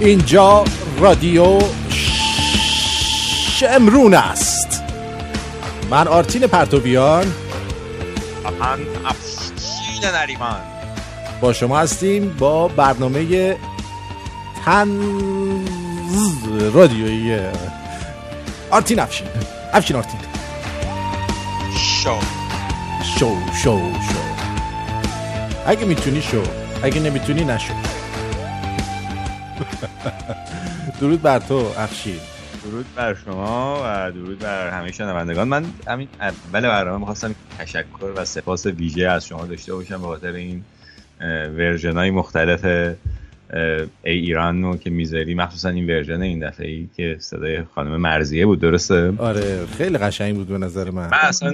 اینجا 0.00 0.64
رادیو 0.98 1.58
شمرون 3.58 4.14
است. 4.14 4.82
من 5.90 6.08
آرتین 6.08 6.46
پرتوبیان 6.46 7.32
من 8.60 8.78
افشین 9.06 10.10
نریمان. 10.14 10.60
با 11.40 11.52
شما 11.52 11.78
هستیم 11.78 12.36
با 12.38 12.68
برنامه 12.68 13.56
تن 14.64 14.88
رادیویی. 16.74 17.38
آرتین 18.70 19.00
افشین. 19.00 19.26
افشین 19.72 19.96
آرتین. 19.96 20.20
شو. 22.02 22.14
شو 23.18 23.36
شو 23.62 23.78
شو. 23.92 24.18
اگه 25.66 25.84
می‌تونی 25.84 26.22
شو 26.22 26.42
اگه 26.82 27.00
نمی‌تونی 27.00 27.44
نشو. 27.44 27.72
درود 31.00 31.22
بر 31.22 31.38
تو 31.38 31.54
افشین 31.78 32.18
درود 32.64 32.86
بر 32.96 33.14
شما 33.14 33.82
و 33.84 34.12
درود 34.12 34.38
بر 34.38 34.70
همه 34.70 34.92
شنوندگان. 34.92 35.48
من 35.48 35.64
همین 35.86 36.08
اول 36.20 36.60
برنامه 36.60 36.98
می‌خواستم 36.98 37.34
تشکر 37.58 38.12
و 38.16 38.24
سپاس 38.24 38.66
ویژه 38.66 39.08
از 39.08 39.26
شما 39.26 39.46
داشته 39.46 39.74
باشم 39.74 40.00
به 40.00 40.06
خاطر 40.06 40.32
این 40.32 40.62
version 41.58 41.96
های 41.96 42.10
مختلف 42.10 42.64
ای 42.64 43.86
ایران 44.04 44.62
رو 44.62 44.76
که 44.76 44.90
می‌ذاری. 44.90 45.34
مخصوصا 45.34 45.68
این 45.68 45.86
version 45.86 46.22
این 46.22 46.48
دفعه 46.48 46.68
ای 46.68 46.88
که 46.96 47.16
صدای 47.18 47.64
خانم 47.74 47.96
مرضیه 47.96 48.46
بود 48.46 48.60
درسته؟ 48.60 49.12
آره 49.18 49.66
خیلی 49.66 49.98
قشنگ 49.98 50.34
بود 50.34 50.48
به 50.48 50.58
نظر 50.58 50.90
من. 50.90 51.06
من 51.06 51.18
اصلا 51.22 51.50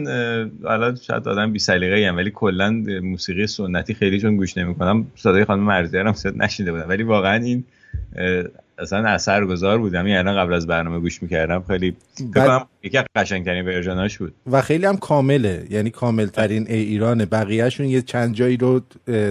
حالا 0.64 0.94
شاید 0.94 1.28
آدم 1.28 1.52
بی 1.52 1.58
سلیقه 1.58 2.06
ام 2.06 2.16
ولی 2.16 2.30
کلا 2.30 2.70
موسیقی 3.02 3.46
سنتی 3.46 3.94
خیلی 3.94 4.20
چون 4.20 4.36
گوش 4.36 4.58
نمی‌کنم. 4.58 5.06
صدای 5.16 5.44
خانم 5.44 5.62
مرزیه 5.62 6.02
رو 6.02 6.12
صد 6.12 6.36
نشیده 6.36 6.72
بودم. 6.72 6.88
ولی 6.88 7.02
واقعا 7.02 7.36
این 7.36 7.64
اصلا 8.82 9.08
اثرگذار 9.08 9.78
بود 9.78 9.94
همین 9.94 10.16
الان 10.16 10.36
قبل 10.36 10.54
از 10.54 10.66
برنامه 10.66 11.00
گوش 11.00 11.22
می‌کردم 11.22 11.64
خیلی 11.66 11.96
بد... 12.34 12.66
یکی 12.82 12.98
از 12.98 13.04
قشنگترین 13.16 13.64
ورژناش 13.64 14.18
بود. 14.18 14.34
و 14.50 14.62
خیلی 14.62 14.86
هم 14.86 14.96
کامله. 14.96 15.66
یعنی 15.70 15.90
کامل 15.90 16.26
ترین 16.26 16.66
ای 16.68 16.78
ایرانه. 16.78 17.26
بقیهشون 17.26 17.86
یه 17.86 18.02
چند 18.02 18.34
جایی 18.34 18.56
رو 18.56 18.80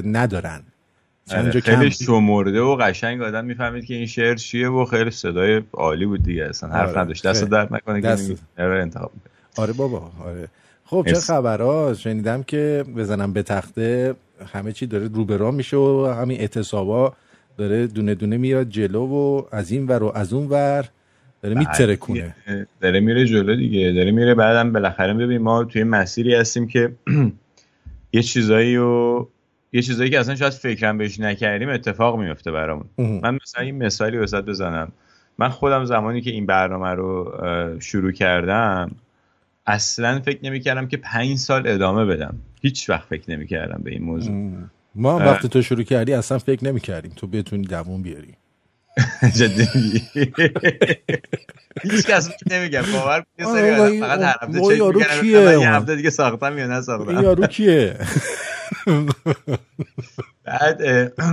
ندارن. 0.05 0.61
چند 1.29 1.51
جا 1.51 1.59
خیلی 1.59 1.91
شمرده 1.91 2.61
و 2.61 2.75
قشنگ 2.75 3.21
آدم 3.21 3.45
می‌فهمید 3.45 3.85
که 3.85 3.93
این 3.93 4.05
شعر 4.05 4.35
چیه 4.35 4.69
و 4.69 4.85
خیلی 4.85 5.11
صدای 5.11 5.61
عالی 5.73 6.05
بود 6.05 6.23
دیگه. 6.23 6.45
اصلا 6.45 6.69
حرف 6.69 6.89
آره. 6.89 6.99
نداشت. 6.99 7.27
دست 7.27 7.43
درد 7.43 7.73
نکنه 7.73 8.01
دست. 8.01 8.31
که 8.57 8.63
انتخاب 8.63 9.11
آره 9.57 9.73
بابا 9.73 10.11
آره. 10.25 10.47
خب 10.85 11.05
چه 11.07 11.15
خبرها؟ 11.15 11.93
شنیدم 11.93 12.43
که 12.43 12.85
بزنم 12.97 13.33
به 13.33 13.43
تخته. 13.43 14.15
همه 14.53 14.71
چی 14.71 14.85
داره 14.85 15.07
روبرا 15.07 15.51
میشه 15.51 15.77
و 15.77 16.13
همین 16.17 16.39
اعتصابا 16.39 17.13
داره 17.57 17.87
دونه 17.87 18.15
دونه 18.15 18.37
میاد 18.37 18.69
جلو 18.69 19.05
و 19.05 19.41
از 19.51 19.71
این 19.71 19.87
ور 19.87 20.03
و 20.03 20.11
از 20.15 20.33
اون 20.33 20.47
ور 20.47 20.89
داره 21.41 21.55
میترکونه. 21.55 22.35
داره 22.81 22.99
میره 22.99 23.25
جلو 23.25 23.55
دیگه. 23.55 23.91
داره 23.91 24.11
میره 24.11 24.35
بعدم 24.35 24.73
بالاخره 24.73 25.13
ببین 25.13 25.37
ما 25.37 25.63
توی 25.63 25.83
مسیری 25.83 26.35
هستیم 26.35 26.67
که 26.67 26.91
یه 28.13 28.21
چیزایی 28.23 28.77
و 28.77 29.25
یه 29.73 29.81
چیزایی 29.81 30.09
که 30.09 30.19
اصلا 30.19 30.35
شاید 30.35 30.53
فکرم 30.53 30.97
بهش 30.97 31.19
نکردیم 31.19 31.69
اتفاق 31.69 32.19
میفته 32.19 32.51
برامون. 32.51 32.85
من 32.97 33.37
مثلا 33.43 33.63
این 33.63 33.83
مثالی 33.83 34.17
وسط 34.17 34.45
بزنم. 34.45 34.91
من 35.37 35.49
خودم 35.49 35.85
زمانی 35.85 36.21
که 36.21 36.31
این 36.31 36.45
برنامه 36.45 36.89
رو 36.89 37.33
شروع 37.79 38.11
کردم 38.11 38.91
اصلا 39.65 40.19
فکر 40.19 40.39
نمی‌کردم 40.43 40.87
که 40.87 40.97
پنج 40.97 41.37
سال 41.37 41.67
ادامه 41.67 42.05
بدم. 42.05 42.35
هیچ 42.61 42.89
وقت 42.89 43.07
فکر 43.07 43.31
نمی‌کردم 43.31 43.81
به 43.83 43.91
این 43.91 44.03
موضوع. 44.03 44.51
ما 44.95 45.19
وقتی 45.19 45.49
تو 45.49 45.61
شروع 45.61 45.83
کردی 45.83 46.13
اصلا 46.13 46.37
فکر 46.39 46.65
نمی‌کردیم 46.65 47.11
تو 47.15 47.27
بتونی 47.27 47.67
دووم 47.67 48.01
بیاری. 48.01 48.35
جدی. 49.37 49.67
هیچ 51.83 52.05
کس 52.05 52.29
نمیگم 52.51 52.81
باور 52.93 53.23
فقط 53.37 54.19
هر 54.19 54.35
هفته 54.41 54.59
چک 54.59 54.81
می‌کنم 55.23 55.59
یه 55.59 55.69
هفته 55.69 55.95
دیگه 55.95 56.09
ساختم 56.09 56.57
یا 56.57 56.67
نساختم 56.67 57.07
این 57.07 57.21
یارو 57.21 57.47
کیه؟ 57.47 57.95
بعد 60.45 60.81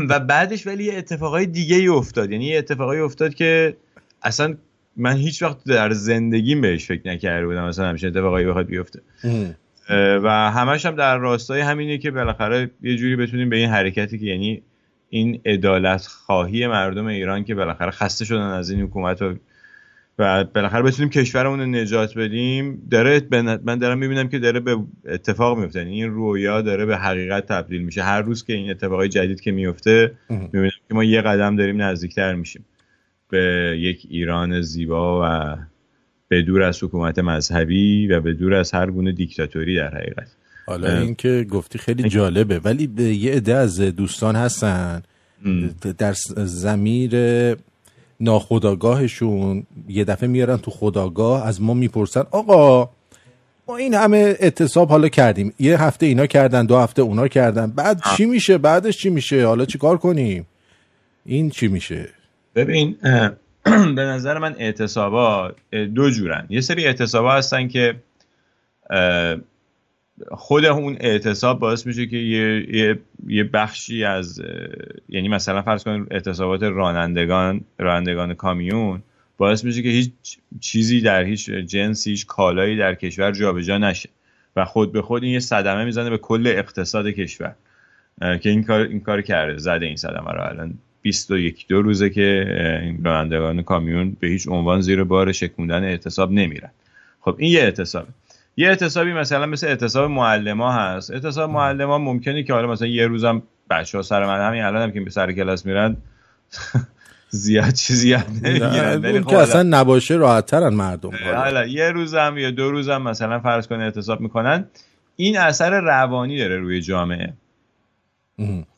و 0.09 0.21
بعدش 0.21 0.67
ولی 0.67 0.85
یه 0.85 0.95
اتفاقای 0.99 1.47
دیگه 1.47 1.77
ای 1.77 1.89
افتاد. 1.89 2.31
یعنی 2.31 2.45
یه 2.45 2.59
اتفاقایی 2.59 3.01
افتاد 3.01 3.35
که 3.35 3.77
اصلا 4.23 4.55
من 4.97 5.17
هیچ 5.17 5.43
وقت 5.43 5.65
در 5.67 5.93
زندگیم 5.93 6.61
بهش 6.61 6.87
فکر 6.87 7.09
نکرده 7.09 7.47
بودم. 7.47 7.69
مثلا 7.69 7.89
همیشه 7.89 8.07
اتفاقایی 8.07 8.47
بخواد 8.47 8.67
بیفته. 8.67 9.01
و 10.23 10.51
همش 10.51 10.87
هم 10.87 10.95
در 10.95 11.19
راستای 11.19 11.61
همینه 11.61 11.99
که 11.99 12.11
بالاخره 12.11 12.71
یه 12.83 12.97
جوری 12.97 13.17
بتونیم 13.17 13.49
به 13.49 13.57
این 13.57 13.69
حرکتی 13.69 14.19
که 14.19 14.27
یعنی 14.27 14.63
این 15.09 15.41
عدالت 15.47 16.07
خواهی 16.07 16.67
مردم 16.67 17.07
ایران 17.07 17.45
که 17.45 17.55
بالاخره 17.55 17.91
خسته 17.91 18.25
شدن 18.25 18.41
از 18.41 18.71
این 18.71 18.81
حکومت 18.81 19.23
و 19.23 19.35
و 20.19 20.45
بالاخره 20.45 20.83
بتونیم 20.83 21.11
کشورمون 21.11 21.61
رو 21.61 21.67
نجات 21.67 22.19
بدیم 22.19 22.83
داره 22.91 23.23
من 23.65 23.79
دارم 23.79 23.99
می‌بینم 23.99 24.29
که 24.29 24.39
داره 24.39 24.61
به 24.61 24.77
اتفاق 25.05 25.59
میفته 25.59 25.79
یعنی 25.79 25.93
این 25.93 26.11
رویا 26.11 26.63
داره 26.63 26.87
به 26.87 26.97
حقیقت 26.97 27.47
تبدیل 27.47 27.83
میشه. 27.83 28.03
هر 28.03 28.23
روز 28.23 28.45
که 28.45 28.53
این 28.53 28.71
اتفاقای 28.71 29.09
جدید 29.09 29.41
که 29.41 29.53
میفته 29.53 30.13
می‌بینم 30.31 30.71
که 30.89 30.95
ما 30.95 31.05
یه 31.05 31.23
قدم 31.23 31.57
داریم 31.57 31.83
نزدیکتر 31.83 32.35
میشیم. 32.35 32.65
به 33.29 33.75
یک 33.81 34.07
ایران 34.11 34.61
زیبا 34.61 35.23
و 35.23 35.57
به 36.29 36.43
دور 36.43 36.63
از 36.63 36.83
حکومت 36.83 37.19
مذهبی 37.19 38.07
و 38.07 38.21
به 38.21 38.35
دور 38.35 38.55
از 38.55 38.75
هر 38.75 38.91
گونه 38.91 39.13
دیکتاتوری 39.13 39.77
در 39.77 39.95
حقیقت. 39.95 40.29
حالا 40.67 40.99
این 40.99 41.15
که 41.15 41.47
گفتی 41.51 41.79
خیلی 41.79 42.09
جالبه 42.09 42.59
ولی 42.59 43.15
یه 43.15 43.33
عده 43.33 43.55
از 43.55 43.81
دوستان 43.81 44.37
هستن. 44.37 45.03
در 45.99 46.15
زمیر 46.37 47.13
ناخداگاهشون 48.21 49.67
یه 49.89 50.05
دفعه 50.05 50.29
میارن 50.29 50.57
تو 50.57 50.71
خداگاه 50.71 51.47
از 51.47 51.63
ما 51.63 51.75
می‌پرسن 51.75 52.23
آقا 52.31 52.91
ما 53.69 53.77
این 53.77 53.95
همه 53.95 54.37
اعتصاب 54.41 54.89
حالا 54.89 55.09
کردیم. 55.09 55.53
یه 55.59 55.83
هفته 55.83 56.07
اینا 56.07 56.27
کردن 56.27 56.67
دو 56.67 56.79
هفته 56.79 57.03
اونا 57.03 57.29
کردن. 57.29 57.71
بعد 57.71 58.03
چی 58.17 58.27
میشه؟ 58.27 58.59
بعدش 58.59 58.99
چی 58.99 59.11
میشه؟ 59.11 59.47
حالا 59.47 59.65
چی 59.65 59.79
کار 59.79 59.97
کنیم؟ 59.97 60.47
این 61.27 61.51
چی 61.51 61.69
میشه؟ 61.69 62.09
ببین 62.55 62.97
به 63.97 64.03
نظر 64.03 64.39
من 64.39 64.55
اعتصابا 64.59 65.53
دو 65.95 66.11
جورن. 66.11 66.47
یه 66.49 66.61
سری 66.61 66.87
اعتصابا 66.87 67.33
هستن 67.33 67.69
که 67.69 67.95
خود 70.31 70.65
اون 70.65 70.97
اعتصاب 71.01 71.59
باعث 71.59 71.87
میشه 71.87 72.07
که 72.07 72.17
یه, 72.17 72.99
یه،, 73.27 73.45
بخشی 73.45 74.05
از 74.05 74.43
یعنی 75.09 75.29
مثلا 75.29 75.63
فرض 75.63 75.85
کنید 75.85 76.07
اعتصابات 76.11 76.63
رانندگان 76.63 77.61
رانندگان 77.79 78.35
کامیون 78.35 79.03
باعث 79.37 79.65
میشه 79.65 79.83
که 79.83 79.89
هیچ 79.89 80.11
چیزی 80.61 81.01
در 81.01 81.25
هیچ 81.25 81.51
جنسی 81.51 82.11
هیچ 82.11 82.27
کالایی 82.27 82.77
در 82.77 82.95
کشور 82.95 83.33
جابجا 83.33 83.79
نشه 83.79 84.09
و 84.57 84.65
خود 84.65 84.93
به 84.93 85.03
خود 85.03 85.23
این 85.23 85.33
یه 85.33 85.41
صدمه 85.41 85.85
می‌زنه 85.85 86.11
به 86.11 86.19
کل 86.19 86.47
اقتصاد 86.47 87.07
کشور. 87.07 87.55
که 88.21 88.51
این 88.51 88.65
کار 88.65 88.81
این 88.81 89.01
کار 89.01 89.23
کرده 89.23 89.59
زده 89.59 89.87
این 89.87 89.97
صدمه 89.97 90.33
رو 90.33 90.43
الان. 90.43 90.75
21 91.03 91.67
دو 91.69 91.83
روزه 91.83 92.11
که 92.11 92.47
این 92.83 93.05
رانندگان 93.05 93.63
کامیون 93.63 94.17
به 94.21 94.27
هیچ 94.27 94.49
عنوان 94.49 94.81
زیر 94.81 95.05
بار 95.05 95.33
شکوندن 95.33 95.85
اعتصاب 95.85 96.33
نمیرن. 96.33 96.71
خب 97.21 97.35
این 97.39 97.53
یه 97.53 97.61
اعتصابه 97.61 98.09
یه 98.57 98.69
اعتصابی 98.69 99.13
مثلا 99.13 99.47
مثل 99.47 99.67
اعتصاب 99.67 100.11
معلما 100.11 100.73
هست. 100.73 101.11
اعتصاب 101.11 101.51
معلما 101.51 101.99
ممکنه 101.99 102.43
که 102.43 102.53
حالا 102.53 102.67
مثلا 102.67 102.89
یه 102.89 103.07
روزم 103.07 103.43
بچه 103.71 103.99
ها 103.99 104.03
سر 104.03 104.27
من 104.27 104.49
همین 104.49 104.63
الان 104.63 104.83
هم 104.83 104.93
که 104.93 105.01
به 105.01 105.11
سر 105.11 105.33
کلاس 105.33 105.67
میرن 105.67 105.97
زیاد 107.31 107.73
چیزی 107.73 108.09
یاد 108.09 108.27
نمی‌گیرن. 108.43 109.05
اون 109.05 109.25
که 109.25 109.37
اصلا 109.37 109.63
نباشه 109.63 110.15
راحت 110.15 110.47
ترن 110.47 110.75
مردم 110.75 111.11
حالا. 111.35 111.67
یه 111.67 111.91
روزم 111.91 112.35
یا 112.39 112.51
دو 112.51 112.71
روزم 112.71 113.03
مثلا 113.03 113.41
فرض 113.41 113.67
کنه 113.67 113.85
اعتصاب 113.85 114.21
می‌کنن. 114.21 114.65
این 115.17 115.39
اثر 115.39 115.81
روانی 115.81 116.39
داره 116.39 116.57
روی 116.57 116.81
جامعه. 116.81 117.33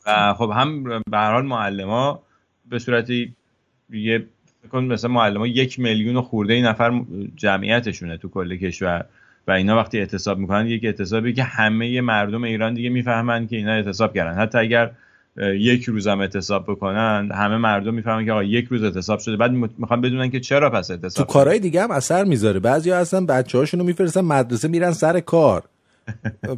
و 0.07 0.33
خب 0.33 0.51
هم 0.55 0.83
به 0.83 1.17
هر 1.17 1.31
حال 1.31 1.45
معلما 1.45 2.21
به 2.69 2.79
صورتی 2.79 3.35
یه 3.89 4.25
کن 4.71 4.83
مثلا 4.83 5.11
معلما 5.11 5.47
یک 5.47 5.79
میلیون 5.79 6.21
خورده 6.21 6.53
ای 6.53 6.61
نفر 6.61 7.01
جمعیتشونه 7.35 8.17
تو 8.17 8.29
کل 8.29 8.55
کشور 8.55 9.05
و 9.47 9.51
اینا 9.51 9.77
وقتی 9.77 9.99
اعتصاب 9.99 10.37
می‌کنن 10.37 10.67
یک 10.67 10.85
اعتصابی 10.85 11.33
که 11.33 11.43
همه 11.43 12.01
مردم 12.01 12.43
ایران 12.43 12.73
دیگه 12.73 12.89
می‌فهمن 12.89 13.47
که 13.47 13.55
اینا 13.55 13.71
اعتصاب 13.71 14.13
کردن. 14.13 14.41
حتی 14.41 14.57
اگر 14.57 14.91
یک 15.37 15.83
روز 15.83 16.07
هم 16.07 16.19
اعتصاب 16.19 16.63
بکنن 16.63 17.29
همه 17.33 17.57
مردم 17.57 17.93
می‌فهمن 17.93 18.25
که 18.25 18.31
آقا 18.31 18.43
یک 18.43 18.65
روز 18.65 18.83
اعتصاب 18.83 19.19
شده. 19.19 19.37
بعد 19.37 19.51
می‌خوان 19.51 20.01
بدونن 20.01 20.29
که 20.29 20.39
چرا 20.39 20.69
پس 20.69 20.91
اعتصاب 20.91 21.27
تو 21.27 21.33
کارهای 21.33 21.59
دیگه 21.59 21.83
هم 21.83 21.91
اثر 21.91 22.23
می‌ذاره. 22.23 22.59
بعضیا 22.59 22.97
اصلا 22.97 23.25
بچه‌هاشونو 23.25 23.83
میفرستن 23.83 24.21
مدرسه 24.21 24.67
میرن 24.67 24.91
سر 24.91 25.19
کار. 25.19 25.63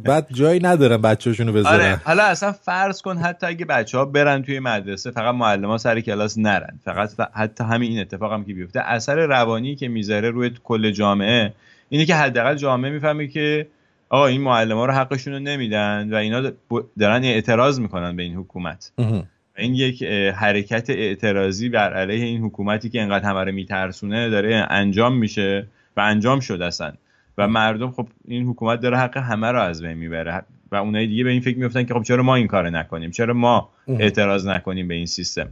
بعد 0.04 0.26
جایی 0.32 0.60
ندارن 0.60 1.02
بچه‌هاشونو 1.02 1.52
بذارن. 1.52 1.74
آره 1.74 2.00
حالا 2.04 2.24
اصلا 2.24 2.52
فرض 2.52 3.02
کن 3.02 3.16
حتی 3.16 3.46
اگه 3.46 3.64
بچه 3.64 3.98
ها 3.98 4.04
برن 4.04 4.42
توی 4.42 4.60
مدرسه 4.60 5.10
فقط 5.10 5.34
معلم 5.34 5.76
سر 5.76 6.00
کلاس 6.00 6.38
نرن. 6.38 6.78
فقط 6.84 7.10
حتی 7.34 7.64
همین 7.64 7.90
این 7.90 8.00
اتفاق 8.00 8.32
هم 8.32 8.44
که 8.44 8.54
بیفته. 8.54 8.80
اثر 8.80 9.26
روانی 9.26 9.76
که 9.76 9.88
می‌ذاره 9.88 10.30
روی 10.30 10.50
کل 10.64 10.90
جامعه 10.90 11.52
اینه 11.88 12.04
که 12.04 12.14
حداقل 12.14 12.54
جامعه 12.54 12.90
می‌فهمه 12.90 13.26
که 13.26 13.66
آقا 14.08 14.26
این 14.26 14.40
معلم 14.40 14.76
ها 14.76 14.86
رو 14.86 14.92
حقشون 14.92 15.32
رو 15.32 15.38
نمیدن 15.38 16.08
و 16.12 16.16
اینا 16.16 16.50
دارن 16.98 17.24
اعتراض 17.24 17.80
می‌کنن 17.80 18.16
به 18.16 18.22
این 18.22 18.34
حکومت. 18.34 18.92
این 19.58 19.74
یک 19.74 20.02
حرکت 20.36 20.90
اعتراضی 20.90 21.68
بر 21.68 21.92
علیه 21.94 22.24
این 22.24 22.42
حکومتی 22.42 22.88
که 22.88 23.02
انقدر 23.02 23.24
همه 23.24 23.44
رو 23.44 23.52
میترسونه 23.52 24.30
داره 24.30 24.66
انجام 24.70 25.16
میشه 25.16 25.66
و 25.96 26.00
انجام 26.00 26.40
شد 26.40 26.62
اصلا. 26.62 26.92
و 27.38 27.48
مردم 27.48 27.90
خب 27.90 28.08
این 28.24 28.46
حکومت 28.46 28.80
داره 28.80 28.98
حق 28.98 29.16
همه 29.16 29.50
رو 29.50 29.60
از 29.60 29.82
بین 29.82 29.92
می‌بره. 29.92 30.42
و 30.70 30.76
اونایی 30.76 31.06
دیگه 31.06 31.24
به 31.24 31.30
این 31.30 31.40
فکر 31.40 31.58
میفتن 31.58 31.84
که 31.84 31.94
خب 31.94 32.02
چرا 32.02 32.22
ما 32.22 32.34
این 32.34 32.46
کار 32.46 32.70
نکنیم؟ 32.70 33.10
چرا 33.10 33.34
ما 33.34 33.70
اعتراض 33.88 34.46
نکنیم 34.46 34.88
به 34.88 34.94
این 34.94 35.06
سیستم؟ 35.06 35.48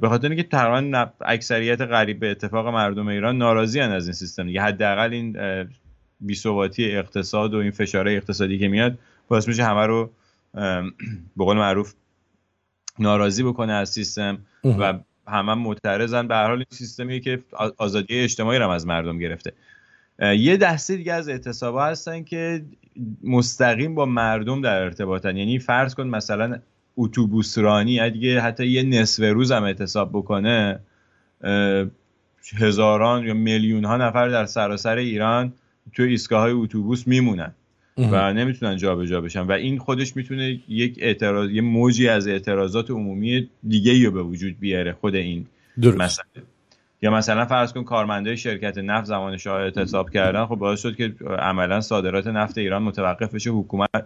به 0.00 0.08
خاطر 0.08 0.28
اینکه 0.28 0.42
تقریبا 0.42 1.06
اکثریت 1.20 1.80
قریب 1.80 2.20
به 2.20 2.30
اتفاق 2.30 2.68
مردم 2.68 3.08
ایران 3.08 3.38
ناراضی 3.38 3.80
از 3.80 4.06
این 4.06 4.12
سیستم 4.12 4.46
دیگه. 4.46 4.62
حداقل 4.62 5.12
این 5.12 5.36
بی‌ثباتی 6.20 6.96
اقتصاد 6.96 7.54
و 7.54 7.58
این 7.58 7.70
فشار 7.70 8.08
اقتصادی 8.08 8.58
که 8.58 8.68
میاد 8.68 8.98
باعث 9.28 9.48
میشه 9.48 9.64
همه 9.64 9.86
رو 9.86 10.10
به 11.36 11.44
قول 11.44 11.56
معروف 11.56 11.94
ناراضی 12.98 13.42
بکنه 13.42 13.72
از 13.72 13.88
سیستم 13.88 14.38
و 14.64 14.94
همه 15.28 15.54
معترضن. 15.54 16.28
به 16.28 16.34
هر 16.34 16.46
حال 16.46 16.56
این 16.56 16.66
سیستمی 16.70 17.20
که 17.20 17.42
آزادی 17.78 18.20
اجتماعی 18.20 18.58
رو 18.58 18.70
از 18.70 18.86
مردم 18.86 19.18
گرفته. 19.18 19.52
یه 20.18 20.56
دسته 20.56 20.96
دیگه 20.96 21.12
از 21.12 21.28
اعتصابا 21.28 21.84
هستن 21.84 22.22
که 22.22 22.64
مستقیم 23.24 23.94
با 23.94 24.06
مردم 24.06 24.62
در 24.62 24.82
ارتباطن. 24.82 25.36
یعنی 25.36 25.58
فرض 25.58 25.94
کن 25.94 26.06
مثلا 26.06 26.58
اتوبوس 26.96 27.58
رانی 27.58 28.00
اگه 28.00 28.40
حتی 28.40 28.66
یه 28.66 28.82
نصف 28.82 29.22
روز 29.22 29.52
هم 29.52 29.64
اعتصاب 29.64 30.10
بکنه 30.12 30.80
هزاران 32.58 33.24
یا 33.24 33.34
میلیون 33.34 33.84
ها 33.84 33.96
نفر 33.96 34.28
در 34.28 34.46
سراسر 34.46 34.96
ایران 34.96 35.52
تو 35.92 36.02
ایستگاه 36.02 36.40
های 36.40 36.52
اتوبوس 36.52 37.06
میمونن 37.06 37.54
و 37.98 38.32
نمی‌تونن 38.32 38.76
جابجا 38.76 39.06
جا 39.06 39.20
بشن 39.20 39.40
و 39.40 39.52
این 39.52 39.78
خودش 39.78 40.16
می‌تونه 40.16 40.60
یک 40.68 40.98
اعتراض 40.98 41.50
یه 41.50 41.60
موجی 41.60 42.08
از 42.08 42.28
اعتراضات 42.28 42.90
عمومی 42.90 43.50
دیگه 43.68 44.04
رو 44.04 44.10
به 44.10 44.22
وجود 44.22 44.60
بیاره 44.60 44.92
خود 44.92 45.14
این 45.14 45.46
درست. 45.80 46.20
یا 47.02 47.10
مثلا 47.10 47.46
فرض 47.46 47.72
کن 47.72 47.84
کارمندای 47.84 48.36
شرکت 48.36 48.78
نفت 48.78 49.06
زمان 49.06 49.36
شاه 49.36 49.60
اعتصاب 49.60 50.10
کردن 50.10 50.46
خب 50.46 50.54
باعث 50.54 50.80
شد 50.80 50.96
که 50.96 51.14
عملا 51.38 51.80
صادرات 51.80 52.26
نفت 52.26 52.58
ایران 52.58 52.82
متوقف 52.82 53.34
بشه 53.34 53.50
حکومت 53.50 54.04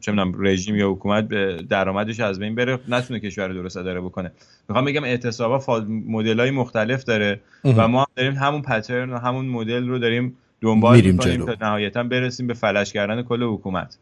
چه 0.00 0.12
رژیم 0.38 0.76
یا 0.76 0.90
حکومت 0.90 1.28
درآمدش 1.68 2.20
از 2.20 2.38
بین 2.38 2.54
بره. 2.54 2.78
نتونه 2.88 3.20
کشور 3.20 3.48
رو 3.48 3.54
درست 3.54 3.76
اداره 3.76 4.00
بکنه. 4.00 4.32
می‌خوام 4.68 4.84
بگم 4.84 5.04
اعتصابا 5.04 5.84
مدل 5.88 6.40
های 6.40 6.50
مختلف 6.50 7.04
داره 7.04 7.40
و 7.64 7.88
ما 7.88 8.06
داریم 8.16 8.32
همون 8.32 8.62
پترن 8.62 9.10
و 9.10 9.18
همون 9.18 9.46
مدل 9.46 9.88
رو 9.88 9.98
داریم 9.98 10.36
دنبال 10.60 11.00
می‌کنیم 11.00 11.46
تا 11.46 11.66
نهایتا 11.66 12.02
برسیم 12.02 12.46
به 12.46 12.54
فلش 12.54 12.92
کردن 12.92 13.22
کل 13.22 13.42
حکومت. 13.42 13.98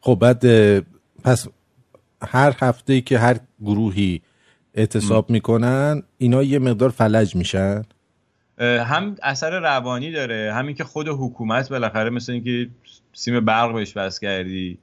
خب 0.00 0.18
بعد 0.20 0.44
پس 1.24 1.48
هر 2.28 2.56
هفته 2.60 3.00
که 3.00 3.18
هر 3.18 3.36
گروهی 3.64 4.22
اعتصاب 4.74 5.30
می‌کنن 5.30 6.02
اینا 6.18 6.42
یه 6.42 6.58
مقدار 6.58 6.90
فلج 6.90 7.36
میشن. 7.36 7.82
هم 8.58 9.16
اثر 9.22 9.60
روانی 9.60 10.12
داره 10.12 10.52
همین 10.54 10.74
که 10.74 10.84
خود 10.84 11.08
حکومت 11.08 11.68
بالاخره 11.68 12.10
مثل 12.10 12.32
اینکه 12.32 12.68
سیم 13.12 13.44
برق 13.44 13.74
بهش 13.74 13.92
بس 13.92 14.20
کردی 14.20 14.78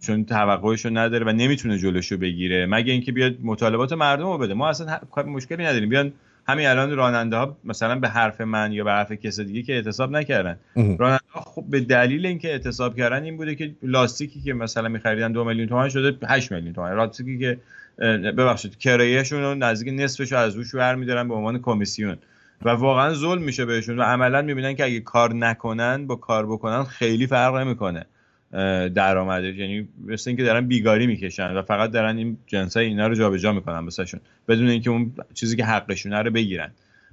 چون 0.00 0.24
توقعش 0.24 0.84
رو 0.84 0.90
نداره 0.98 1.26
و 1.26 1.32
نمی‌تونه 1.32 1.78
جلوشو 1.78 2.16
بگیره. 2.16 2.66
مگه 2.66 2.92
اینکه 2.92 3.12
بیاد 3.12 3.34
مطالبات 3.42 3.92
مردم 3.92 4.26
رو 4.26 4.38
بده. 4.38 4.54
ما 4.54 4.68
اصلا 4.68 4.98
مشکلی 5.26 5.64
نداریم. 5.64 5.88
بیان 5.88 6.12
همین 6.48 6.66
الان 6.66 6.96
راننده 6.96 7.36
ها 7.36 7.56
مثلا 7.64 7.98
به 7.98 8.08
حرف 8.08 8.40
من 8.40 8.72
یا 8.72 8.84
به 8.84 8.90
حرف 8.90 9.12
کس 9.12 9.40
دیگه 9.40 9.62
که 9.62 9.72
اعتصاب 9.72 10.10
نکردن. 10.10 10.58
راننده 10.76 11.22
ها 11.30 11.40
خب 11.40 11.64
به 11.70 11.80
دلیل 11.80 12.26
اینکه 12.26 12.48
اعتصاب 12.48 12.96
کردن 12.96 13.22
این 13.22 13.36
بوده 13.36 13.54
که 13.54 13.74
لاستیکی 13.82 14.40
که 14.40 14.52
مثلا 14.52 14.88
میخریدن 14.88 15.32
دو 15.32 15.44
میلیون 15.44 15.68
تومان 15.68 15.88
شده 15.88 16.26
8 16.26 16.52
میلیون 16.52 16.72
تومان 16.72 16.96
لاستیکی 16.96 17.38
که 17.38 17.58
ببخشید 17.98 18.78
کرایهشون 18.78 19.42
رو 19.42 19.54
نزدیک 19.54 19.94
نصفش 20.00 20.32
رو 20.32 20.38
از 20.38 20.54
روش 20.54 20.74
برمیدارن 20.74 21.28
به 21.28 21.34
عنوان 21.34 21.58
کمیسیون. 21.58 22.16
و 22.62 22.70
واقعا 22.70 23.14
ظلم 23.14 23.42
میشه 23.42 23.64
بهشون 23.64 23.98
و 23.98 24.02
عملا 24.02 24.42
می‌بینن 24.42 24.74
که 24.74 24.84
اگه 24.84 25.00
کار 25.00 25.34
نکنن 25.34 26.06
با 26.06 26.16
کار 26.16 26.46
بکنن 26.46 26.84
خیلی 26.84 27.26
فرق 27.26 27.56
نمی‌کنه 27.56 28.06
درآمدش. 28.94 29.56
یعنی 29.56 29.88
مثل 30.06 30.30
اینکه 30.30 30.42
دارن 30.42 30.66
بیگاری 30.66 31.06
می‌کشن 31.06 31.52
و 31.56 31.62
فقط 31.62 31.90
دارن 31.90 32.16
این 32.16 32.38
جنسای 32.46 32.86
اینا 32.86 33.06
رو 33.06 33.14
جابجا 33.14 33.52
می‌کنن 33.52 33.78
واسهشون 33.78 34.20
بدون 34.48 34.68
اینکه 34.68 34.90
اون 34.90 35.12
چیزی 35.34 35.56
که 35.56 35.64
حقشونه 35.64 36.22
رو 36.22 36.30
بگیرن. 36.30 36.70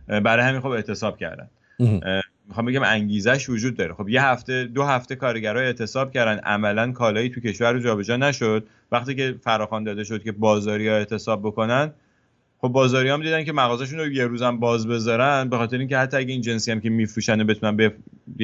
برای 0.07 0.45
همین 0.45 0.61
خب 0.61 0.67
اعتصاب 0.67 1.17
کردن. 1.17 1.47
می‌خوام 2.47 2.65
بگم 2.65 2.83
انگیزش 2.83 3.49
وجود 3.49 3.77
داره. 3.77 3.93
خب 3.93 4.09
یه 4.09 4.23
هفته 4.23 4.63
دو 4.63 4.83
هفته 4.83 5.15
کارگرای 5.15 5.65
اعتصاب 5.65 6.11
کردن. 6.11 6.39
عملا 6.39 6.91
کالایی 6.91 7.29
تو 7.29 7.41
کشور 7.41 7.73
رو 7.73 7.79
جابجا 7.79 8.17
نشد. 8.17 8.67
وقتی 8.91 9.15
که 9.15 9.35
فراخوان 9.41 9.83
داده 9.83 10.03
شد 10.03 10.23
که 10.23 10.31
بازاری 10.31 10.87
ها 10.87 10.95
اعتصاب 10.95 11.41
بکنن 11.41 11.93
خب 12.57 12.67
بازاری 12.67 13.09
هم 13.09 13.23
دیدن 13.23 13.43
که 13.43 13.53
مغازشون 13.53 13.99
رو 13.99 14.11
یه 14.11 14.25
روزم 14.25 14.59
باز 14.59 14.87
بذارن 14.87 15.49
به 15.49 15.57
خاطر 15.57 15.77
اینکه 15.77 15.97
حتی 15.97 16.17
اگه 16.17 16.31
این 16.31 16.41
جنسی 16.41 16.71
هم 16.71 16.81
که 16.81 16.89
میفروشن 16.89 17.43
بتونن 17.43 17.77
بف... 17.77 17.91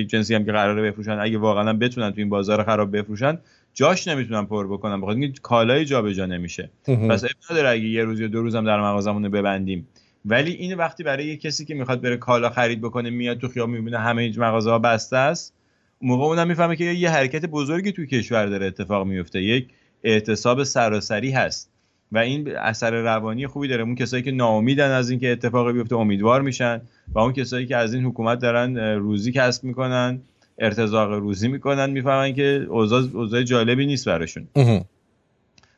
جنسی 0.08 0.36
هم 0.36 0.46
که 0.46 0.52
قراره 0.52 0.82
بفروشن 0.82 1.20
اگه 1.20 1.38
واقعا 1.38 1.74
بتونن 1.74 2.12
تو 2.12 2.20
این 2.20 2.30
بازار 2.30 2.64
خراب 2.64 2.98
بفروشن 2.98 3.38
جاش 3.74 4.08
نمی‌تونن 4.08 4.46
پر 4.46 4.68
بکنن. 4.68 5.02
بخاطر 5.02 5.20
اینکه 5.20 5.40
کالای 5.42 5.86
جابجا 5.86 6.26
نمیشه. 6.26 6.70
پس 6.86 7.24
اب 7.24 7.30
نداره 7.52 7.70
اگه 7.70 7.84
یه 7.84 8.04
روز 8.04 8.20
یا 8.20 8.28
دو 8.28 8.42
روزم 8.42 8.66
در 8.66 8.82
مغازمون 8.82 9.30
ببندیم. 9.30 9.88
ولی 10.26 10.52
این 10.52 10.74
وقتی 10.74 11.04
برای 11.04 11.26
یه 11.26 11.38
کسی 11.38 11.66
که 11.66 11.74
می‌خواد 11.74 12.02
بره 12.02 12.18
کالا 12.18 12.50
خرید 12.50 12.82
بکنه 12.82 13.10
میاد 13.10 13.38
تو 13.38 13.48
خیابون 13.48 13.76
می‌بینه 13.76 14.00
همه 14.00 14.40
مغازه 14.40 14.72
ها 14.72 14.80
بسته 14.80 15.18
است 15.18 15.54
موقع 16.02 16.26
اونم 16.26 16.48
می‌فهمه 16.48 16.76
که 16.76 16.84
یه 16.84 17.10
حرکت 17.10 17.46
بزرگی 17.46 17.92
توی 17.92 18.08
کشور 18.08 18.46
داره 18.46 18.66
اتفاق 18.66 19.08
میفته. 19.08 19.42
یک 19.42 19.68
اعتصاب 20.04 20.64
سراسری 20.64 21.32
هست. 21.32 21.70
و 22.12 22.18
این 22.18 22.58
اثر 22.58 23.02
روانی 23.02 23.48
خوبی 23.48 23.68
داره. 23.68 23.84
اون 23.84 23.96
کسایی 23.96 24.24
که 24.24 24.32
ناامیدن 24.32 24.92
از 24.92 25.10
اینکه 25.10 25.32
اتفاقی 25.32 25.74
بیفته 25.74 25.96
امیدوار 25.96 26.42
میشن. 26.42 26.82
و 27.14 27.20
اون 27.20 27.34
کسایی 27.34 27.66
که 27.66 27.78
از 27.78 27.94
این 27.94 28.06
حکومت 28.06 28.40
دارن 28.40 28.78
روزی 28.78 29.32
کسب 29.32 29.64
می‌کنن 29.64 30.22
ارتزاق 30.60 31.12
روزی 31.12 31.48
می‌کنن 31.48 31.90
می‌فهمن 31.90 32.34
که 32.34 32.66
اوضاع 32.70 33.04
اوضاع 33.14 33.44
جالبی 33.44 33.86
نیست 33.86 34.06
براشون. 34.06 34.48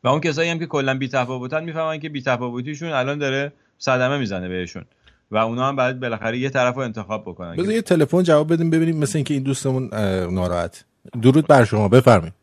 و 0.04 0.08
اون 0.08 0.20
کسایی 0.20 0.50
هم 0.50 0.58
که 0.58 0.66
کلا 0.66 0.98
بی 0.98 1.08
تفاوتن 1.08 1.64
می‌فهمن 1.64 2.00
که 2.00 2.08
بی 2.08 2.22
تفاوتیشون 2.22 2.88
الان 2.88 3.18
داره 3.18 3.52
صدمه 3.78 4.18
می‌زنه 4.18 4.48
بهشون. 4.48 4.84
و 5.30 5.36
اونا 5.36 5.68
هم 5.68 5.76
بعد 5.76 6.00
بالاخره 6.00 6.38
یه 6.38 6.50
طرف 6.50 6.74
رو 6.74 6.80
انتخاب 6.80 7.22
بکنن. 7.22 7.56
بذار 7.56 7.74
یه 7.74 7.82
تلفن 7.82 8.22
جواب 8.22 8.52
بدیم 8.52 8.70
ببینیم 8.70 8.96
مثل 8.96 9.18
اینکه 9.18 9.34
این 9.34 9.42
دوستمون 9.42 9.90
ناراحت. 10.30 10.84
درود 11.22 11.46
بر 11.46 11.64
شما. 11.64 11.88
بفرمایید. 11.88 12.34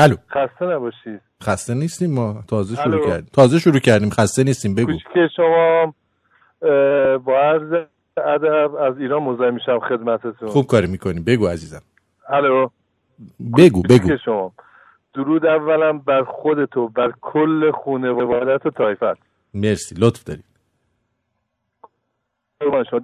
الو. 0.00 0.16
خسته 0.30 0.64
نباشید. 0.64 1.20
خسته 1.42 1.74
نیستیم 1.74 2.14
ما. 2.14 2.44
تازه 2.48 2.76
شروع 2.82 3.06
کردیم. 3.06 3.30
تازه 3.32 3.58
شروع 3.58 3.78
کردیم. 3.78 4.10
خسته 4.10 4.44
نیستیم. 4.44 4.74
بگو. 4.74 4.92
که 5.14 5.28
شما 5.36 5.94
با 7.18 7.40
عرض 7.40 7.86
ادب 8.16 8.74
از 8.74 8.98
ایران 8.98 9.22
مزاحم 9.22 9.54
میشم 9.54 9.80
خدمتتون. 9.88 10.48
خوب 10.48 10.66
کاری 10.66 10.86
می‌کنیم 10.86 11.24
بگو 11.24 11.46
عزیزم. 11.46 11.82
الو. 12.28 12.68
بگو 13.58 13.82
بگو. 13.82 14.16
شما. 14.24 14.52
درود 15.14 15.46
اولم 15.46 15.98
بر 15.98 16.22
خودتو 16.24 16.88
بر 16.88 17.12
کل 17.20 17.72
خانواده 17.84 18.54
و 18.54 18.58
طایفت. 18.58 19.20
مرسی. 19.54 19.94
لطف 19.98 20.24
داری 20.24 20.42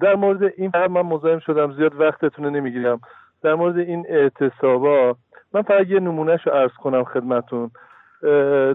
در 0.00 0.15
مورد 0.15 0.53
این 0.57 0.73
من 0.75 1.03
مزاحم 1.03 1.38
شدم. 1.38 1.76
زیاد 1.76 2.00
وقتتون 2.00 2.57
نمی‌گیرم. 2.57 3.00
در 3.43 3.55
مورد 3.55 3.79
این 3.79 4.07
اعتصابا 4.09 5.17
من 5.57 5.63
فقط 5.63 5.87
یه 5.87 6.01
نمونهش 6.01 6.47
رو 6.47 6.53
ارز 6.53 6.73
کنم 6.73 7.05
خدمتون. 7.05 7.71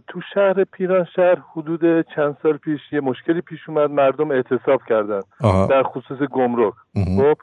تو 0.07 0.21
شهر 0.33 0.63
پیران 0.63 1.07
شهر 1.15 1.37
حدود 1.55 2.01
چند 2.15 2.37
سال 2.43 2.57
پیش 2.57 2.81
یه 2.91 3.01
مشکلی 3.01 3.41
پیش 3.41 3.69
اومد 3.69 3.89
مردم 3.89 4.31
اعتصاب 4.31 4.81
کردن 4.89 5.19
در 5.69 5.83
خصوص 5.83 6.17
گمرک. 6.17 6.73
خب 7.17 7.37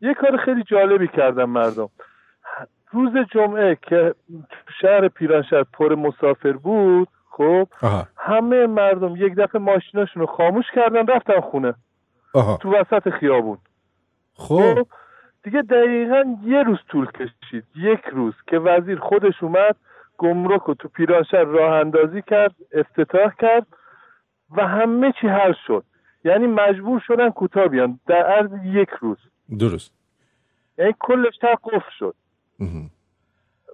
یه 0.00 0.14
کار 0.14 0.36
خیلی 0.36 0.62
جالبی 0.62 1.08
کردن 1.08 1.44
مردم. 1.44 1.88
روز 2.92 3.12
جمعه 3.32 3.78
که 3.82 4.14
شهر 4.80 5.08
پیران 5.08 5.42
شهر 5.42 5.64
پر 5.72 5.94
مسافر 5.94 6.52
بود 6.52 7.08
خب 7.30 7.68
همه 8.16 8.66
مردم 8.66 9.16
یک 9.16 9.34
دفعه 9.34 9.60
ماشیناشون 9.60 10.20
رو 10.20 10.26
خاموش 10.26 10.64
کردن 10.74 11.06
رفتن 11.06 11.40
خونه. 11.40 11.74
تو 12.60 12.74
وسط 12.74 13.10
خیابون. 13.10 13.58
خب, 14.34 14.74
خب، 14.74 14.86
دیگه 15.44 15.62
دقیقا 15.62 16.24
یه 16.44 16.62
روز 16.62 16.78
طول 16.88 17.06
کشید. 17.06 17.64
یک 17.76 18.04
روز 18.12 18.34
که 18.46 18.58
وزیر 18.58 18.98
خودش 18.98 19.42
اومد 19.42 19.76
گمرک 20.18 20.62
رو 20.62 20.74
تو 20.74 20.88
پیرانشهر 20.88 21.44
راه 21.44 21.72
اندازی 21.72 22.22
کرد 22.22 22.54
افتتاح 22.72 23.32
کرد 23.38 23.66
و 24.56 24.66
همه 24.66 25.12
چی 25.20 25.28
حل 25.28 25.52
شد. 25.66 25.84
یعنی 26.24 26.46
مجبور 26.46 27.00
شدن 27.06 27.30
کوتاه 27.30 27.68
بیان. 27.68 28.00
در 28.06 28.22
عرض 28.26 28.50
یک 28.64 28.88
روز. 29.00 29.18
درست. 29.58 29.92
یعنی 30.78 30.94
کلش 31.00 31.36
تا 31.36 31.48
قفل 31.64 31.90
شد 31.98 32.14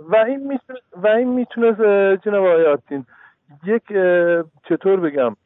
و 0.00 0.16
این 0.16 0.46
می‌تونه 0.46 0.78
و 0.92 1.06
این 1.06 1.28
می‌تونه 1.28 1.72
جناب 2.16 2.44
آیاتین 2.44 3.06
یک 3.64 3.82
چطور 4.64 5.00
بگم؟ 5.00 5.36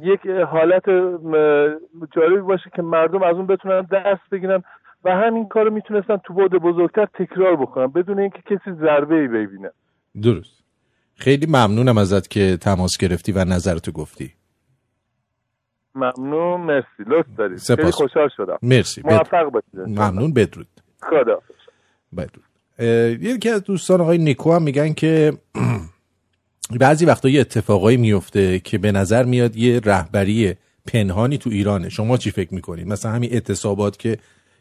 یک 0.00 0.26
حالت 0.26 0.88
جالبی 2.10 2.40
باشه 2.40 2.70
که 2.70 2.82
مردم 2.82 3.22
از 3.22 3.36
اون 3.36 3.46
بتونن 3.46 3.80
دست 3.80 4.30
بگیرن. 4.30 4.62
و 5.06 5.10
همین 5.10 5.48
کارو 5.48 5.70
می‌تونستن 5.70 6.16
تو 6.16 6.34
بود 6.34 6.52
بزرگتر 6.52 7.06
تکرار 7.06 7.56
بکنن 7.56 7.86
بدون 7.86 8.18
اینکه 8.18 8.38
کسی 8.46 8.72
ضربه 8.80 9.14
ای 9.14 9.28
ببینه. 9.28 9.70
درست. 10.22 10.62
خیلی 11.14 11.46
ممنونم 11.46 11.98
ازت 11.98 12.28
که 12.28 12.56
تماس 12.56 12.98
گرفتی 12.98 13.32
و 13.32 13.44
نظرتو 13.44 13.92
گفتی. 13.92 14.32
ممنون 15.94 16.60
مرسی. 16.60 17.02
لطف 17.06 17.26
دارید. 17.38 17.58
خیلی 17.58 17.90
خوشحال 17.90 18.28
شدم. 18.36 18.58
مرسی. 18.62 19.02
موفق 19.04 19.50
باشید. 19.52 19.98
ممنون. 19.98 20.32
بدرود. 20.32 20.66
خدا 21.02 21.40
بدرود. 22.16 22.44
یکی 23.22 23.50
از 23.50 23.64
دوستان 23.64 24.00
آقای 24.00 24.18
نیکو 24.18 24.52
هم 24.52 24.62
میگن 24.62 24.92
که 24.92 25.32
بعضی 26.80 27.06
وقتا 27.06 27.28
یه 27.28 27.40
اتفاقایی 27.40 27.96
میفته 27.96 28.58
که 28.58 28.78
به 28.78 28.92
نظر 28.92 29.24
میاد 29.24 29.56
یه 29.56 29.80
رهبری 29.84 30.54
پنهانی 30.92 31.38
تو 31.38 31.50
ایرانه. 31.50 31.88
شما 31.88 32.16
چی 32.16 32.30
فکر 32.30 32.54
می‌کنید؟ 32.54 32.88
مثلا 32.88 33.12
همین 33.12 33.32
اعتصابات 33.32 33.96
که 33.96 34.18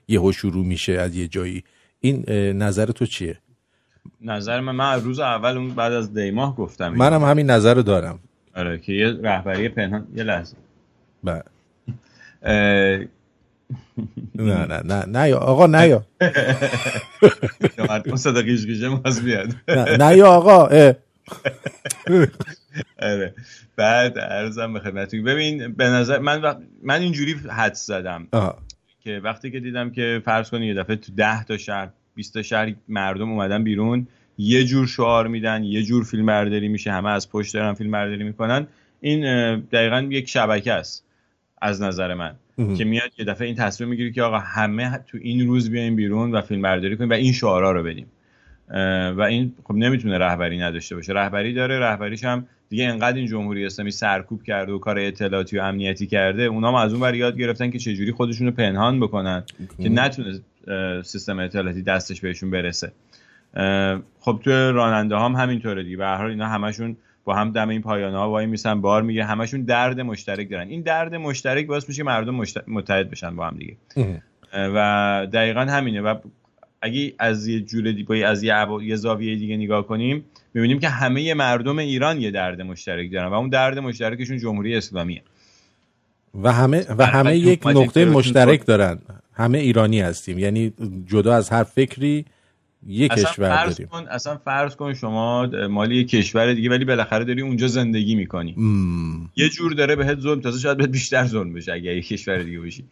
یهو 0.08 0.32
شروع 0.32 0.66
میشه 0.66 0.94
از 0.94 1.16
یه 1.16 1.28
جایی. 1.28 1.64
این 2.00 2.30
نظر 2.58 2.86
تو 2.86 3.06
چیه؟ 3.06 3.38
نظر 4.22 4.60
من 4.60 4.76
من 4.76 5.02
روز 5.02 5.20
اول 5.20 5.58
اون 5.58 5.70
بعد 5.70 5.94
از 5.94 6.14
دیماه 6.14 6.56
گفتم 6.56 6.90
منم 6.90 7.24
هم 7.24 7.30
همین 7.30 7.50
نظر 7.52 7.74
رو 7.74 7.82
دارم. 7.82 8.20
آره 8.56 8.78
که 8.78 8.94
یه 8.94 9.08
رهبری 9.24 9.70
پنهان 9.70 10.08
یه 10.16 10.24
لحظه. 10.24 10.56
بله. 11.24 11.44
نه 14.36 14.66
نه 14.66 14.82
نه 14.86 15.06
نه 15.08 15.30
یا 15.30 15.38
آقا 15.38 15.68
نه 15.68 15.88
یا. 15.88 16.06
مردم 17.90 18.16
صدا 18.16 18.42
گیش 18.42 18.66
گیشه 18.66 18.90
ماز 18.90 19.22
بیاد. 19.24 19.56
نه 20.00 20.18
یا 20.18 20.28
آقا 20.28 20.64
آره. 23.02 23.34
بعد 23.76 24.20
عرضم 24.20 24.74
به 24.74 24.80
خدمتتون. 24.80 25.24
ببین 25.24 25.74
به 25.74 25.86
نظر 25.86 26.20
من 26.20 26.66
من 26.84 27.02
اینجوری 27.02 27.34
حدس 27.34 27.86
زدم. 27.86 28.28
که 29.06 29.22
وقتی 29.24 29.52
که 29.52 29.60
دیدم 29.60 29.90
که 29.90 30.22
فرض 30.26 30.50
کنید 30.50 30.68
یه 30.68 30.74
دفعه 30.74 30.96
تو 30.96 31.12
10 31.18 31.44
تا 31.44 31.58
شهر 31.58 31.90
20 32.16 32.34
تا 32.34 32.42
شهر 32.42 32.74
مردم 32.88 33.30
اومدن 33.30 33.64
بیرون 33.64 34.08
یه 34.38 34.64
جور 34.64 34.88
شعار 34.88 35.28
میدن 35.28 35.64
یه 35.64 35.84
جور 35.84 36.04
فیلم 36.04 36.26
برداری 36.26 36.68
میشه 36.68 36.92
همه 36.92 37.10
از 37.10 37.30
پشت 37.30 37.54
دارن 37.54 37.74
فیلم 37.74 37.92
برداری 37.92 38.24
می‌کنن. 38.24 38.68
این 39.02 39.22
دقیقا 39.60 40.08
یک 40.10 40.30
شبکه 40.30 40.74
است 40.74 41.06
از 41.62 41.82
نظر 41.82 42.14
من 42.14 42.36
که 42.78 42.84
میاد 42.86 43.12
یه 43.18 43.26
دفعه 43.26 43.48
این 43.48 43.56
تصمیم 43.56 43.90
می‌گیری 43.90 44.12
که 44.12 44.22
آقا 44.22 44.40
همه 44.40 44.98
تو 44.98 45.18
این 45.22 45.48
روز 45.48 45.72
بیایم 45.72 45.96
بیرون 45.96 46.32
و 46.32 46.42
فیلم 46.42 46.62
برداری 46.62 46.98
کنیم 46.98 47.10
و 47.10 47.14
این 47.14 47.34
شعارا 47.34 47.72
رو 47.72 47.84
بدیم. 47.84 48.08
و 49.18 49.22
این 49.30 49.54
خب 49.64 49.76
نمی‌تونه 49.76 50.18
رهبری 50.18 50.60
نداشته 50.60 50.96
باشه. 50.96 51.14
رهبری 51.14 51.54
داره 51.54 51.80
رهبریش 51.80 52.24
هم 52.24 52.48
دیگه 52.70 52.86
انقدر 52.86 53.18
این 53.18 53.28
جمهوری 53.28 53.66
اسلامی 53.66 53.92
سرکوب 53.92 54.44
کرده 54.44 54.72
و 54.72 54.78
کار 54.78 55.00
اطلاعاتی 55.00 55.58
و 55.58 55.62
امنیتی 55.62 56.08
کرده 56.08 56.44
اونا 56.44 56.68
هم 56.68 56.76
از 56.76 56.94
اون 56.94 57.02
ور 57.02 57.16
یاد 57.16 57.38
گرفتن 57.38 57.70
که 57.70 57.80
چجوری 57.80 58.12
خودشونو 58.12 58.52
پنهان 58.52 59.00
بکنن 59.00 59.44
که 59.84 59.90
نتونه 59.90 60.40
سیستم 61.04 61.40
اطلاعاتی 61.40 61.82
دستش 61.82 62.22
بهشون 62.22 62.52
برسه. 62.52 62.92
خب 64.20 64.40
تو 64.44 64.52
راننده 64.52 65.18
هم 65.18 65.36
همینطوره 65.36 65.84
دیگه. 65.84 65.98
به 65.98 66.06
هر 66.06 66.18
حال 66.18 66.30
اینا 66.30 66.48
همشون 66.48 66.98
با 67.24 67.36
هم 67.36 67.52
دم 67.52 67.70
این 67.70 67.82
پایانه 67.82 68.18
ها 68.18 68.30
وای 68.30 68.46
میسن 68.46 68.82
بار 68.82 69.02
میگه 69.02 69.26
همشون 69.26 69.62
درد 69.62 70.02
مشترک 70.02 70.50
دارن. 70.50 70.68
این 70.68 70.82
درد 70.82 71.16
مشترک 71.16 71.66
باعث 71.66 71.90
میشه 71.90 72.04
مردم 72.04 72.36
متحد 72.68 73.10
بشن 73.10 73.36
با 73.36 73.48
هم 73.48 73.58
دیگه. 73.58 73.76
و 74.54 75.28
دقیقا 75.34 75.62
همینه. 75.62 76.02
و 76.02 76.16
اگه 76.86 77.14
از 77.20 77.48
یه 77.48 77.60
جور 77.60 77.92
دیگه 77.92 78.28
از 78.28 78.44
یه, 78.44 78.54
یه 78.84 78.96
زاویه 78.96 79.36
دیگه 79.36 79.58
نگاه 79.58 79.88
کنیم 79.88 80.26
می‌بینیم 80.54 80.80
که 80.80 80.90
همه 80.90 81.34
مردم 81.34 81.80
ایران 81.80 82.22
یه 82.22 82.32
درد 82.32 82.62
مشترک 82.62 83.12
دارن 83.12 83.28
و 83.28 83.34
اون 83.34 83.50
درد 83.50 83.80
مشترکشون 83.80 84.38
جمهوری 84.38 84.76
اسلامیه. 84.76 85.22
و 86.44 86.54
همه 86.54 86.86
و 86.98 87.06
همه 87.06 87.38
یک 87.38 87.68
نقطه 87.68 88.06
مشترک 88.06 88.66
دارن. 88.66 89.00
همه 89.34 89.58
ایرانی 89.58 90.02
هستیم. 90.02 90.40
یعنی 90.40 90.74
جدا 91.08 91.36
از 91.36 91.50
هر 91.50 91.64
فکری 91.64 92.26
یه 92.88 93.08
کشور 93.08 93.50
فرض 93.50 93.78
داریم. 93.78 93.88
کن، 93.88 94.06
اصلا 94.10 94.38
فرض 94.38 94.76
کن 94.76 94.94
شما 94.94 95.46
مالی 95.70 96.04
کشور 96.04 96.54
دیگه 96.54 96.70
ولی 96.70 96.86
بالاخره 96.86 97.24
داری 97.26 97.42
اونجا 97.42 97.68
زندگی 97.68 98.16
می‌کنی. 98.16 98.56
یه 99.36 99.50
جور 99.50 99.74
داره 99.74 99.96
بهت 99.96 100.20
ظلم 100.20 100.42
تازه 100.42 100.60
شاید 100.60 100.78
بهت 100.78 100.90
بیشتر 100.90 101.26
ظلم 101.26 101.54
بشه 101.54 101.74
اگه 101.74 101.96
یه 101.96 102.02
کشور 102.02 102.44
دیگه 102.44 102.60
باشی. 102.60 102.84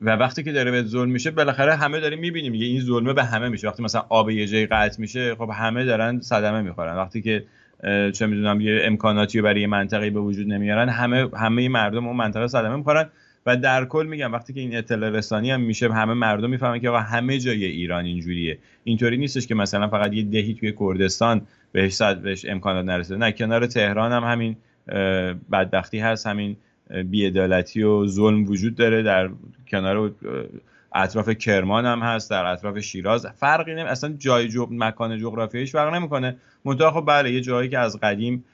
و 0.00 0.10
وقتی 0.10 0.42
که 0.42 0.52
داره 0.52 0.70
بهت 0.70 0.86
ظلم 0.86 1.10
میشه 1.10 1.30
بالاخره 1.30 1.74
همه 1.74 2.00
داریم 2.00 2.18
می‌بینیم 2.18 2.54
یه 2.54 2.66
این 2.66 2.80
ظلمه 2.80 3.12
به 3.12 3.24
همه 3.24 3.48
میشه. 3.48 3.68
وقتی 3.68 3.82
مثلا 3.82 4.02
آب 4.08 4.30
یه 4.30 4.46
جایی 4.46 4.66
قطع 4.66 5.00
میشه 5.00 5.34
خب 5.34 5.50
همه 5.54 5.84
دارن 5.84 6.20
صدمه 6.20 6.62
می‌خورن. 6.62 6.96
وقتی 6.96 7.22
که 7.22 7.44
چه 8.12 8.26
می‌دونم 8.26 8.60
یه 8.60 8.80
امکاناتی 8.82 9.40
برای 9.40 9.60
یه 9.60 9.66
منطقه 9.66 10.10
به 10.10 10.20
وجود 10.20 10.48
نمیارن 10.48 10.88
همه 10.88 11.28
همه 11.36 11.68
مردم 11.68 12.06
اون 12.06 12.16
منطقه 12.16 12.46
صدمه 12.46 12.76
می‌خورن 12.76 13.06
و 13.46 13.56
در 13.56 13.84
کل 13.84 14.06
میگم 14.10 14.32
وقتی 14.32 14.52
که 14.52 14.60
این 14.60 14.76
اطلاع 14.76 15.10
رسانی 15.10 15.50
هم 15.50 15.60
میشه 15.60 15.92
همه 15.92 16.14
مردم 16.14 16.50
می‌فهمن 16.50 16.80
که 16.80 16.88
آقا 16.88 16.98
همه 16.98 17.38
جای 17.38 17.64
ایران 17.64 18.04
اینجوریه. 18.04 18.58
اینطوری 18.84 19.16
نیستش 19.16 19.46
که 19.46 19.54
مثلا 19.54 19.88
فقط 19.88 20.12
یه 20.12 20.22
دهی 20.22 20.54
توی 20.54 20.74
کردستان 20.80 21.42
بهش 21.72 21.92
صد 21.92 22.16
بهش 22.16 22.44
امکانات 22.48 22.84
نرسیده. 22.84 23.16
نه 23.16 23.32
کنار 23.32 23.66
تهران 23.66 24.12
هم 24.12 24.24
همین 24.24 24.56
بدبختی 25.52 25.98
هست 25.98 26.26
همین 26.26 26.56
بیعدالتی 27.10 27.82
و 27.82 28.06
ظلم 28.06 28.44
وجود 28.44 28.74
داره 28.74 29.02
در 29.02 29.30
کنار 29.68 30.12
اطراف 30.94 31.28
کرمان 31.28 31.86
هم 31.86 32.00
هست 32.00 32.30
در 32.30 32.44
اطراف 32.44 32.78
شیراز. 32.78 33.26
فرقی 33.26 33.74
نمی 33.74 33.88
اصلا 33.88 34.14
جای 34.18 34.48
جو... 34.48 34.66
مکان 34.70 35.18
جغرافیایش 35.18 35.72
فرق 35.72 35.94
نمی‌کنه. 35.94 36.36
منتها 36.64 36.90
خب 36.90 37.04
بله 37.06 37.32
یه 37.32 37.40
جایی 37.40 37.68
که 37.68 37.78
از 37.78 38.00
قدیم 38.00 38.44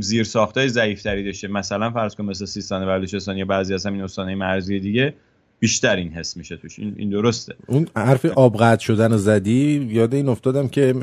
زیر 0.00 0.24
ساختای 0.24 0.68
ضعیفتری 0.68 1.24
داشته. 1.24 1.48
مثلا 1.48 1.90
فرض 1.90 2.14
کن 2.14 2.24
مثل 2.24 2.44
سیستان 2.44 2.82
و 2.82 2.86
بلوچستان 2.86 3.36
یا 3.36 3.44
بعضی 3.44 3.74
از 3.74 3.86
همین 3.86 4.02
استانهای 4.02 4.34
مرزی 4.34 4.80
دیگه 4.80 5.14
بیشتر 5.58 5.96
این 5.96 6.12
حس 6.12 6.36
میشه 6.36 6.56
توش. 6.56 6.78
این, 6.78 6.94
این 6.96 7.10
درسته. 7.10 7.54
اون 7.66 7.86
حرف 7.96 8.24
آب 8.24 8.56
قطع 8.56 8.84
شدن 8.84 9.12
رو 9.12 9.18
زدی؟ 9.18 9.88
یاد 9.90 10.14
این 10.14 10.28
افتادم 10.28 10.68
که 10.68 10.94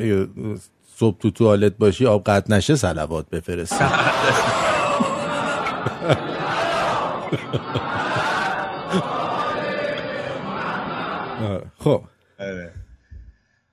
صبح 0.95 1.17
تو 1.19 1.31
توالت 1.31 1.77
باشی 1.77 2.05
آب 2.05 2.23
قطع 2.23 2.55
نشه 2.55 2.75
صلوات 2.75 3.29
بفرستی 3.29 3.85
خب. 11.77 12.03
آره. 12.39 12.71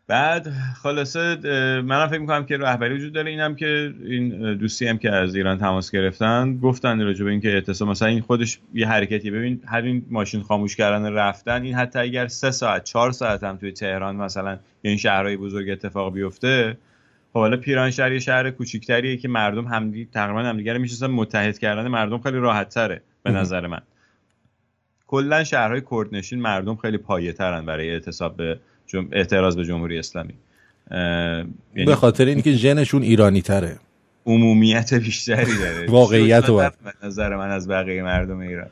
بعد 0.07 0.49
خلاصه 0.83 1.37
منم 1.81 2.09
فکر 2.09 2.19
می‌کنم 2.19 2.47
که 2.47 2.57
رهبری 2.57 2.95
وجود 2.95 3.13
داره. 3.13 3.31
اینم 3.31 3.55
که 3.55 3.95
این 4.05 4.55
دوستی 4.55 4.87
هم 4.87 4.99
که 4.99 5.11
از 5.11 5.35
ایران 5.35 5.59
تماس 5.59 5.91
گرفتن 5.91 6.59
گفتن 6.59 7.01
راجع 7.01 7.25
به 7.25 7.31
اینکه 7.31 7.49
اعتصام 7.49 7.89
مثلا 7.89 8.09
این 8.09 8.21
خودش 8.21 8.59
یه 8.75 8.89
حرکتی 8.89 9.31
ببین 9.31 9.63
هر 9.67 9.83
این 9.83 10.07
ماشین 10.11 10.43
خاموش 10.43 10.77
کردن 10.77 11.13
رفتن 11.13 11.63
این 11.63 11.75
حتی 11.75 11.99
اگر 11.99 12.27
سه 12.27 12.51
ساعت 12.51 12.85
چهار 12.85 13.13
ساعت 13.13 13.45
هم 13.45 13.57
توی 13.57 13.73
تهران 13.73 14.17
مثلا 14.17 14.59
این 14.83 14.97
شهرهای 14.97 15.37
بزرگ 15.37 15.71
اتفاق 15.71 16.13
بیفته 16.13 16.77
خب 17.33 17.39
حالا 17.39 17.57
پیران 17.57 17.91
شهر 17.91 18.13
یه 18.13 18.19
شهر 18.19 18.51
کوچیک‌تریه 18.51 19.17
که 19.17 19.29
مردم 19.29 19.65
همدی 19.65 20.09
تقریبا 20.13 20.43
همدیگه 20.43 20.73
رو 20.73 20.79
می‌شناسن. 20.79 21.07
متحد 21.07 21.59
کردن 21.59 21.89
مردم 21.89 22.19
خیلی 22.19 22.39
راحت 22.39 22.69
تره 22.69 23.03
به 23.23 23.31
نظر 23.31 23.67
من. 23.67 23.83
کلا 25.07 25.45
شهرهای 25.45 25.83
کردنشین 25.91 26.41
مردم 26.41 26.77
خیلی 26.77 26.99
پایه 26.99 27.33
ترن 27.33 27.67
برای 27.67 27.91
اعتصاب 27.91 28.37
به 28.37 28.61
جم... 28.87 29.09
اعتراض 29.13 29.57
به 29.57 29.65
جمهوری 29.65 29.99
اسلامی. 29.99 30.35
یعنی 30.91 31.87
به 31.87 31.95
خاطر 31.95 32.25
اینکه 32.25 32.53
ژنشون 32.53 33.03
ایرانی 33.03 33.43
تره. 33.43 33.79
عمومیت 34.27 34.95
بیشتری 34.95 35.59
داره. 35.59 35.87
واقعیت 35.99 36.49
و 36.49 36.57
به 36.57 36.73
نظر 37.03 37.37
من 37.37 37.51
از 37.51 37.69
بقیه 37.69 38.03
مردم 38.03 38.39
ایران. 38.39 38.71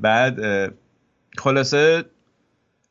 بعد 0.00 0.38
خلاصه 1.38 2.04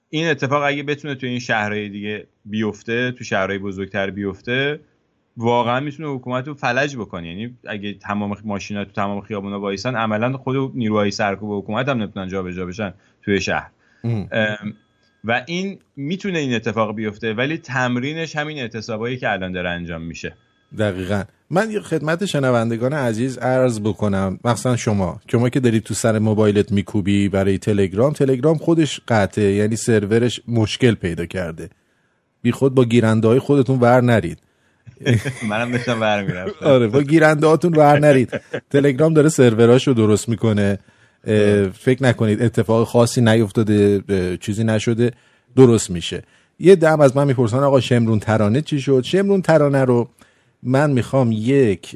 این 0.09 0.27
اتفاق 0.27 0.63
اگه 0.63 0.83
بتونه 0.83 1.15
تو 1.15 1.27
این 1.27 1.39
شهرهای 1.39 1.89
دیگه 1.89 2.27
بیفته 2.45 3.11
تو 3.11 3.23
شهرهای 3.23 3.57
بزرگتر 3.57 4.09
بیفته 4.09 4.79
واقعا 5.37 5.79
می‌تونه 5.79 6.09
حکومت 6.09 6.47
رو 6.47 6.53
فلج 6.53 6.95
بکنه. 6.95 7.27
یعنی 7.27 7.57
اگه 7.67 7.93
تمام 7.93 8.37
ماشینا 8.45 8.85
تو 8.85 8.91
تمام 8.91 9.21
خیابونا 9.21 9.59
وایسن 9.59 9.95
عملا 9.95 10.37
خود 10.37 10.75
نیروهای 10.75 11.11
سرکوب 11.11 11.63
حکومت 11.63 11.89
هم 11.89 12.03
نتونن 12.03 12.27
جابجا 12.27 12.65
بشن 12.65 12.93
توی 13.21 13.41
شهر. 13.41 13.69
و 15.23 15.43
این 15.47 15.79
می‌تونه 15.95 16.39
این 16.39 16.53
اتفاق 16.55 16.95
بیفته 16.95 17.33
ولی 17.33 17.57
تمرینش 17.57 18.35
همین 18.35 18.59
اعتصابایی 18.59 19.17
که 19.17 19.31
الان 19.31 19.51
داره 19.51 19.69
انجام 19.69 20.01
میشه. 20.01 20.33
دقیقا. 20.77 21.23
من 21.49 21.71
یه 21.71 21.79
خدمت 21.79 22.25
شنوندگان 22.25 22.93
عزیز 22.93 23.37
عرض 23.37 23.79
بکنم 23.79 24.39
مثلا 24.45 24.75
شما. 24.75 25.19
شما 25.31 25.49
که 25.49 25.59
داری 25.59 25.79
تو 25.79 25.93
سر 25.93 26.19
موبایلت 26.19 26.71
میکوبی 26.71 27.29
برای 27.29 27.57
تلگرام 27.57 28.13
تلگرام 28.13 28.57
خودش 28.57 29.01
قطعه 29.07 29.53
یعنی 29.53 29.75
سرورش 29.75 30.41
مشکل 30.47 30.93
پیدا 30.93 31.25
کرده. 31.25 31.69
بی 32.41 32.51
خود 32.51 32.75
با 32.75 32.85
گیرنده 32.85 33.27
های 33.27 33.39
خودتون 33.39 33.79
ور 33.79 34.01
نرید. 34.01 34.39
منم 35.49 35.71
داشتم 35.71 36.01
ور 36.01 36.51
آره 36.61 36.87
با 36.87 37.01
گیرنده 37.01 37.47
هاتون 37.47 37.73
ور 37.73 37.99
نرید. 37.99 38.41
تلگرام 38.69 39.13
داره 39.13 39.29
سروراشو 39.29 39.93
درست 39.93 40.29
می‌کنه. 40.29 40.79
فکر 41.73 42.03
نکنید 42.03 42.41
اتفاق 42.41 42.87
خاصی 42.87 43.21
نیفتاده 43.21 44.01
چیزی 44.37 44.63
نشده 44.63 45.11
درست 45.55 45.89
میشه. 45.89 46.23
یه 46.59 46.75
دم 46.75 47.01
از 47.01 47.17
من 47.17 47.27
می‌پرسن 47.27 47.57
آقا 47.57 47.79
شمرون 47.79 48.19
ترانه 48.19 48.61
چی 48.61 48.81
شد؟ 48.81 49.01
شمرون 49.03 49.41
ترانه 49.41 49.85
رو 49.85 50.09
من 50.63 50.91
می‌خوام 50.91 51.31
یک 51.31 51.93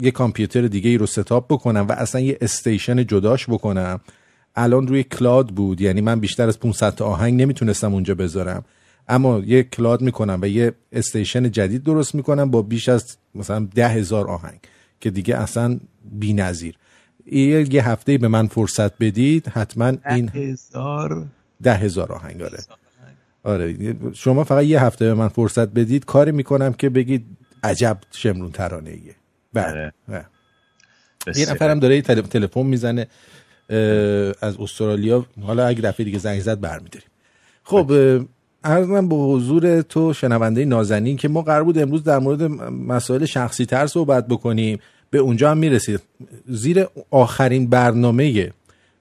یه 0.00 0.10
کامپیوتر 0.10 0.66
دیگه 0.66 0.90
ای 0.90 0.98
رو 0.98 1.06
setup 1.06 1.52
بکنم 1.52 1.86
و 1.88 1.92
اصلا 1.92 2.20
یه 2.20 2.38
station 2.40 3.06
جداش 3.06 3.46
بکنم. 3.46 4.00
الان 4.56 4.86
روی 4.86 5.02
cloud 5.02 5.48
بود 5.48 5.80
یعنی 5.80 6.00
من 6.00 6.20
بیشتر 6.20 6.48
از 6.48 6.60
500 6.60 6.94
تا 6.94 7.04
آهنگ 7.04 7.42
نمی‌تونستم 7.42 7.94
اونجا 7.94 8.14
بذارم. 8.14 8.64
اما 9.08 9.38
یه 9.38 9.62
cloud 9.62 10.00
می‌کنم 10.00 10.38
و 10.42 10.46
یه 10.46 10.72
station 10.92 11.50
جدید 11.50 11.82
درست 11.82 12.14
می‌کنم 12.14 12.50
با 12.50 12.62
بیش 12.62 12.88
از 12.88 13.16
مثلا 13.34 13.68
ده 13.74 13.88
هزار 13.88 14.28
آهنگ 14.28 14.60
که 15.00 15.10
دیگه 15.10 15.36
اصلا 15.36 15.80
بی 16.12 16.32
نظیر 16.32 16.74
یه 17.26 17.88
هفته 17.88 18.18
به 18.18 18.28
من 18.28 18.46
فرصت 18.46 18.98
بدید 18.98 19.48
حتما 19.48 19.92
این 20.08 20.28
هزار؟ 20.28 21.26
ده 21.62 21.74
هزار 21.74 22.12
آهنگ 22.12 22.42
آره. 22.42 22.58
آره. 23.44 23.96
شما 24.12 24.44
فقط 24.44 24.64
یه 24.64 24.82
هفته 24.82 25.04
به 25.04 25.14
من 25.14 25.28
فرصت 25.28 25.68
بدید. 25.68 26.04
کاری 26.04 26.32
می‌کنم 26.32 26.72
که 26.72 26.88
بگید 26.88 27.26
عجب 27.62 27.98
شمرون 28.10 28.52
ترانه 28.52 28.90
ایه 28.90 29.14
بله, 29.52 29.92
بله. 30.08 30.24
یه 31.36 31.50
نفرم 31.50 31.78
داره 31.78 32.02
تلفن 32.02 32.62
می‌زنه 32.62 33.06
از 34.40 34.56
استرالیا. 34.58 35.26
حالا 35.42 35.66
اگه 35.66 35.80
دفعه 35.80 36.04
دیگه 36.04 36.18
زنگ 36.18 36.40
زد 36.40 36.60
برمیداریم. 36.60 37.08
خب 37.64 37.92
ارزم 38.64 39.08
به 39.08 39.16
حضور 39.16 39.82
تو 39.82 40.12
شنونده 40.12 40.64
نازنین 40.64 41.16
که 41.16 41.28
ما 41.28 41.42
قرار 41.42 41.64
بود 41.64 41.78
امروز 41.78 42.04
در 42.04 42.18
مورد 42.18 42.42
مسائل 42.42 43.24
شخصی 43.24 43.66
تر 43.66 43.86
صحبت 43.86 44.26
بکنیم. 44.26 44.78
به 45.10 45.18
اونجا 45.18 45.50
هم 45.50 45.58
می‌رسید. 45.58 46.00
زیر 46.46 46.86
آخرین 47.10 47.70
برنامه 47.70 48.52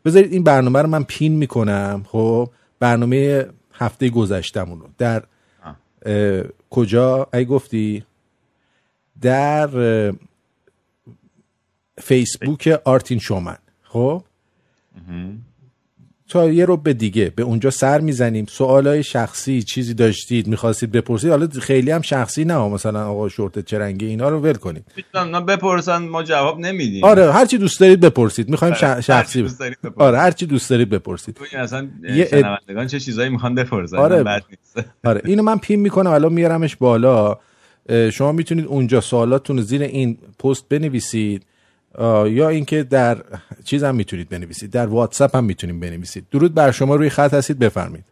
بذارید 0.06 0.34
این 0.34 0.44
برنامه 0.44 0.82
رو 0.82 0.88
من 0.88 1.04
پین 1.04 1.34
می‌کنم. 1.34 2.06
خب 2.08 2.50
برنامه 2.80 3.46
هفته 3.74 4.10
گذشتمون 4.10 4.80
رو. 4.80 4.88
در 4.98 5.24
کجا؟ 6.70 7.28
ای 7.34 7.46
گفتی؟ 7.46 8.04
در 9.22 9.70
فیسبوک 11.98 12.80
آرتین 12.86 13.20
شومن. 13.20 13.58
خب؟ 13.84 14.24
تا 16.30 16.50
یه 16.52 16.66
رو 16.66 16.78
به 16.78 16.94
دیگه 16.94 17.34
به 17.36 17.44
اونجا 17.44 17.70
سر 17.70 18.00
می‌زنیم. 18.00 18.46
سوالای 18.50 19.04
شخصی 19.04 19.64
چیزی 19.64 19.94
داشتید 19.94 20.48
می‌خواستید 20.48 20.92
بپرسید. 20.92 21.30
حالا 21.30 21.48
خیلی 21.48 21.92
هم 21.92 22.02
شخصی 22.02 22.46
نه 22.46 22.68
مثلا 22.68 23.08
آقا 23.08 23.30
شورت 23.30 23.66
چرنگی 23.66 24.06
اینا 24.06 24.30
رو 24.30 24.40
ول 24.40 24.54
کنید 24.54 24.86
نه 25.16 25.42
بپرسن 25.42 25.98
ما 25.98 26.24
جواب 26.24 26.60
نمیدیم. 26.60 27.04
آره 27.04 27.32
هر 27.32 27.46
چی 27.46 27.58
دوست 27.58 27.80
دارید 27.80 28.00
بپرسید. 28.00 28.50
می‌خوایم 28.50 28.74
آره. 28.74 29.02
شخصی 29.02 29.44
ب... 29.44 29.48
آره 30.02 30.18
هر 30.18 30.32
چی 30.32 30.46
دوست 30.46 30.70
دارید 30.70 30.90
بپرسید. 30.90 31.40
اصلا 31.58 31.88
یه 32.04 32.28
شنوندگان 32.32 32.88
چه 32.88 33.00
چیزایی 33.00 33.30
می‌خوان 33.30 33.56
بپرسن. 33.56 33.98
آره. 33.98 34.42
آره 35.04 35.22
اینو 35.26 35.44
من 35.44 35.58
پین 35.58 35.80
می‌کنم 35.80 36.12
الان 36.12 36.34
میارمش 36.34 36.76
بالا. 36.76 37.38
شما 38.14 38.32
می‌تونید 38.32 38.66
اونجا 38.66 39.02
سوالاتتون 39.02 39.62
زیر 39.62 39.82
این 39.82 40.18
پست 40.40 40.70
بنویسید. 40.70 41.46
یا 42.26 42.50
اینکه 42.50 42.84
در 42.84 43.16
چیز 43.66 43.84
هم 43.84 43.96
می‌تونید 43.96 44.30
بنویسید 44.30 44.72
در 44.72 44.88
واتساپ 44.88 45.36
هم 45.36 45.44
می‌تونید 45.44 45.80
بنویسید. 45.80 46.28
درود 46.32 46.56
بر 46.56 46.72
شما 46.72 46.96
روی 46.96 47.10
خط 47.10 47.34
هستید 47.34 47.60
بفرمایید. 47.60 48.06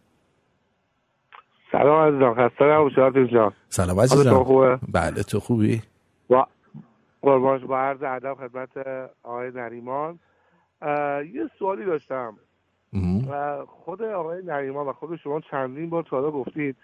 سلام 1.72 2.08
عزیزم 2.08 2.34
خسته 2.34 2.64
نباشید 2.64 3.32
جان. 3.32 3.52
سلام 3.68 4.00
عزیزم. 4.00 4.44
خوبه؟ 4.44 4.78
بله 4.92 5.22
تو 5.22 5.40
خوبی؟ 5.40 5.82
با 6.28 6.46
قربانش 7.22 7.62
با 7.62 7.78
عرض 7.78 8.02
ادب 8.02 8.34
خدمت 8.34 8.68
آقای 9.22 9.50
نریمان. 9.50 10.18
یه 11.34 11.50
سوالی 11.58 11.84
داشتم. 11.84 12.34
خود 13.66 14.02
آقای 14.02 14.42
نریمان 14.42 14.86
و 14.86 14.92
خود 14.92 15.16
شما 15.16 15.40
چندین 15.50 15.90
بار 15.90 16.02
تا 16.02 16.30
گفتید. 16.30 16.76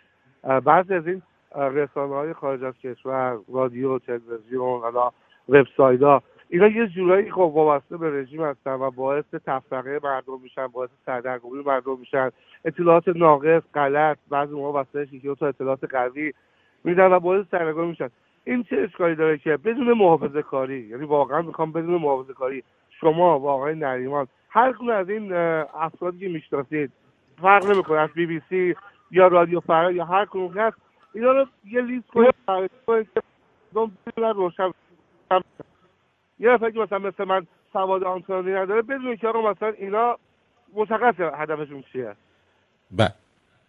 بعضی 0.64 0.94
از 0.94 1.06
این 1.06 1.22
رسانه 1.54 2.14
های 2.14 2.32
خارج 2.32 2.64
از 2.64 2.74
کشور 2.74 3.38
رادیو 3.52 3.98
تلویزیون 3.98 4.80
حالا 4.80 5.10
وبسایت 5.48 6.02
ها 6.02 6.22
اینا 6.52 6.68
یه 6.68 6.86
جورایی 6.86 7.30
خب 7.30 7.38
وابسته 7.40 7.96
به 7.96 8.10
رژیم 8.20 8.42
هستن 8.44 8.72
و 8.72 8.90
باعث 8.90 9.24
تفرقه 9.46 10.00
مردم 10.02 10.40
میشن 10.42 10.66
باعث 10.66 10.90
سردرگمی 11.06 11.62
مردم 11.66 11.98
میشن. 11.98 12.30
اطلاعات 12.64 13.08
ناقص 13.08 13.62
غلط 13.74 14.18
بعضی 14.30 14.54
موقع 14.54 14.80
وسطش 14.80 15.12
یکی 15.12 15.34
تا 15.34 15.46
اطلاعات 15.46 15.84
قوی 15.84 16.32
میدن 16.84 17.12
و 17.12 17.20
باعث 17.20 17.46
سردرگمی 17.50 17.86
میشن. 17.86 18.10
این 18.44 18.62
چه 18.62 18.76
اشکالی 18.76 19.14
داره 19.14 19.38
که 19.38 19.56
بدون 19.56 19.92
محافظه 19.92 20.42
کاری 20.42 20.80
یعنی 20.80 21.04
واقعا 21.04 21.42
می‌خوام 21.42 21.72
بدون 21.72 21.94
محافظه 21.94 22.32
کاری 22.32 22.62
شما 23.00 23.38
با 23.38 23.52
آقای 23.52 23.74
نریمان 23.74 24.26
هر 24.48 24.72
کدوم 24.72 24.88
از 24.88 25.10
این 25.10 25.32
افرادی 25.74 26.18
که 26.18 26.28
می‌شناسید 26.28 26.92
فرق 27.42 27.70
نمی‌کنه 27.70 27.98
از 27.98 28.10
بی 28.14 28.26
بی 28.26 28.42
سی 28.48 28.74
یا 29.10 29.26
رادیو 29.26 29.60
فرا 29.60 29.92
یا 29.92 30.04
هر 30.04 30.24
کدوم 30.24 30.52
هست 30.52 30.76
اینا 31.14 31.32
رو 31.32 31.46
یه 31.64 31.80
لیست 31.80 32.06
کنید 32.06 32.34
روشن 34.16 34.70
یه 36.40 36.50
نفر 36.50 36.70
که 36.70 36.78
مثلا 36.78 36.98
مثل 36.98 37.24
من 37.24 37.46
سواد 37.72 38.04
آنتونی 38.04 38.52
نداره 38.52 38.82
بدون 38.82 39.16
که 39.16 39.28
آقا 39.28 39.50
مثلا 39.50 39.68
اینا 39.68 40.18
مشخص 40.74 41.14
هدفشون 41.34 41.84
چیه؟ 41.92 42.12
بله. 42.90 43.12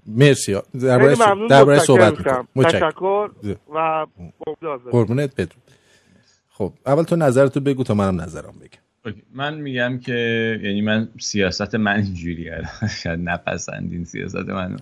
مرسی. 0.08 0.58
درباره 0.82 1.16
درباره 1.50 1.80
صحبت 1.80 2.14
تشکر 2.56 3.30
و 3.76 4.06
قربونت 4.92 5.34
بدون 5.36 5.62
خب 6.50 6.74
اول 6.86 7.04
تو 7.04 7.16
نظرتو 7.16 7.60
بگو 7.60 7.84
تا 7.84 7.94
منم 7.94 8.22
نظرم 8.22 8.54
بگم. 8.62 9.16
من 9.34 9.54
میگم 9.58 10.00
که 10.00 10.14
یعنی 10.64 10.82
من 10.82 11.10
سیاست 11.20 11.76
من 11.76 11.96
اینجوریه. 11.96 12.62
شاید 13.04 13.20
نپسندین 13.20 14.04
سیاست 14.04 14.50
منو. 14.50 14.78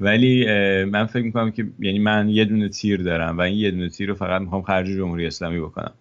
ولی 0.00 0.46
من 0.84 1.06
فکر 1.06 1.22
می‌کنم 1.22 1.50
که 1.50 1.66
یعنی 1.78 1.98
من 1.98 2.28
یه 2.28 2.44
دونه 2.44 2.68
تیر 2.68 3.02
دارم 3.02 3.38
و 3.38 3.40
این 3.40 3.56
یه 3.56 3.70
دونه 3.70 3.88
تیر 3.88 4.08
رو 4.08 4.14
فقط 4.14 4.40
می‌خوام 4.40 4.62
خرج 4.62 4.86
جمهوری 4.86 5.26
اسلامی 5.26 5.60
بکنم. 5.60 5.92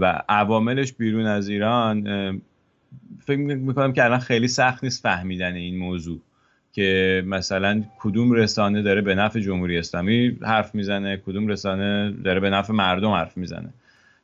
و 0.00 0.22
عواملش 0.28 0.92
بیرون 0.92 1.26
از 1.26 1.48
ایران 1.48 2.02
فکر 3.26 3.38
می‌کنم 3.38 3.92
که 3.92 4.04
الان 4.04 4.18
خیلی 4.18 4.48
سخت 4.48 4.84
نیست 4.84 5.02
فهمیدن 5.02 5.54
این 5.54 5.78
موضوع 5.78 6.20
که 6.72 7.22
مثلا 7.26 7.82
کدوم 8.00 8.32
رسانه 8.32 8.82
داره 8.82 9.00
به 9.00 9.14
نفع 9.14 9.40
جمهوری 9.40 9.78
اسلامی 9.78 10.38
حرف 10.42 10.74
می‌زنه 10.74 11.16
کدوم 11.16 11.48
رسانه 11.48 12.14
داره 12.24 12.40
به 12.40 12.50
نفع 12.50 12.72
مردم 12.72 13.10
حرف 13.10 13.36
می‌زنه 13.36 13.68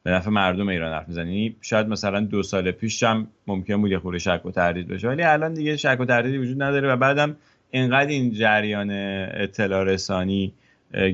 به 0.03 0.11
نفع 0.11 0.31
مردم 0.31 0.69
ایران 0.69 0.93
حرف 0.93 1.09
می‌زنه. 1.09 1.27
یعنی 1.27 1.57
شاید 1.61 1.89
مثلا 1.89 2.21
دو 2.21 2.43
سال 2.43 2.71
پیش 2.71 3.03
هم 3.03 3.27
ممکن 3.47 3.77
بود 3.81 3.91
یه 3.91 3.99
خورده 3.99 4.19
شک 4.19 4.47
و 4.47 4.51
تردید 4.51 4.89
بشه 4.89 5.09
ولی 5.09 5.23
الان 5.23 5.55
دیگه 5.55 5.77
شک 5.77 5.97
و 6.01 6.05
تردیدی 6.05 6.39
وجود 6.39 6.63
نداره 6.63 6.93
و 6.93 6.97
بعدم 6.97 7.37
اینقدر 7.71 8.11
این 8.11 8.33
جریان 8.33 8.91
اطلاع 8.91 9.85
رسانی 9.85 10.53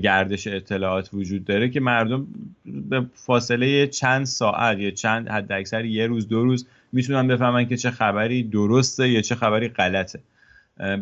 گردش 0.02 0.46
اطلاعات 0.46 1.10
وجود 1.12 1.44
داره 1.44 1.68
که 1.68 1.80
مردم 1.80 2.26
به 2.64 3.06
فاصله 3.14 3.86
چند 3.86 4.26
ساعت 4.26 4.78
یا 4.78 4.90
چند 4.90 5.28
حد 5.28 5.52
اکثر 5.52 5.84
یه 5.84 6.06
روز 6.06 6.28
دو 6.28 6.44
روز 6.44 6.66
می‌تونن 6.92 7.28
بفهمن 7.28 7.68
که 7.68 7.76
چه 7.76 7.90
خبری 7.90 8.42
درسته 8.42 9.08
یا 9.08 9.20
چه 9.20 9.34
خبری 9.34 9.68
غلطه. 9.68 10.20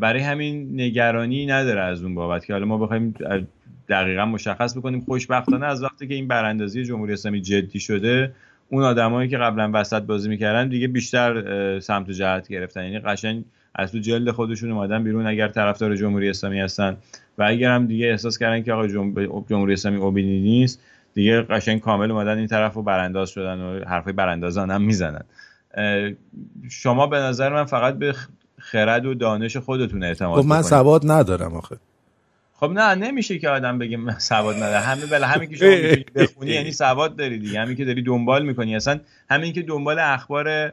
برای 0.00 0.22
همین 0.22 0.80
نگرانی 0.80 1.46
نداره 1.46 1.80
از 1.80 2.02
اون 2.02 2.14
بابت 2.14 2.46
که 2.46 2.52
حالا 2.52 2.66
ما 2.66 2.78
بخوایم 2.78 3.14
دقیقا 3.88 4.24
مشخص 4.24 4.76
بکنیم. 4.76 5.00
خوشبختانه 5.00 5.66
از 5.66 5.82
وقتی 5.82 6.08
که 6.08 6.14
این 6.14 6.28
براندازی 6.28 6.84
جمهوری 6.84 7.12
اسلامی 7.12 7.40
جدی 7.40 7.80
شده 7.80 8.32
اون 8.68 8.82
آدمایی 8.82 9.28
که 9.28 9.38
قبلا 9.38 9.70
وسط 9.74 10.02
بازی 10.02 10.28
می‌کردن 10.28 10.68
دیگه 10.68 10.88
بیشتر 10.88 11.80
سمت 11.80 12.08
و 12.08 12.12
جهت 12.12 12.48
گرفتن. 12.48 12.84
یعنی 12.84 12.98
قشنگ 12.98 13.44
از 13.74 13.92
تو 13.92 13.98
جلد 13.98 14.30
خودشون 14.30 14.70
اومدن 14.70 15.04
بیرون. 15.04 15.26
اگر 15.26 15.48
طرفدار 15.48 15.96
جمهوری 15.96 16.28
اسلامی 16.30 16.60
هستن 16.60 16.96
و 17.38 17.42
اگر 17.42 17.70
هم 17.70 17.86
دیگه 17.86 18.06
احساس 18.06 18.38
کردن 18.38 18.62
که 18.62 18.72
آقا 18.72 18.86
جمهوری 19.48 19.72
اسلامی 19.72 19.96
اوبیدی 19.96 20.40
نیست 20.40 20.80
دیگه 21.14 21.42
قشنگ 21.42 21.80
کامل 21.80 22.10
اومدن 22.10 22.38
این 22.38 22.46
طرف 22.46 22.74
رو 22.74 22.82
برانداز 22.82 23.30
شدن 23.30 23.60
و 23.60 23.84
حرفای 23.84 24.12
براندازان 24.12 24.70
هم 24.70 24.82
می‌زنن. 24.82 25.24
شما 26.70 27.06
به 27.06 27.16
نظر 27.16 27.52
من 27.52 27.64
فقط 27.64 27.94
به 27.94 28.14
خرد 28.58 29.06
و 29.06 29.14
دانش 29.14 29.56
خودتون 29.56 30.02
اعتماد 30.02 30.42
خب 30.42 30.48
من 30.48 30.62
سواد 30.62 31.10
ندارم 31.10 31.54
آخه. 31.54 31.76
خب 32.54 32.70
نه 32.70 32.94
نمیشه 32.94 33.38
که 33.38 33.48
آدم 33.48 33.78
بگه 33.78 34.18
سواد 34.18 34.56
نداره 34.56 34.78
همه 34.78 35.06
بله 35.06 35.26
همین 35.26 35.48
که 35.48 35.56
شما 35.56 36.04
بخونی 36.14 36.50
یعنی 36.50 36.72
سواد 36.72 37.16
داری 37.16 37.38
دیگه. 37.38 37.60
همین 37.60 37.76
که 37.76 37.84
داری 37.84 38.02
دنبال 38.02 38.46
می‌کنی. 38.46 38.76
اصلا 38.76 39.00
همین 39.30 39.52
که 39.52 39.62
دنبال 39.62 39.98
اخبار 39.98 40.72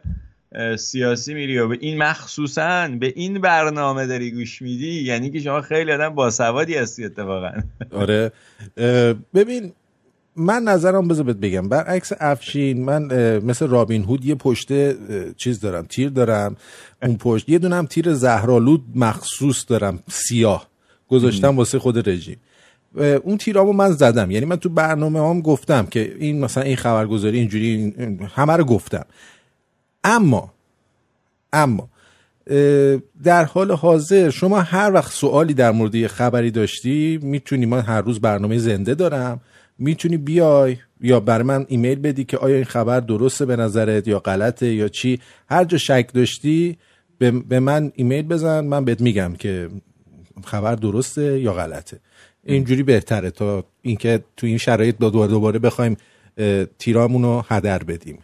سیاسی 0.77 1.33
میری 1.33 1.57
و 1.57 1.67
به 1.67 1.77
این 1.81 1.97
مخصوصا 1.97 2.87
به 2.99 3.13
این 3.15 3.41
برنامه 3.41 4.07
داری 4.07 4.31
گوش 4.31 4.61
میدی 4.61 5.01
یعنی 5.01 5.29
که 5.29 5.39
شما 5.39 5.61
خیلی 5.61 5.91
آدم 5.91 6.09
باسوادی 6.09 6.75
هستی 6.75 7.05
اتفاقا. 7.05 7.51
آره. 7.91 8.31
ببین 9.33 9.71
من 10.35 10.63
نظرم 10.63 11.07
بذار 11.07 11.25
بهت 11.25 11.37
بگم. 11.37 11.69
برعکس 11.69 12.11
افشین 12.19 12.85
من 12.85 13.03
مثل 13.39 13.67
رابین 13.67 14.03
هود 14.03 14.25
یه 14.25 14.35
پشت 14.35 14.67
چیز 15.35 15.59
دارم 15.59 15.85
تیر 15.89 16.09
دارم. 16.09 16.55
اون 17.03 17.17
پشت 17.17 17.49
یه 17.49 17.59
دونم 17.59 17.85
تیر 17.85 18.13
زهرالود 18.13 18.83
مخصوص 18.95 19.65
دارم 19.67 20.03
سیاه. 20.07 20.69
گذاشتم 21.07 21.57
واسه 21.57 21.79
خود 21.79 22.09
رژیم. 22.09 22.37
اون 23.23 23.37
تیرامو 23.37 23.73
من 23.73 23.91
زدم. 23.91 24.31
یعنی 24.31 24.45
من 24.45 24.55
تو 24.55 24.69
برنامه 24.69 25.29
هم 25.29 25.41
گفتم 25.41 25.85
که 25.85 26.15
این 26.19 26.39
مثلا 26.39 26.63
این 26.63 26.75
خبرگزاری 26.75 27.37
اینجوری 27.39 27.93
همه 28.35 28.53
رو 28.53 28.63
گفتم. 28.63 29.05
اما 30.05 30.53
اما 31.53 31.89
در 33.23 33.45
حال 33.45 33.71
حاضر 33.71 34.29
شما 34.29 34.61
هر 34.61 34.91
وقت 34.93 35.11
سوالی 35.11 35.53
در 35.53 35.71
مورد 35.71 35.95
یه 35.95 36.07
خبری 36.07 36.51
داشتی 36.51 37.19
می‌تونی 37.21 37.65
من 37.65 37.81
هر 37.81 38.01
روز 38.01 38.21
برنامه 38.21 38.57
زنده 38.57 38.95
دارم 38.95 39.41
می‌تونی 39.79 40.17
بیای 40.17 40.77
یا 41.01 41.19
بر 41.19 41.41
من 41.41 41.65
ایمیل 41.67 41.99
بدی 41.99 42.23
که 42.23 42.37
آیا 42.37 42.55
این 42.55 42.65
خبر 42.65 42.99
درسته 42.99 43.45
به 43.45 43.55
نظرت 43.55 44.07
یا 44.07 44.19
غلطه 44.19 44.73
یا 44.73 44.87
چی؟ 44.87 45.19
هر 45.49 45.63
جا 45.63 45.77
شک 45.77 46.09
داشتی 46.13 46.77
به 47.49 47.59
من 47.59 47.91
ایمیل 47.95 48.27
بزن 48.27 48.65
من 48.65 48.85
بهت 48.85 49.01
میگم 49.01 49.33
که 49.39 49.69
خبر 50.43 50.75
درسته 50.75 51.39
یا 51.39 51.53
غلطه. 51.53 51.99
اینجوری 52.43 52.83
بهتره 52.83 53.31
تا 53.31 53.63
اینکه 53.81 54.23
تو 54.37 54.47
این 54.47 54.57
شرایط 54.57 54.97
دوباره 54.97 55.31
دوباره 55.31 55.59
بخوایم 55.59 55.97
تیرامون 56.79 57.23
رو 57.23 57.43
هدر 57.47 57.83
بدیم. 57.83 58.19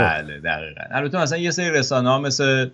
بله 0.00 0.40
دقیقا. 0.40 0.82
البته 0.90 1.18
مثلا 1.18 1.38
یه 1.38 1.50
سری 1.50 1.70
رسانه 1.70 2.08
ها 2.08 2.18
مثل 2.18 2.68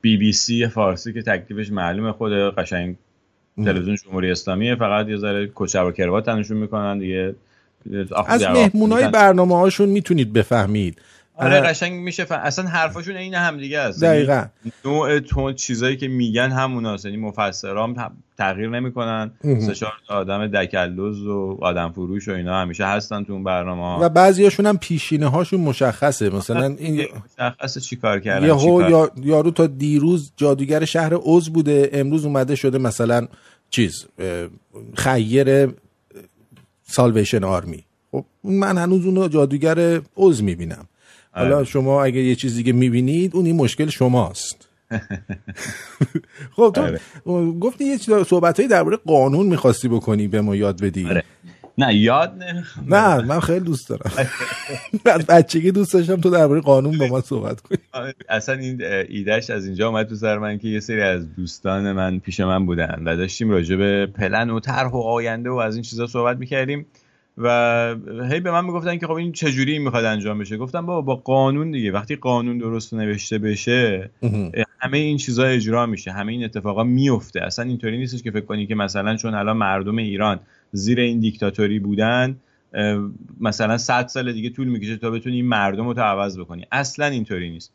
بی 0.00 0.16
بی 0.16 0.32
سی 0.32 0.66
فارسی 0.66 1.12
که 1.12 1.22
تکلیفش 1.22 1.70
معلومه 1.70 2.12
خود 2.12 2.32
قشنگ 2.32 2.96
تلویزیون 3.64 3.96
جمهوری 3.96 4.30
اسلامی 4.30 4.76
فقط 4.76 5.08
یه 5.08 5.16
ذره 5.16 5.50
کچه 5.54 5.80
و 5.80 5.92
کروات 5.92 6.26
تنشون 6.26 6.56
می‌کنن 6.56 6.98
دیگه. 6.98 7.34
از 8.26 8.42
مهمونای 8.42 9.08
برنامه 9.08 9.56
هاشون 9.56 9.88
می‌تونید 9.88 10.32
بفهمید. 10.32 10.98
آره. 11.36 11.60
قشنگ 11.60 11.92
میشه. 11.92 12.24
فهم. 12.24 12.40
اصلا 12.40 12.68
حرفاشون 12.68 13.16
این 13.16 13.34
هم 13.34 13.56
دیگه 13.56 13.78
است 13.78 14.04
دقیقا. 14.04 14.32
یعنی 14.32 14.72
نوع 14.84 15.20
تون 15.20 15.54
چیزایی 15.54 15.96
که 15.96 16.08
میگن 16.08 16.50
هموناست. 16.50 17.04
یعنی 17.04 17.16
مفسرام 17.16 18.12
تغییر 18.38 18.68
نمی‌کنن. 18.68 19.30
سه 19.42 19.74
چهار 19.74 19.92
آدم 20.08 20.46
دکلوز 20.46 21.26
و 21.26 21.58
آدم 21.60 21.92
فروش 21.92 22.28
و 22.28 22.32
اینا 22.32 22.60
همیشه 22.60 22.86
هستن 22.86 23.24
تو 23.24 23.32
اون 23.32 23.44
برنامه. 23.44 24.04
و 24.04 24.08
بعضیاشون 24.08 24.66
هم 24.66 24.78
پیشینه 24.78 25.26
هاشون 25.26 25.60
مشخصه. 25.60 26.30
مثلا 26.30 26.66
این 26.78 27.06
مشخصه 27.38 27.80
چیکار 27.80 28.20
کردن 28.20 28.46
یهو 28.46 28.90
یا... 28.90 29.10
یارو 29.22 29.50
تا 29.50 29.66
دیروز 29.66 30.32
جادوگر 30.36 30.84
شهر 30.84 31.14
اوز 31.14 31.52
بوده. 31.52 31.90
امروز 31.92 32.24
اومده 32.24 32.54
شده 32.54 32.78
مثلا 32.78 33.26
چیز 33.70 34.06
خیر 34.96 35.68
سالویشن 36.82 37.44
آرمی 37.44 37.84
خب 38.12 38.24
من 38.44 38.78
هنوز 38.78 39.06
اونو 39.06 39.28
جادوگر 39.28 40.00
اوز 40.14 40.42
می‌بینم. 40.42 40.86
حالا 41.34 41.56
آره. 41.56 41.64
شما 41.64 42.04
اگه 42.04 42.20
یه 42.20 42.34
چیزی 42.34 42.62
که 42.62 42.72
می‌بینید 42.72 43.36
اون 43.36 43.46
این 43.46 43.56
مشکل 43.56 43.86
شماست 43.86 44.68
خب 46.56 46.72
تو 46.74 46.80
آره. 46.80 47.00
گفتی 47.60 47.84
یه 47.84 47.96
صحبت 48.24 48.56
هایی 48.56 48.68
درباره 48.68 48.96
قانون 48.96 49.46
می‌خواستی 49.46 49.88
بکنی 49.88 50.28
به 50.28 50.40
ما 50.40 50.56
یاد 50.56 50.80
بدی 50.82 51.06
آره. 51.06 51.24
نه 51.78 51.94
یاد 51.94 52.34
نه 52.86 53.20
من 53.20 53.40
خیلی 53.40 53.60
دوست 53.60 53.88
دارم 53.88 54.10
از 55.06 55.26
بچگی 55.26 55.72
دوست 55.72 55.94
داشتم 55.94 56.20
تو 56.20 56.30
درباره 56.30 56.60
قانون 56.60 56.98
با 56.98 57.06
ما 57.06 57.20
صحبت 57.20 57.60
کنی 57.60 57.78
اصلا 58.28 58.54
این 58.54 58.82
ایدهش 59.08 59.50
از 59.50 59.66
اینجا 59.66 59.88
اومد 59.88 60.06
تو 60.06 60.14
سر 60.14 60.38
من 60.38 60.58
که 60.58 60.68
یه 60.68 60.80
سری 60.80 61.02
از 61.02 61.34
دوستان 61.34 61.92
من 61.92 62.18
پیش 62.18 62.40
من 62.40 62.66
بودن 62.66 63.02
و 63.04 63.16
داشتیم 63.16 63.50
راجع 63.50 63.76
به 63.76 64.06
پلن 64.06 64.50
و 64.50 64.60
طرح 64.60 64.90
و 64.90 64.96
آینده 64.96 65.50
و 65.50 65.54
از 65.54 65.74
این 65.74 65.82
چیزا 65.82 66.06
صحبت 66.06 66.36
می‌کردیم 66.36 66.86
و 67.38 67.96
هی 68.30 68.40
به 68.40 68.50
من 68.50 68.64
می‌گفتن 68.64 68.98
که 68.98 69.06
خب 69.06 69.12
این 69.12 69.32
چجوری 69.32 69.78
می‌خواد 69.78 70.04
انجام 70.04 70.38
بشه؟ 70.38 70.56
گفتم 70.56 70.86
بابا 70.86 71.00
با 71.00 71.16
قانون 71.16 71.70
دیگه. 71.70 71.92
وقتی 71.92 72.16
قانون 72.16 72.58
درست 72.58 72.94
نوشته 72.94 73.38
بشه 73.38 74.10
همه 74.80 74.98
این 74.98 75.16
چیزا 75.16 75.44
اجرا 75.44 75.86
میشه. 75.86 76.12
همه 76.12 76.32
این 76.32 76.44
اتفاقا 76.44 76.84
میفته 76.84 77.42
اصلا 77.42 77.64
اینطوری 77.64 77.98
نیستش 77.98 78.22
که 78.22 78.30
فکر 78.30 78.44
کنی 78.44 78.66
که 78.66 78.74
مثلا 78.74 79.16
چون 79.16 79.34
الان 79.34 79.56
مردم 79.56 79.96
ایران 79.96 80.40
زیر 80.72 81.00
این 81.00 81.20
دیکتاتوری 81.20 81.78
بودن 81.78 82.36
مثلا 83.40 83.78
100 83.78 84.06
سال 84.06 84.32
دیگه 84.32 84.50
طول 84.50 84.68
می‌کشه 84.68 84.96
تا 84.96 85.10
بتونی 85.10 85.36
این 85.36 85.46
مردم 85.46 85.86
رو 85.86 85.94
تو 85.94 86.00
عوض 86.00 86.38
بکنی. 86.38 86.66
اصلا 86.72 87.06
اینطوری 87.06 87.50
نیست. 87.50 87.72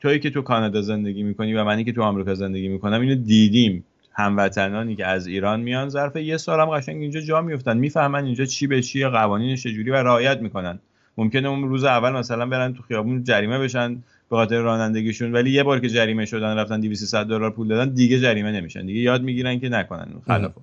تویی 0.00 0.18
که 0.18 0.30
تو 0.30 0.42
کانادا 0.42 0.82
زندگی 0.82 1.22
می‌کنی 1.22 1.54
و 1.54 1.64
منی 1.64 1.84
که 1.84 1.92
تو 1.92 2.02
آمریکا 2.02 2.34
زندگی 2.34 2.68
می‌کنم 2.68 3.00
اینو 3.00 3.14
دیدیم. 3.14 3.84
هموطنانی 4.16 4.96
که 4.96 5.06
از 5.06 5.26
ایران 5.26 5.60
میان 5.60 5.88
ظرف 5.88 6.16
یه 6.16 6.36
سال 6.36 6.60
هم 6.60 6.66
قشنگ 6.66 7.02
اینجا 7.02 7.20
جا 7.20 7.40
میفتن 7.42 7.76
می‌فهمن 7.76 8.24
اینجا 8.24 8.44
چی 8.44 8.66
به 8.66 8.82
چی 8.82 9.06
قوانینش 9.06 9.62
چجوری 9.62 9.90
و 9.90 9.94
رعایت 9.94 10.40
می‌کنن. 10.40 10.78
ممکنه 11.18 11.48
اون 11.48 11.68
روز 11.68 11.84
اول 11.84 12.10
مثلا 12.10 12.46
برن 12.46 12.74
تو 12.74 12.82
خیابون 12.82 13.24
جریمه 13.24 13.58
بشن 13.58 13.94
به 14.30 14.36
خاطر 14.36 14.60
رانندگیشون 14.60 15.32
ولی 15.32 15.50
یه 15.50 15.62
بار 15.62 15.80
که 15.80 15.88
جریمه 15.88 16.24
شدن 16.24 16.56
رفتن 16.56 16.80
200 16.80 17.14
دلار 17.14 17.50
پول 17.50 17.68
دادن 17.68 17.94
دیگه 17.94 18.20
جریمه 18.20 18.52
نمیشن. 18.52 18.86
دیگه 18.86 19.00
یاد 19.00 19.22
می‌گیرن 19.22 19.60
که 19.60 19.68
نکنن. 19.68 20.08
خلافو 20.26 20.60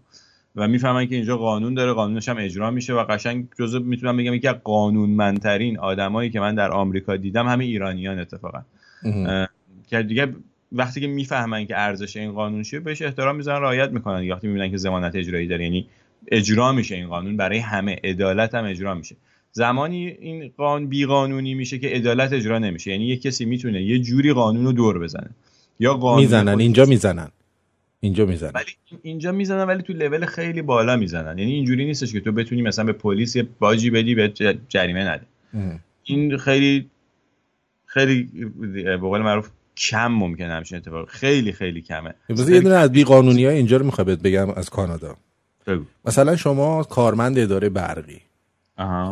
و 0.56 0.68
می‌فهمن 0.68 1.06
که 1.06 1.16
اینجا 1.16 1.38
قانون 1.38 1.74
داره 1.74 1.94
قانونش 1.94 2.30
هم 2.30 2.38
اجرا 2.40 2.72
میشه 2.72 2.94
و 2.94 3.04
قشنگ 3.04 3.48
جزء 3.60 3.80
می‌تونم 3.80 4.18
بگم 4.18 4.34
یکی 4.34 4.48
از 4.48 4.56
قانونمندترین 4.64 5.80
آدمایی 5.80 6.30
که 6.30 6.40
من 6.40 6.56
در 6.56 6.72
آمریکا 6.72 7.16
دیدم 7.16 7.48
همه 7.48 7.64
ایرانیان 7.64 8.20
اتفاقا. 8.20 8.62
که 9.88 10.04
دیگه 10.04 10.34
وقتی 10.74 11.02
که 11.02 11.08
می‌فهمن 11.08 11.66
که 11.66 11.80
ارزش 11.80 12.18
این 12.18 12.32
قانون 12.32 12.64
چیه 12.64 12.80
بهش 12.80 13.02
احترام 13.02 13.36
می‌ذارن 13.36 13.62
رعایت 13.62 13.92
می‌کنن 13.92 14.32
وقتی 14.32 14.48
می‌بینن 14.48 14.72
که 14.72 14.78
ضمانت 14.78 15.16
اجرایی 15.16 15.48
داره 15.48 15.64
یعنی 15.64 15.88
اجرا 16.28 16.72
میشه 16.72 16.96
این 16.96 17.08
قانون 17.08 17.38
برای 17.38 17.58
همه. 17.58 18.00
عدالت 18.04 18.56
هم 18.56 18.66
اجرا 18.66 18.94
میشه. 18.96 19.16
زمانی 19.52 20.08
این 20.08 20.52
قانون 20.58 20.90
بی 20.90 21.06
قانونی 21.06 21.54
میشه 21.54 21.80
که 21.80 21.88
عدالت 21.88 22.34
اجرا 22.34 22.60
نمیشه. 22.60 22.92
یعنی 22.92 23.06
یه 23.06 23.18
کسی 23.18 23.46
می‌تونه 23.46 23.84
یه 23.84 24.00
جوری 24.00 24.34
قانون 24.34 24.66
رو 24.66 24.72
دور 24.72 25.00
بزنه. 25.00 25.30
یا 25.80 25.94
قانون 25.94 26.22
می‌زنن. 26.22 26.60
اینجا 26.60 26.86
می‌زنن. 26.86 27.28
اینجا 28.00 28.26
می‌زنن. 28.26 28.52
ولی 28.56 28.72
اینجا 29.02 29.32
می‌زنن 29.32 29.64
ولی 29.64 29.82
تو 29.82 29.94
لول 29.94 30.26
خیلی 30.26 30.62
بالا 30.62 30.96
می‌زنن. 30.96 31.38
یعنی 31.38 31.52
اینجوری 31.52 31.86
نیستش 31.86 32.14
که 32.14 32.20
تو 32.20 32.32
بتونی 32.32 32.62
مثلا 32.62 32.86
به 32.86 32.94
پلیس 32.94 33.36
یه 33.36 33.48
باجی 33.60 33.90
بدی 33.90 34.16
به 34.16 34.34
جریمه 34.70 35.04
نده. 35.04 35.26
این 36.04 36.38
خیلی 36.38 36.90
خیلی 37.86 38.30
به 38.84 38.98
قول 38.98 39.22
معروف 39.22 39.50
کم 39.78 40.08
ممکنه 40.08 40.54
همچین 40.54 40.78
اتفاق 40.78 41.10
خیلی 41.10 41.52
خیلی 41.52 41.82
کمه. 41.82 42.14
یه 42.30 42.60
دونه 42.60 42.76
از 42.76 42.92
بی 42.92 43.04
قانونی 43.04 43.46
های 43.46 43.56
اینجا 43.56 43.78
رو 43.78 43.86
می‌خوام 43.86 44.08
بگم 44.08 44.50
از 44.50 44.70
کانادا. 44.70 45.16
بگو. 45.68 45.84
مثلا 46.06 46.36
شما 46.36 46.84
کارمند 46.84 47.40
اداره 47.40 47.70
برقی. 47.70 48.22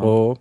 خب 0.00 0.38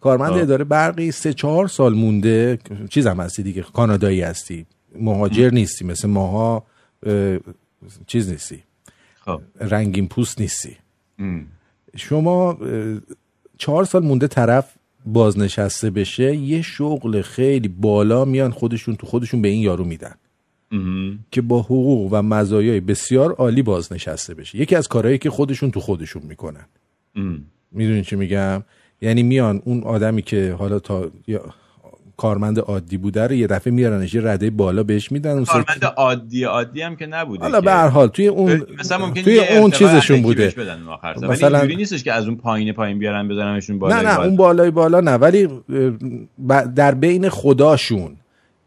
کارمند 0.00 0.32
آه. 0.32 0.40
اداره 0.40 0.64
برقی 0.64 1.10
سه 1.10 1.32
چهار 1.32 1.68
سال 1.68 1.94
مونده. 1.94 2.58
چیز 2.90 3.06
هم 3.06 3.20
هستی 3.20 3.42
دیگه 3.42 3.62
کانادایی 3.62 4.20
هستی. 4.20 4.66
مهاجر 4.98 5.50
نیستی 5.50 5.84
مثل 5.84 6.08
ماها 6.08 6.66
چیز 8.06 8.30
نیستی. 8.30 8.62
خب. 9.20 9.40
رنگین 9.60 10.08
پوست 10.08 10.40
نیستی. 10.40 10.76
شما 11.96 12.58
چهار 13.58 13.84
سال 13.84 14.04
مونده 14.04 14.26
طرف 14.28 14.75
بازنشسته 15.06 15.90
بشه 15.90 16.36
یه 16.36 16.62
شغل 16.62 17.22
خیلی 17.22 17.68
بالا 17.68 18.24
میان 18.24 18.50
خودشون 18.50 18.96
تو 18.96 19.06
خودشون 19.06 19.42
به 19.42 19.48
این 19.48 19.62
یارو 19.62 19.84
میدن. 19.84 20.14
که 21.30 21.40
با 21.40 21.62
حقوق 21.62 22.08
و 22.12 22.22
مزایای 22.22 22.80
بسیار 22.80 23.32
عالی 23.32 23.62
بازنشسته 23.62 24.34
بشه. 24.34 24.58
یکی 24.58 24.76
از 24.76 24.88
کارهایی 24.88 25.18
که 25.18 25.30
خودشون 25.30 25.70
تو 25.70 25.80
خودشون 25.80 26.22
می‌کنن. 26.22 26.66
می‌دونی 27.72 28.02
چی 28.02 28.16
میگم؟ 28.16 28.62
یعنی 29.02 29.22
میان 29.22 29.62
اون 29.64 29.82
آدمی 29.82 30.22
که 30.22 30.52
حالا 30.52 30.78
تا 30.78 31.10
کارمند 32.16 32.58
عادی 32.58 32.96
بوده 32.96 33.26
رو 33.26 33.32
یه 33.32 33.46
دفعه 33.46 33.72
میارنش 33.72 34.14
یه 34.14 34.20
رده 34.24 34.50
بالا 34.50 34.82
بهش 34.82 35.12
میدن 35.12 35.44
کارمند 35.44 35.84
عادی 35.96 36.44
عادی 36.44 36.82
هم 36.82 36.96
که 36.96 37.06
نبوده 37.06 37.42
حالا 37.42 37.60
به 37.60 37.72
هر 37.72 37.88
حال 37.88 38.08
توی 38.08 38.26
اون 38.26 38.66
مثلا 38.78 39.10
توی 39.10 39.40
اون 39.40 39.70
چیزشون 39.70 40.22
بوده. 40.22 40.54
مثلا 41.22 41.58
اینجوری 41.58 41.76
نیستش 41.76 42.04
که 42.04 42.12
از 42.12 42.26
اون 42.26 42.36
پایین 42.36 42.72
پایین 42.72 42.98
بیارن 42.98 43.28
بذارنشون 43.28 43.78
بالا 43.78 43.96
نه 43.96 44.02
نه 44.02 44.20
اون 44.20 44.36
بالای 44.36 44.70
بالا 44.70 45.00
نه 45.00 45.14
ولی 45.14 45.48
در 46.76 46.94
بین 46.94 47.28
خداشون 47.28 48.16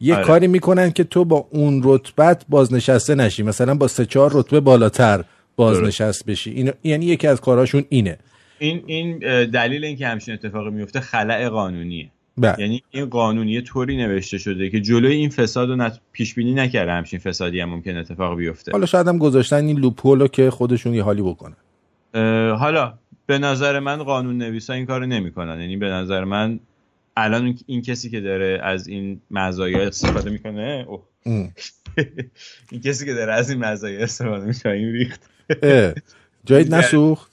یه 0.01 0.15
آره. 0.15 0.23
کاری 0.23 0.47
می‌کنن 0.47 0.91
که 0.91 1.03
تو 1.03 1.25
با 1.25 1.47
اون 1.51 1.81
رتبت 1.83 2.45
بازنشسته 2.49 3.15
نشی. 3.15 3.43
مثلا 3.43 3.75
با 3.75 3.87
سه 3.87 4.05
چهار 4.05 4.31
رتبه 4.33 4.59
بالاتر 4.59 5.23
بازنشست 5.55 6.25
بشی. 6.25 6.51
این 6.51 6.71
یعنی 6.83 7.05
یکی 7.05 7.27
از 7.27 7.41
کاراشون 7.41 7.85
اینه. 7.89 8.17
این 8.59 8.83
این 8.85 9.19
دلیل 9.45 9.85
اینکه 9.85 10.07
همچین 10.07 10.33
اتفاقی 10.33 10.69
میفته 10.69 10.99
خلع 10.99 11.49
قانونیه. 11.49 12.09
بله. 12.39 12.55
یعنی 12.59 12.83
این 12.91 13.05
قانون 13.05 13.47
یه 13.47 13.61
طوری 13.61 13.97
نوشته 13.97 14.37
شده 14.37 14.69
که 14.69 14.81
جلوی 14.81 15.13
این 15.13 15.29
فساد 15.29 15.69
رو 15.69 15.89
پیش 16.11 16.33
بینی 16.33 16.53
نکرده 16.53 16.91
همچین 16.91 17.19
فسادی 17.19 17.59
هم 17.59 17.69
ممکن 17.69 17.97
اتفاق 17.97 18.37
بیفته. 18.37 18.71
حالا 18.71 18.85
شاید 18.85 19.07
هم 19.07 19.17
گذاشتن 19.17 19.65
این 19.65 19.79
لوپولو 19.79 20.27
که 20.27 20.49
خودشون 20.49 20.93
یه 20.93 21.03
حالی 21.03 21.21
بکنن. 21.21 21.55
حالا 22.55 22.93
به 23.25 23.37
نظر 23.37 23.79
من 23.79 24.03
قانون 24.03 24.37
نویسا 24.37 24.73
این 24.73 24.85
کارو 24.85 25.05
نمی‌کنن. 25.05 25.61
یعنی 25.61 25.77
به 25.77 25.89
نظر 25.89 26.23
من 26.23 26.59
الان 27.17 27.59
این 27.65 27.81
کسی 27.81 28.09
که 28.09 28.21
داره 28.21 28.59
از 28.63 28.87
این 28.87 29.21
مزایا 29.31 29.87
استفاده 29.87 30.29
می‌کنه 30.29 30.85
این 32.71 32.81
کسی 32.83 33.05
که 33.05 33.13
داره 33.13 33.33
از 33.33 33.49
این 33.49 33.59
مزایا 33.59 34.03
استفاده 34.03 34.45
می‌کنه 34.45 34.73
این 34.73 34.91
ریخت. 34.91 35.29
جایید 36.45 36.73
نسوخت 36.75 37.28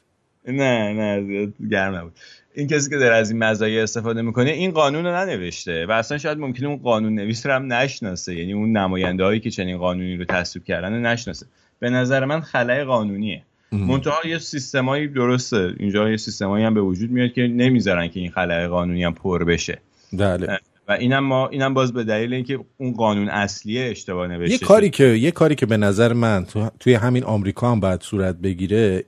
نه 0.47 0.93
نه 0.93 1.53
گرم 1.71 1.95
نبود. 1.95 2.13
این 2.55 2.67
کسی 2.67 2.91
که 2.91 2.97
داره 2.97 3.15
از 3.15 3.31
این 3.31 3.45
مزایای 3.45 3.81
استفاده 3.81 4.23
می‌کنه 4.23 4.51
این 4.51 4.71
قانون 4.71 5.07
رو 5.07 5.13
ننوشته 5.13 5.87
و 5.87 5.93
اصلا 5.93 6.19
شاید 6.19 6.39
ممکنه 6.39 6.69
اون 6.69 6.77
قانون 6.77 7.15
نویس 7.15 7.47
رو 7.47 7.53
هم 7.53 7.73
نشناسه. 7.73 8.35
یعنی 8.35 8.53
اون 8.53 8.77
نماینده 8.77 9.25
هایی 9.25 9.41
که 9.41 9.51
چنین 9.51 9.79
قانونی 9.79 10.17
رو 10.17 10.25
تصویب 10.25 10.65
کردن 10.65 10.93
رو 10.93 11.01
نشناسه. 11.01 11.47
به 11.79 11.91
نظر 11.91 12.25
من 12.25 12.41
خلای 12.41 12.85
قانونیه. 12.85 13.43
منتها 13.73 14.15
یه 14.25 14.39
سیستمایی 14.39 15.09
درسته. 15.09 15.75
اینجا 15.79 16.11
یه 16.11 16.17
سیستمایی 16.17 16.65
هم 16.65 16.75
به 16.75 16.81
وجود 16.81 17.11
میاد 17.11 17.33
که 17.33 17.43
نمی‌ذارن 17.43 18.09
که 18.09 18.21
این 18.21 18.31
خلای 18.31 18.67
قانونی 18.67 19.05
هم 19.05 19.15
پر 19.15 19.45
بشه. 19.45 19.79
بله. 20.13 20.59
و 20.89 20.93
اینم 20.93 21.25
ما 21.25 21.49
اینم 21.49 21.75
باز 21.75 21.93
به 21.93 22.05
دلیل 22.05 22.35
اینکه 22.35 22.59
اون 22.77 22.93
قانون 22.93 23.29
اصلیه 23.29 23.91
اشتباه 23.91 24.29
نوشته 24.29 24.53
یه 24.53 24.59
کاری 24.59 24.91
که 24.91 25.05
یه 25.05 25.31
کاری 25.31 25.55
که 25.55 25.67
به 25.67 25.77
نظر 25.77 26.13
من 26.13 26.45
تو... 26.45 26.71
توی 26.81 26.95
همین 26.95 27.25
آمریکا 27.25 27.73
هم 27.73 27.81
باید 27.81 28.03
صورت 28.03 28.37
بگیره 28.37 29.05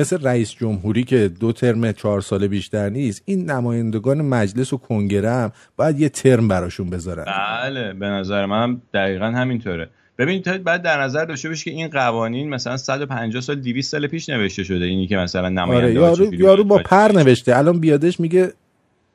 مثل 0.00 0.22
رئیس 0.22 0.50
جمهوری 0.50 1.04
که 1.04 1.28
دو 1.28 1.52
ترم 1.52 1.92
چهار 1.92 2.20
ساله 2.20 2.48
بیشتر 2.48 2.88
نیست 2.88 3.22
این 3.24 3.50
نمایندگان 3.50 4.22
مجلس 4.22 4.72
و 4.72 4.76
کنگره 4.76 5.30
هم 5.30 5.52
باید 5.76 6.00
یه 6.00 6.08
ترم 6.08 6.48
براشون 6.48 6.90
بذارن. 6.90 7.24
بله 7.24 7.92
به 7.92 8.06
نظر 8.06 8.46
من 8.46 8.80
دقیقا 8.94 9.26
همینطوره. 9.26 9.88
ببین 10.18 10.42
تو 10.42 10.58
بعد 10.58 10.82
در 10.82 11.02
نظر 11.02 11.24
داشته 11.24 11.48
باشی 11.48 11.70
که 11.70 11.76
این 11.76 11.88
قوانین 11.88 12.48
مثلا 12.48 12.76
150 12.76 13.42
سال 13.42 13.56
200 13.56 13.92
سال 13.92 14.06
پیش 14.06 14.28
نوشته 14.28 14.64
شده 14.64 14.84
اینی 14.84 15.06
که 15.06 15.16
مثلا 15.16 15.48
نماینده 15.48 15.76
آره 15.76 15.94
یارو, 15.94 16.34
یارو 16.34 16.64
با 16.64 16.78
پر 16.78 17.12
نوشته. 17.14 17.56
الان 17.56 17.80
بیادش 17.80 18.20
میگه 18.20 18.52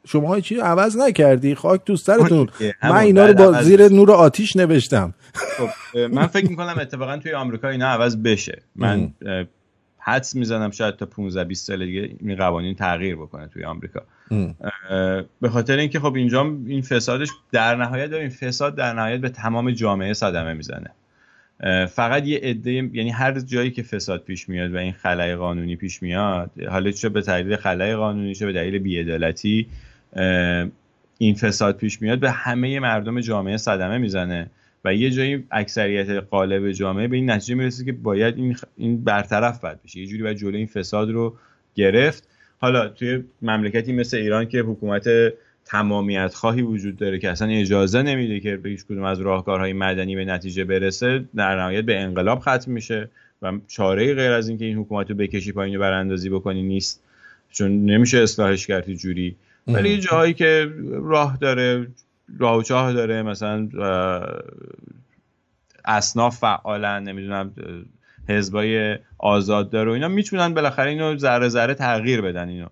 شما 0.08 0.40
چی 0.40 0.60
عوض 0.60 0.98
نکردی؟ 0.98 1.56
خاک 1.56 1.82
تو 1.86 1.96
سرتون. 1.96 2.48
من 2.84 2.96
اینا 2.96 3.26
رو 3.26 3.34
با 3.34 3.62
زیر 3.62 3.90
نور 3.90 4.12
آتیش 4.12 4.56
نوشتم. 4.56 5.14
خب 5.34 5.98
من 5.98 6.28
فکر 6.28 6.50
می‌کنم 6.50 6.76
اتفاقا 6.82 7.18
توی 7.18 7.34
آمریکا 7.34 7.70
اینا 7.70 7.88
عوض 7.88 8.18
بشه. 8.18 8.62
من 8.76 9.14
حدس 10.08 10.36
می‌زنم 10.36 10.72
شاید 10.72 10.96
تا 10.96 11.06
15 11.06 11.44
20 11.44 11.68
سال 11.68 11.86
دیگه 11.86 12.16
این 12.20 12.36
قوانین 12.36 12.76
تغییر 12.76 13.16
بکنه 13.16 13.48
توی 13.48 13.64
آمریکا. 13.64 14.02
به 15.42 15.50
خاطر 15.50 15.78
اینکه 15.78 16.00
خب 16.00 16.16
اینجا 16.16 16.42
این 16.68 16.82
فسادش 16.82 17.30
در 17.52 17.76
نهایت 17.76 18.14
این 18.14 18.30
فساد 18.30 18.76
در 18.76 18.94
نهایت 18.94 19.22
به 19.22 19.30
تمام 19.30 19.72
جامعه 19.72 20.14
صدمه 20.14 20.54
می‌زنه. 20.54 20.92
فقط 21.86 22.26
یه 22.26 22.40
عده 22.44 22.72
یعنی 22.72 23.10
هر 23.10 23.40
جایی 23.40 23.72
که 23.72 23.84
فساد 23.84 24.24
پیش 24.24 24.50
میاد 24.50 24.74
و 24.74 24.78
این 24.78 24.94
خلای 24.94 25.36
قانونی 25.36 25.76
پیش 25.76 26.02
میاد 26.04 26.52
حالا 26.70 26.92
چه 26.92 27.10
به 27.10 27.22
دلیل 27.22 27.56
خلای 27.56 27.96
قانونی 27.96 28.36
چه 28.36 28.46
به 28.46 28.54
دلیل 28.54 28.80
بیعدالتی 28.80 29.68
این 31.18 31.36
فساد 31.36 31.78
پیش 31.78 32.02
میاد 32.02 32.20
به 32.20 32.32
همه 32.32 32.80
مردم 32.80 33.20
جامعه 33.20 33.58
صدمه 33.58 33.98
می‌زنه. 33.98 34.50
و 34.86 34.94
یه 34.94 35.10
جایی 35.10 35.44
اکثریت 35.52 36.10
قالب 36.10 36.72
جامعه 36.72 37.08
به 37.08 37.16
این 37.16 37.30
نتیجه 37.30 37.56
می‌رسه 37.56 37.86
که 37.86 37.92
باید 37.92 38.38
این, 38.38 38.58
این 38.78 39.04
برطرف 39.04 39.60
باید 39.60 39.84
بشه. 39.84 40.00
یه 40.00 40.08
جوری 40.08 40.24
باید 40.24 40.38
جلوی 40.38 40.58
این 40.58 40.68
فساد 40.68 41.12
رو 41.12 41.36
گرفت. 41.76 42.28
حالا 42.60 42.88
توی 42.88 43.24
مملکتی 43.42 43.94
مثل 43.94 44.18
ایران 44.18 44.46
که 44.46 44.60
حکومت 44.60 45.10
تمامیت 45.66 46.34
خواهی 46.34 46.62
وجود 46.62 46.98
داره 46.98 47.20
که 47.20 47.30
اصلا 47.30 47.48
اجازه 47.48 48.02
نمیده 48.02 48.40
که 48.40 48.58
به 48.58 48.70
هیچ 48.70 48.86
کدوم 48.86 49.04
از 49.04 49.20
راهکارهای 49.20 49.74
مدنی 49.74 50.16
به 50.16 50.26
نتیجه 50.26 50.64
برسه 50.64 51.26
در 51.36 51.60
نهایت 51.60 51.86
به 51.86 52.00
انقلاب 52.00 52.40
ختم 52.40 52.72
میشه 52.72 53.10
و 53.42 53.52
چاره 53.68 54.14
غیر 54.14 54.32
از 54.32 54.50
اینکه 54.50 54.66
این 54.66 54.78
حکومت 54.78 55.10
رو 55.10 55.16
بکشی 55.16 55.52
پایین 55.52 55.76
و 55.76 55.80
براندازی 55.80 56.30
بکنی 56.30 56.62
نیست. 56.62 57.04
چون 57.52 57.86
نمیشه 57.86 58.18
اصلاحش 58.18 58.68
کرد 58.68 58.94
جوری. 58.94 59.36
ولی 59.68 59.98
جاهایی 59.98 60.34
که 60.34 60.70
راه 60.92 61.38
داره 61.42 61.88
راه 62.40 62.58
و 62.58 62.62
چاه 62.62 62.94
داره 62.94 63.24
مثلا 63.24 63.70
اصناف 65.86 66.38
فعالن 66.38 67.04
نمی‌دونم 67.04 67.52
حزبای 68.30 68.98
آزاد 69.18 69.70
داره 69.70 69.92
و 69.92 69.94
اینا 69.94 70.08
می‌تونن 70.08 70.54
بالاخره 70.54 70.90
اینو 70.90 71.18
ذره 71.18 71.50
ذره 71.50 71.74
تغییر 71.74 72.22
بدن 72.22 72.50
اینو. 72.50 72.68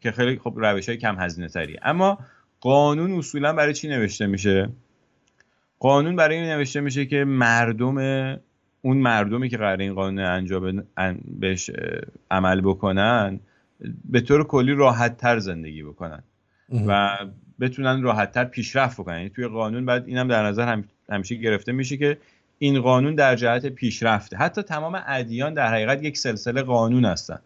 که 0.00 0.12
خیلی 0.12 0.38
خب 0.38 0.54
روش 0.56 0.88
های 0.88 0.98
کم 0.98 1.16
هزینه 1.18 1.48
تریه 1.48 1.78
اما 1.82 2.18
قانون 2.60 3.12
اصولا 3.18 3.52
برای 3.52 3.74
چی 3.74 3.88
نوشته 3.88 4.26
میشه؟ 4.26 4.68
قانون 5.78 6.16
برای 6.16 6.36
این 6.36 6.48
نوشته 6.48 6.80
میشه 6.80 7.06
که 7.06 7.24
مردم 7.24 7.96
اون 8.82 8.96
مردمی 8.96 9.48
که 9.48 9.56
قرار 9.56 9.78
این 9.78 9.94
قانون 9.94 10.18
انجام 10.18 10.82
بهش 11.40 11.70
عمل 12.30 12.60
بکنن 12.60 13.40
به 14.04 14.20
طور 14.20 14.44
کلی 14.44 14.72
راحت 14.72 15.16
تر 15.16 15.38
زندگی 15.38 15.82
بکنن. 15.82 16.22
و 16.86 17.16
بتونن 17.60 18.02
راحت 18.02 18.32
تر 18.32 18.44
پیشرفت 18.44 19.00
بکنن. 19.00 19.16
یعنی 19.16 19.30
توی 19.30 19.46
قانون 19.46 19.86
بعد 19.86 20.06
اینم 20.06 20.28
در 20.28 20.42
نظر 20.42 20.68
هم 20.68 20.84
همیشه 21.10 21.34
گرفته 21.34 21.72
میشه 21.72 21.96
که 21.96 22.18
این 22.58 22.80
قانون 22.80 23.14
در 23.14 23.36
جهت 23.36 23.66
پیشرفته. 23.66 24.36
حتی 24.36 24.62
تمام 24.62 25.02
ادیان 25.06 25.54
در 25.54 25.66
حقیقت 25.66 26.02
یک 26.02 26.18
سلسله 26.18 26.62
قانون 26.62 27.04
هستن 27.04 27.38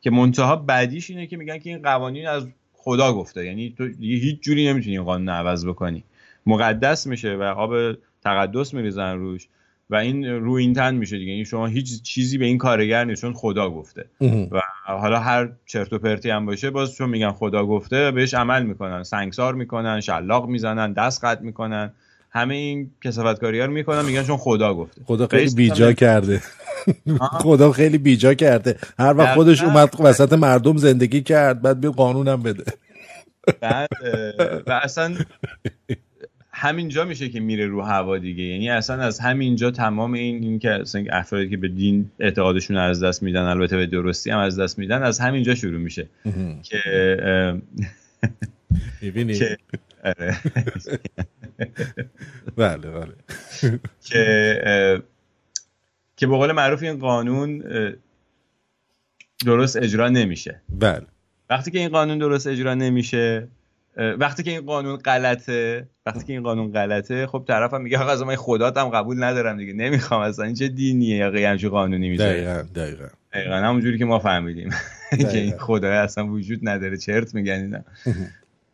که 0.00 0.10
منتها 0.10 0.56
بعدیش 0.56 1.10
اینه 1.10 1.26
که 1.26 1.36
میگن 1.36 1.58
که 1.58 1.70
این 1.70 1.82
قوانین 1.82 2.26
از 2.26 2.46
خدا 2.72 3.12
گفته. 3.12 3.46
یعنی 3.46 3.74
تو 3.78 3.84
هیچ 4.00 4.40
جوری 4.40 4.68
نمی‌تونی 4.68 4.96
این 4.96 5.04
قانون 5.04 5.28
عوض 5.28 5.66
بکنی. 5.66 6.04
مقدس 6.46 7.06
میشه 7.06 7.36
و 7.36 7.42
آب 7.42 7.98
تقدس 8.24 8.74
میریزن 8.74 9.16
روش. 9.16 9.48
و 9.90 9.96
این 9.96 10.24
رو 10.24 10.52
این 10.52 10.74
تن 10.74 10.94
میشه 10.94 11.18
دیگه. 11.18 11.32
این 11.32 11.44
شما 11.44 11.66
هیچ 11.66 12.02
چیزی 12.02 12.38
به 12.38 12.44
این 12.44 12.58
کارگر 12.58 13.04
نیست 13.04 13.20
چون 13.20 13.32
خدا 13.32 13.70
گفته. 13.70 14.04
و 14.50 14.60
حالا 14.86 15.20
هر 15.20 15.48
چرت 15.66 15.92
و 15.92 15.98
پرتی 15.98 16.30
هم 16.30 16.46
باشه 16.46 16.70
باز 16.70 16.94
چون 16.94 17.10
میگن 17.10 17.32
خدا 17.32 17.66
گفته 17.66 18.10
بهش 18.10 18.34
عمل 18.34 18.62
می‌کنن. 18.62 19.02
سنگسار 19.02 19.54
می‌کنن 19.54 20.00
شلاق 20.00 20.48
می‌زنن 20.48 20.92
دست 20.92 21.24
قطع 21.24 21.42
می‌کنن. 21.42 21.92
همه 22.30 22.54
این 22.54 22.90
کسافتکاری 23.04 23.60
ها 23.60 23.66
رو 23.66 23.72
می‌کنن 23.72 24.04
میگن 24.04 24.22
چون 24.22 24.36
خدا 24.36 24.74
گفته. 24.74 25.00
خدا 25.04 25.26
خیلی 25.26 25.54
بیجا 25.54 25.92
کرده. 25.92 26.42
خدا 27.42 27.72
خیلی 27.72 27.98
بیجا 27.98 28.34
کرده. 28.34 28.76
هر 28.98 29.16
وقت 29.16 29.34
خودش 29.34 29.62
اومد 29.62 29.94
وسط 30.00 30.32
مردم 30.32 30.76
زندگی 30.76 31.22
کرد 31.22 31.62
بعد 31.62 31.80
بیا 31.80 31.90
قانونم 31.90 32.42
بده. 32.42 32.64
بعد 33.60 33.88
و 34.66 34.80
اصلا 34.82 35.14
همینجا 36.58 37.04
میشه 37.04 37.28
که 37.28 37.40
میره 37.40 37.66
رو 37.66 37.82
هوا 37.82 38.18
دیگه. 38.18 38.44
یعنی 38.44 38.70
اصلا 38.70 39.02
از 39.02 39.18
همینجا 39.18 39.70
تمام 39.70 40.12
این 40.12 40.42
این 40.42 40.58
که 40.58 40.70
اصلا 40.70 41.04
افرادی 41.10 41.50
که 41.50 41.56
به 41.56 41.68
دین 41.68 42.10
اعتقادشون 42.18 42.76
از 42.76 43.02
دست 43.02 43.22
میدن 43.22 43.42
البته 43.42 43.76
به 43.76 43.86
درستی 43.86 44.30
هم 44.30 44.38
از 44.38 44.58
دست 44.58 44.78
میدن 44.78 45.02
از 45.02 45.18
همینجا 45.18 45.54
شروع 45.54 45.80
میشه. 45.80 46.08
که 46.62 46.82
می‌بینی؟ 49.02 49.40
آره. 50.04 50.36
بله 52.56 52.90
بله. 52.90 53.14
که 54.08 55.02
که 56.16 56.26
به 56.26 56.36
قول 56.36 56.52
معروف 56.52 56.82
این 56.82 56.98
قانون 56.98 57.62
درست 59.46 59.76
اجرا 59.76 60.08
نمیشه. 60.08 60.60
بله. 60.68 61.06
وقتی 61.50 61.70
که 61.70 61.78
این 61.78 61.88
قانون 61.88 62.18
درست 62.18 62.46
اجرا 62.46 62.74
نمیشه 62.74 63.48
وقتی 63.98 64.42
که 64.42 64.50
این 64.50 64.60
قانون 64.60 64.96
غلطه 64.96 65.88
وقتی 66.06 66.24
که 66.24 66.32
این 66.32 66.42
قانون 66.42 66.72
غلطه 66.72 67.26
خب 67.26 67.44
طرفم 67.48 67.80
میگه 67.80 67.98
آقا 67.98 68.10
از 68.10 68.22
من 68.22 68.36
خداتم 68.36 68.88
قبول 68.88 69.24
ندارم 69.24 69.56
دیگه. 69.56 69.72
نمی‌خوام 69.72 70.20
اصلا 70.20 70.44
این 70.44 70.54
چه 70.54 70.68
دینیه؟ 70.68 71.16
یا 71.16 71.50
همچین 71.50 71.70
قانونی 71.70 72.08
می‌ذاره. 72.08 72.32
دقیقاً 72.32 72.62
دقیقاً. 72.74 73.06
دقیقاً 73.32 73.54
همونجوری 73.54 73.98
که 73.98 74.04
ما 74.04 74.18
فهمیدیم. 74.18 74.70
که 75.10 75.38
این 75.38 75.58
خدای 75.58 75.96
اصلا 75.96 76.26
وجود 76.26 76.58
نداره. 76.62 76.96
چرت 76.96 77.34
میگن 77.34 77.52
اینا. 77.52 77.78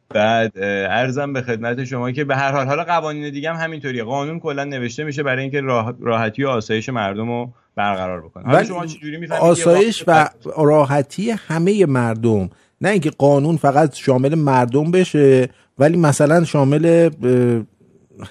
بعد 0.08 0.58
ارزم 0.58 1.32
به 1.32 1.42
خدمت 1.42 1.84
شما 1.84 2.10
که 2.10 2.24
به 2.24 2.36
هر 2.36 2.52
حال 2.52 2.66
حالا 2.66 2.84
قوانین 2.84 3.30
دیگه 3.30 3.52
هم 3.52 3.56
همینطوریه. 3.56 4.04
قانون 4.04 4.40
کلا 4.40 4.64
نوشته 4.64 5.04
میشه 5.04 5.22
برای 5.22 5.42
اینکه 5.42 5.60
راحتی 6.00 6.44
و 6.44 6.48
آسایش 6.48 6.88
مردم 6.88 7.28
رو 7.28 7.52
برقرار 7.76 8.22
بکنه. 8.22 8.44
حالا 8.44 8.64
شما 8.64 8.86
چجوری 8.86 9.26
آسایش 9.26 10.04
و 10.06 10.28
راحتی 10.56 11.30
همه 11.30 11.86
مردم. 11.86 12.50
نه 12.84 12.90
اینکه 12.90 13.10
قانون 13.10 13.56
فقط 13.56 13.94
شامل 13.94 14.34
مردم 14.34 14.90
بشه 14.90 15.48
ولی 15.78 15.96
مثلا 15.96 16.44
شامل 16.44 17.10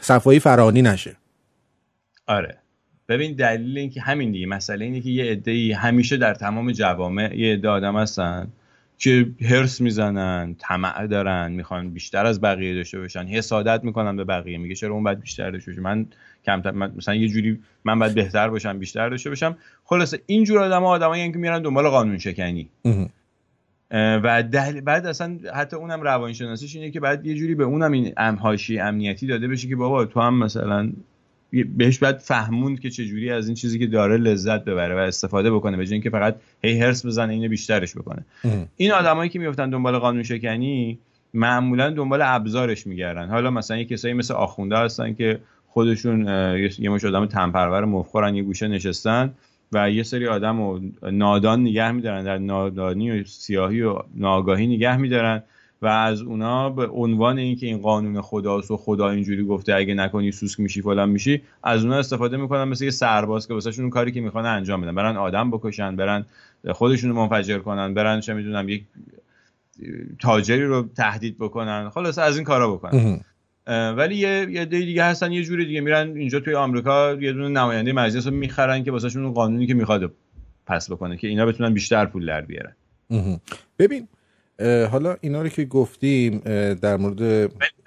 صفایی 0.01 0.39
فرانی 0.39 0.81
نشه. 0.81 1.15
آره. 2.27 2.57
ببین 3.09 3.35
دلیل 3.35 3.77
اینکه 3.77 4.01
همین 4.01 4.31
دیگه 4.31 4.45
مسئله 4.45 4.85
اینه 4.85 5.01
که 5.01 5.09
یه 5.09 5.31
عده 5.31 5.75
همیشه 5.75 6.17
در 6.17 6.33
تمام 6.33 6.71
جوامع 6.71 7.35
یه 7.35 7.53
عده 7.53 7.69
آدم 7.69 7.97
هستن 7.97 8.47
که 8.97 9.27
هرس 9.41 9.81
می‌زنن 9.81 10.55
طمع 10.59 11.07
دارن 11.07 11.51
می‌خوان 11.51 11.89
بیشتر 11.89 12.25
از 12.25 12.41
بقیه 12.41 12.75
داشته 12.75 12.99
باشن 12.99 13.25
حسادت 13.25 13.83
می‌کنن 13.83 14.15
به 14.15 14.23
بقیه. 14.23 14.57
میگه 14.57 14.75
چرا 14.75 14.93
اون 14.93 15.03
باید 15.03 15.19
بیشتر 15.19 15.51
داشته 15.51 15.71
باشه؟ 15.71 15.81
من 15.81 16.05
کمتر 16.45 16.71
مثلا 16.71 17.15
یه 17.15 17.27
جوری 17.27 17.59
من 17.83 17.99
باید 17.99 18.13
بهتر 18.13 18.49
باشم 18.49 18.79
بیشتر 18.79 19.09
داشته 19.09 19.29
باشم. 19.29 19.57
خلاصه 19.83 20.19
این 20.25 20.43
جور 20.43 20.59
آدم 20.59 20.83
آدمایی 20.83 21.31
که 21.31 21.37
میرن 21.37 21.61
دنبال 21.61 21.87
قانون 21.89 22.17
شکنی 22.17 22.69
و 23.93 24.43
بعد 24.85 25.05
اصلا 25.05 25.37
حتی 25.55 25.75
اونم 25.75 26.01
روانشناسیش 26.01 26.75
اینه 26.75 26.91
که 26.91 26.99
بعد 26.99 27.25
یه 27.25 27.35
جوری 27.35 27.55
به 27.55 27.63
اونم 27.63 27.91
این 27.91 28.13
امهاشی 28.17 28.79
امنیتی 28.79 29.27
داده 29.27 29.47
بشه 29.47 29.67
که 29.67 29.75
بابا 29.75 30.05
تو 30.05 30.19
هم 30.19 30.43
مثلا 30.43 30.91
بهش 31.77 31.99
باید 31.99 32.17
فهموند 32.17 32.79
که 32.79 32.89
چجوری 32.89 33.31
از 33.31 33.47
این 33.47 33.55
چیزی 33.55 33.79
که 33.79 33.87
داره 33.87 34.17
لذت 34.17 34.65
ببره 34.65 34.95
و 34.95 34.97
استفاده 34.97 35.51
بکنه 35.51 35.77
به 35.77 35.91
اینکه 35.91 36.09
فقط 36.09 36.35
هی 36.63 36.79
هرس 36.79 37.05
بزنه 37.05 37.33
اینو 37.33 37.49
بیشترش 37.49 37.95
بکنه. 37.95 38.25
این 38.77 38.91
آدمایی 38.91 39.29
که 39.29 39.39
میفتن 39.39 39.69
دنبال 39.69 39.97
قانون 39.97 40.23
شکنی 40.23 40.99
معمولا 41.33 41.89
دنبال 41.89 42.21
ابزارش 42.21 42.87
میگردن. 42.87 43.29
حالا 43.29 43.51
مثلا 43.51 43.77
یه 43.77 43.85
کسایی 43.85 44.13
مثل 44.13 44.33
آخونده 44.33 44.77
هستن 44.77 45.13
که 45.13 45.39
خودشون 45.67 46.27
یه 46.79 46.89
مش 46.89 47.05
آدم 47.05 47.25
تنپرور 47.25 47.85
مفخورن 47.85 48.35
یه 48.35 48.43
گوشه 48.43 48.67
نشستن. 48.67 49.33
و 49.73 49.91
یه 49.91 50.03
سری 50.03 50.27
آدم 50.27 50.59
و 50.59 50.79
نادان 51.11 51.61
نگه 51.61 51.91
میدارن 51.91 52.23
در 52.23 52.37
نادانی 52.37 53.11
و 53.11 53.23
سیاهی 53.23 53.81
و 53.81 53.99
ناگاهی 54.15 54.67
نگه 54.67 54.97
میدارن 54.97 55.43
و 55.81 55.87
از 55.87 56.21
اونا 56.21 56.69
به 56.69 56.87
عنوان 56.87 57.37
اینکه 57.37 57.65
این 57.65 57.77
قانون 57.77 58.21
خداست 58.21 58.71
و 58.71 58.77
خدا 58.77 59.09
اینجوری 59.09 59.43
گفته 59.43 59.75
اگه 59.75 59.93
نکنی 59.93 60.31
سوسک 60.31 60.59
میشی 60.59 60.81
فلان 60.81 61.09
میشی 61.09 61.41
از 61.63 61.83
اونا 61.83 61.97
استفاده 61.97 62.37
می‌کنن 62.37 62.63
مثل 62.63 62.83
یه 62.85 62.91
سرباز 62.91 63.47
که 63.47 63.53
واسهشون 63.53 63.89
کاری 63.89 64.11
که 64.11 64.21
می‌خوان 64.21 64.45
انجام 64.45 64.81
بدن. 64.81 64.95
برن 64.95 65.17
آدم 65.17 65.51
بکشن 65.51 65.95
برن 65.95 66.25
خودشون 66.71 67.09
رو 67.09 67.15
منفجر 67.15 67.59
کنن 67.59 67.93
برن 67.93 68.19
چه 68.19 68.33
می‌دونم 68.33 68.69
یک 68.69 68.83
تاجری 70.19 70.63
رو 70.63 70.85
تهدید 70.97 71.37
بکنن. 71.37 71.89
خلاص 71.89 72.17
از 72.17 72.35
این 72.35 72.45
کارا 72.45 72.73
بکنن. 72.73 73.21
ولی 73.67 74.15
یه 74.15 74.47
یه 74.51 74.65
دیگه 74.65 75.03
هستن 75.03 75.31
یه 75.31 75.43
جوری 75.43 75.65
دیگه 75.65 75.81
میرن 75.81 76.17
اینجا 76.17 76.39
توی 76.39 76.55
آمریکا 76.55 77.17
یه 77.21 77.33
دونه 77.33 77.47
نماینده 77.47 77.93
مجلس 77.93 78.27
رو 78.27 78.33
می‌خرن 78.33 78.83
که 78.83 78.91
واسهشون 78.91 79.23
اون 79.23 79.33
قانونی 79.33 79.67
که 79.67 79.73
می‌خواد 79.73 80.13
پس 80.65 80.91
بکنه 80.91 81.17
که 81.17 81.27
اینا 81.27 81.45
بتونن 81.45 81.73
بیشتر 81.73 82.05
پول 82.05 82.25
در 82.25 82.41
بیارن. 82.41 82.75
ببین 83.79 84.07
حالا 84.91 85.17
اینا 85.21 85.41
رو 85.41 85.49
که 85.49 85.65
گفتیم 85.65 86.39
در 86.73 86.97
مورد 86.97 87.21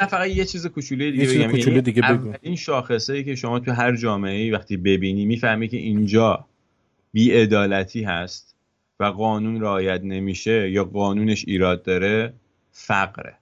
نه 0.00 0.06
فقط 0.08 0.28
یه 0.28 0.44
چیز 0.44 0.66
کوچولوی 0.66 1.12
دیگه 1.12 1.48
بگم. 1.48 1.80
دیگه 1.80 2.38
این 2.42 2.56
شاخصه 2.56 3.12
ای 3.12 3.24
که 3.24 3.34
شما 3.34 3.58
تو 3.58 3.72
هر 3.72 3.96
جامعه 3.96 4.42
ای 4.42 4.50
وقتی 4.50 4.76
ببینی 4.76 5.24
می‌فهمی 5.24 5.68
که 5.68 5.76
اینجا 5.76 6.46
بیعدالتی 7.12 8.02
هست 8.02 8.56
و 9.00 9.04
قانون 9.04 9.60
رعایت 9.60 10.00
نمیشه 10.04 10.70
یا 10.70 10.84
قانونش 10.84 11.44
ایراد 11.48 11.82
داره 11.82 12.32
فقره. 12.72 13.34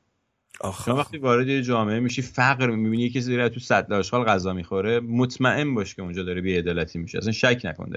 شما 0.84 0.96
وقتی 0.96 1.18
وارد 1.18 1.48
یه 1.48 1.62
جامعه 1.62 2.00
میشی 2.00 2.22
فقر 2.22 2.70
می‌بینی 2.70 3.10
کسی 3.10 3.36
داره 3.36 3.48
تو 3.48 3.60
صد 3.60 3.92
آشغال 3.92 4.24
غذا 4.24 4.52
می‌خوره 4.52 5.00
مطمئن 5.00 5.74
باش 5.74 5.94
که 5.94 6.02
اونجا 6.02 6.22
داره 6.22 6.40
بیعدالتی 6.40 6.98
میشه. 6.98 7.18
اصلا 7.18 7.32
شک 7.32 7.60
نکن 7.64 7.92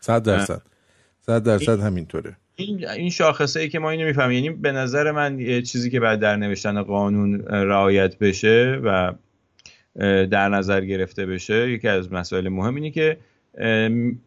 صد 0.00 0.22
درصد. 0.22 0.62
صد 1.20 1.42
درصد 1.42 1.80
همینطوره. 1.80 2.36
این 2.56 2.88
این 2.88 3.10
شاخصه 3.10 3.60
ای 3.60 3.68
که 3.68 3.78
ما 3.78 3.90
اینو 3.90 4.04
می‌فهمیم 4.04 4.44
یعنی 4.44 4.56
به 4.56 4.72
نظر 4.72 5.10
من 5.10 5.38
یه 5.38 5.62
چیزی 5.62 5.90
که 5.90 6.00
بعد 6.00 6.20
در 6.20 6.36
نوشتن 6.36 6.82
قانون 6.82 7.40
رعایت 7.46 8.18
بشه 8.18 8.80
و 8.84 9.12
در 10.26 10.48
نظر 10.48 10.84
گرفته 10.84 11.26
بشه 11.26 11.70
یکی 11.70 11.88
از 11.88 12.12
مسائل 12.12 12.48
مهم 12.48 12.74
اینه 12.74 12.90
که 12.90 13.18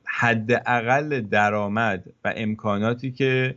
حداقل 0.05 1.21
درآمد 1.21 2.03
و 2.25 2.33
امکاناتی 2.35 3.11
که 3.11 3.55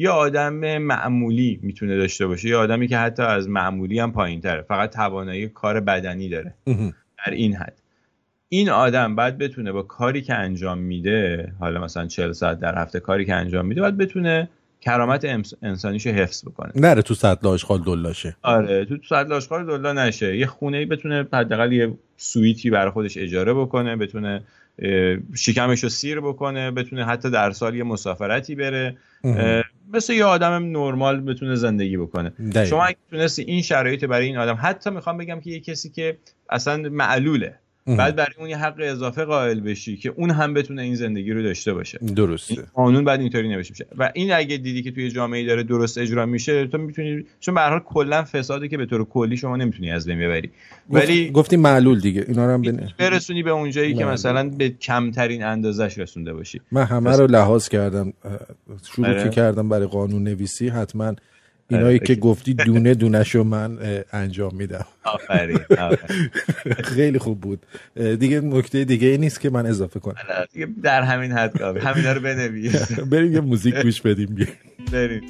یه 0.00 0.10
آدم 0.10 0.78
معمولی 0.78 1.60
می‌تونه 1.62 1.96
داشته 1.96 2.26
باشه. 2.26 2.48
یه 2.48 2.56
آدمی 2.56 2.88
که 2.88 2.98
حتی 2.98 3.22
از 3.22 3.48
معمولی 3.48 3.98
هم 3.98 4.12
پایین 4.12 4.40
تره 4.40 4.62
فقط 4.62 4.90
توانایی 4.94 5.48
کار 5.48 5.80
بدنی 5.80 6.28
داره. 6.28 6.54
در 7.26 7.32
این 7.32 7.56
حد. 7.56 7.78
این 8.48 8.70
آدم 8.70 9.16
باید 9.16 9.38
بتونه 9.38 9.72
با 9.72 9.82
کاری 9.82 10.22
که 10.22 10.34
انجام 10.34 10.78
میده 10.78 11.52
حالا 11.60 11.80
مثلا 11.80 12.06
40 12.06 12.32
ساعت 12.32 12.60
در 12.60 12.82
هفته 12.82 13.00
کاری 13.00 13.24
که 13.24 13.34
انجام 13.34 13.66
میده 13.66 13.80
باید 13.80 13.96
بتونه 13.96 14.48
کرامت 14.80 15.44
انسانیشو 15.62 16.10
حفظ 16.10 16.44
بکنه. 16.44 16.72
نره 16.74 17.02
تو 17.02 17.14
سطل 17.14 17.48
آشغال 17.48 17.82
دلاشه 17.82 18.36
آره 18.42 18.84
تو 18.84 18.96
سطل 19.08 19.32
آشغال 19.32 19.66
دلا 19.66 19.92
نشه. 19.92 20.36
یه 20.36 20.46
خونه 20.46 20.76
ای 20.76 20.84
بتونه 20.84 21.26
حداقل 21.32 21.72
یه 21.72 21.94
سویتی 22.16 22.70
برای 22.70 22.90
خودش 22.90 23.18
اجاره 23.18 23.54
بکنه 23.54 23.96
بتونه 23.96 24.42
شکمش 25.34 25.82
رو 25.82 25.88
سیر 25.88 26.20
بکنه 26.20 26.70
بتونه 26.70 27.04
حتی 27.04 27.30
در 27.30 27.50
سال 27.50 27.74
یه 27.74 27.84
مسافرتی 27.84 28.54
بره. 28.54 28.96
مثل 29.92 30.12
یه 30.12 30.24
آدم 30.24 30.52
نرمال 30.52 31.20
بتونه 31.20 31.56
زندگی 31.56 31.96
بکنه. 31.96 32.32
شما 32.66 32.84
اگه 32.84 32.96
تونستی 33.10 33.42
این 33.42 33.62
شرایط 33.62 34.04
برای 34.04 34.26
این 34.26 34.36
آدم 34.36 34.58
حتی 34.62 34.90
می‌خوام 34.90 35.18
بگم 35.18 35.40
که 35.40 35.50
یه 35.50 35.60
کسی 35.60 35.90
که 35.90 36.18
اصلا 36.50 36.88
معلوله 36.88 37.58
بعد 37.96 38.16
برای 38.16 38.34
اون 38.38 38.48
یه 38.48 38.56
حق 38.56 38.74
اضافه 38.78 39.24
قائل 39.24 39.60
بشی 39.60 39.96
که 39.96 40.12
اون 40.16 40.30
هم 40.30 40.54
بتونه 40.54 40.82
این 40.82 40.94
زندگی 40.94 41.32
رو 41.32 41.42
داشته 41.42 41.74
باشه. 41.74 41.98
درسته. 42.16 42.62
قانون 42.74 43.04
بعد 43.04 43.20
اینطوری 43.20 43.48
نوشته 43.48 43.72
میشه. 43.72 43.86
و 43.98 44.10
این 44.14 44.32
اگه 44.32 44.56
دیدی 44.56 44.82
که 44.82 44.90
توی 44.90 45.10
جامعه 45.10 45.46
داره 45.46 45.62
درست 45.62 45.98
اجرا 45.98 46.26
میشه 46.26 46.66
تو 46.66 46.78
می‌تونی 46.78 47.24
چون 47.40 47.54
به 47.54 47.60
هر 47.60 47.70
حال 47.70 47.80
کلا 47.80 48.24
فساده 48.24 48.68
که 48.68 48.76
به 48.76 48.86
طور 48.86 49.04
کلی 49.04 49.36
شما 49.36 49.56
نمی‌تونی 49.56 49.90
از 49.90 50.06
بین 50.06 50.18
ببری. 50.18 50.50
ولی 50.90 51.30
گفتی 51.30 51.56
معلول 51.56 52.00
دیگه. 52.00 52.24
اینا 52.28 52.46
رو 52.46 52.52
هم 52.52 52.62
بن... 52.62 52.88
برسونی 52.98 53.42
به 53.42 53.50
اونجایی 53.50 53.94
که 53.94 54.04
مثلا 54.04 54.48
به 54.48 54.68
کمترین 54.68 55.44
اندازش 55.44 55.98
رسونده 55.98 56.32
باشی. 56.32 56.60
من 56.72 56.84
همه 56.84 57.16
رو 57.16 57.26
لحاظ 57.26 57.68
کردم 57.68 58.12
شروع 58.92 59.08
آره. 59.08 59.30
کردم 59.30 59.68
برای 59.68 59.86
قانون 59.86 60.22
نویسی 60.22 60.68
حتما 60.68 61.14
اینایی 61.70 61.98
که 61.98 62.14
گفتی 62.14 62.54
دونه 62.54 62.94
دونه 62.94 63.24
شو 63.24 63.44
من 63.44 63.78
انجام 64.12 64.54
میدم. 64.54 64.86
خیلی 66.84 67.18
خوب 67.18 67.40
بود. 67.40 67.66
دیگه 67.94 68.40
نکته 68.40 68.84
دیگه 68.84 69.08
ای 69.08 69.18
نیست 69.18 69.40
که 69.40 69.50
من 69.50 69.66
اضافه 69.66 70.00
کنم. 70.00 70.14
در 70.82 71.02
همین 71.02 71.32
حد 71.32 71.60
همین 71.62 72.04
رو 72.04 72.20
بنویس. 72.20 72.92
بریم 72.92 73.32
یه 73.32 73.40
موزیک 73.40 73.82
گوش 73.82 74.00
بدیم. 74.00 74.46
بریم. 74.92 75.22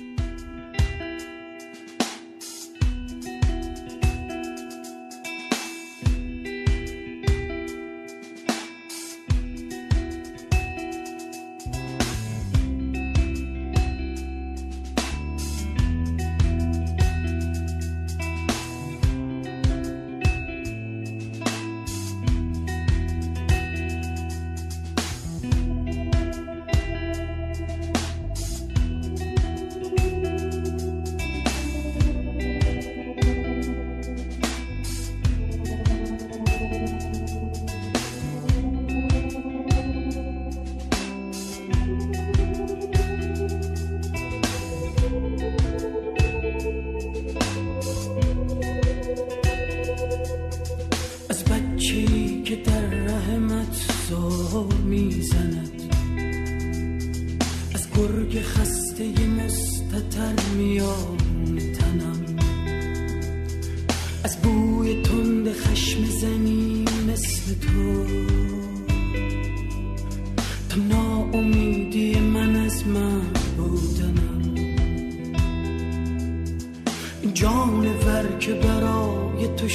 تو 79.58 79.66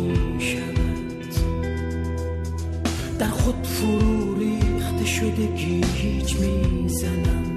می 0.00 0.40
شود 0.40 1.34
در 3.18 3.28
خود 3.28 3.66
فرو 3.66 4.38
ریخته 4.38 5.04
شده 5.04 5.46
گیج 5.46 6.36
می 6.36 6.88
زنم 6.88 7.56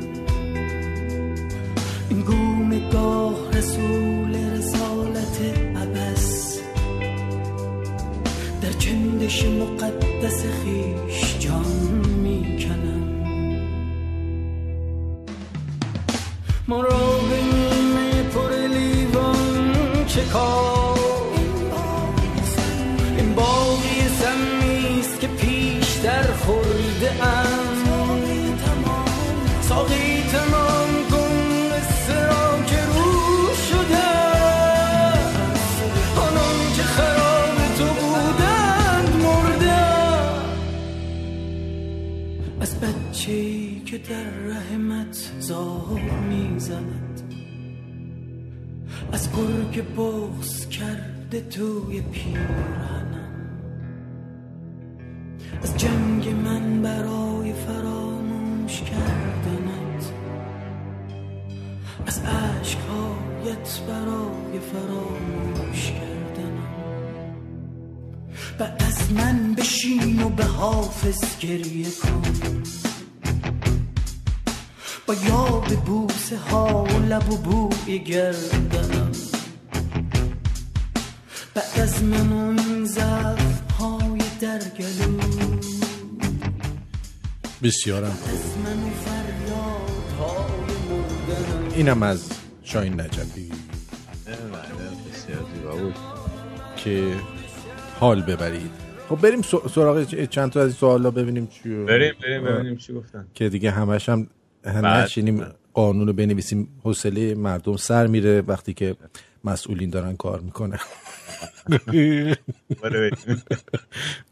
این 2.09 2.21
گونه 2.21 2.89
گاه 2.89 3.51
رسول 3.53 4.35
رسالت 4.35 5.41
عبس 5.75 6.59
در 8.61 8.71
چندش 8.71 9.45
مقدس 9.45 10.43
خیش 10.45 11.39
جان. 11.39 11.90
که 49.81 49.87
بغز 49.87 50.69
کرده 50.69 51.41
توی 51.41 52.01
پیرهنم 52.01 53.31
از 55.63 55.77
جنگ 55.77 56.29
من 56.29 56.81
برای 56.81 57.53
فراموش 57.53 58.81
کردنت. 58.81 60.11
از 62.07 62.19
عشقهایت 62.19 63.79
برای 63.87 64.59
فراموش 64.71 65.91
کردنم. 65.91 66.73
و 68.59 68.63
از 68.63 69.13
من 69.13 69.53
بشین 69.57 70.23
و 70.23 70.29
به 70.29 70.45
حافظ 70.45 71.39
گریه 71.39 71.87
کن. 72.03 72.63
با 75.07 75.13
یاد 75.13 75.79
بوسه 75.85 76.37
ها 76.37 76.83
و 76.83 76.99
لب 76.99 77.31
و 77.31 77.37
بوی 77.37 77.99
گردنم. 77.99 79.10
بسیارم. 87.63 88.17
اینم 91.75 92.03
از 92.03 92.29
شاین 92.63 92.97
بله، 92.97 93.09
که 96.75 97.13
حال 97.99 98.21
ببرید. 98.21 98.71
خب 99.09 99.15
بریم 99.15 99.41
سراغ 99.75 100.25
چند 100.25 100.51
تا 100.51 100.61
از 100.61 100.73
سوالا 100.73 101.11
ببینیم 101.11 101.47
چی 101.47 101.69
بریم 101.69 102.13
بریم 102.23 102.43
ببینیم 102.43 102.75
چی 102.75 102.93
گفتن. 102.93 103.27
که 103.33 103.49
دیگه 103.49 103.71
همش 103.71 104.09
هم 104.09 104.27
نشینیم 104.65 105.45
قانون 105.73 106.07
رو 106.07 106.13
بنویسیم 106.13 106.67
حوصله 106.83 107.35
مردم 107.35 107.77
سر 107.77 108.07
میره 108.07 108.41
وقتی 108.41 108.73
که 108.73 108.95
مسئولین 109.43 109.89
دارن 109.89 110.15
کار 110.15 110.39
می‌کنن. 110.39 110.79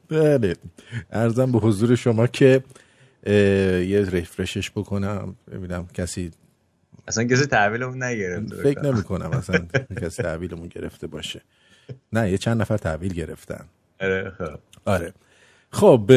بله. 0.10 0.56
ارزم 1.12 1.52
به 1.52 1.60
حضور 1.60 1.96
شما 1.96 2.28
که 2.28 2.64
یه 3.26 4.10
رفرشش 4.12 4.72
بکنم. 4.72 5.36
ببینم 5.52 5.88
کسی 5.94 6.32
اصلا 7.08 7.24
کسی 7.24 7.46
تحویلمون 7.46 8.04
نگرفته 8.04 8.56
فکر 8.56 8.82
نمی 8.82 9.04
کنم 9.04 9.32
اصلا 9.32 9.66
کسی 10.02 10.24
تحویلمون 10.24 10.68
گرفته 10.68 11.08
باشه. 11.08 11.42
نه 12.14 12.32
یه 12.32 12.38
چند 12.38 12.62
نفر 12.62 12.78
تحویل 12.78 13.14
گرفتن. 13.14 13.66
آره 14.02 14.30
خب. 14.38 14.60
آره. 14.86 15.14
خب 15.72 16.12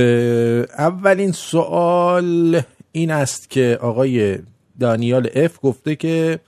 اولین 0.79 1.33
سوال 1.33 2.63
این 2.93 3.11
است 3.11 3.51
که 3.51 3.79
آقای 3.81 4.39
دانیال 4.81 5.31
اف 5.35 5.59
گفته 5.63 5.97
که 5.97 6.41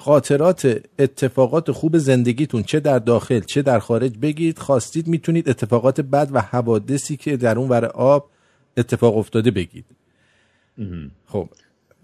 خاطرات 0.00 0.80
اتفاقات 0.98 1.70
خوب 1.70 1.98
زندگیتون 1.98 2.62
چه 2.62 2.80
در 2.80 2.98
داخل 2.98 3.40
چه 3.40 3.62
در 3.62 3.78
خارج 3.78 4.18
بگید 4.18 4.58
خواستید 4.58 5.08
می‌تونید 5.08 5.48
اتفاقات 5.48 6.00
بد 6.00 6.28
و 6.32 6.40
حوادثی 6.40 7.16
که 7.16 7.36
در 7.36 7.58
اون 7.58 7.68
ور 7.68 7.84
آب 7.84 8.30
اتفاق 8.76 9.16
افتاده 9.16 9.50
بگید. 9.50 9.84
خب 11.26 11.48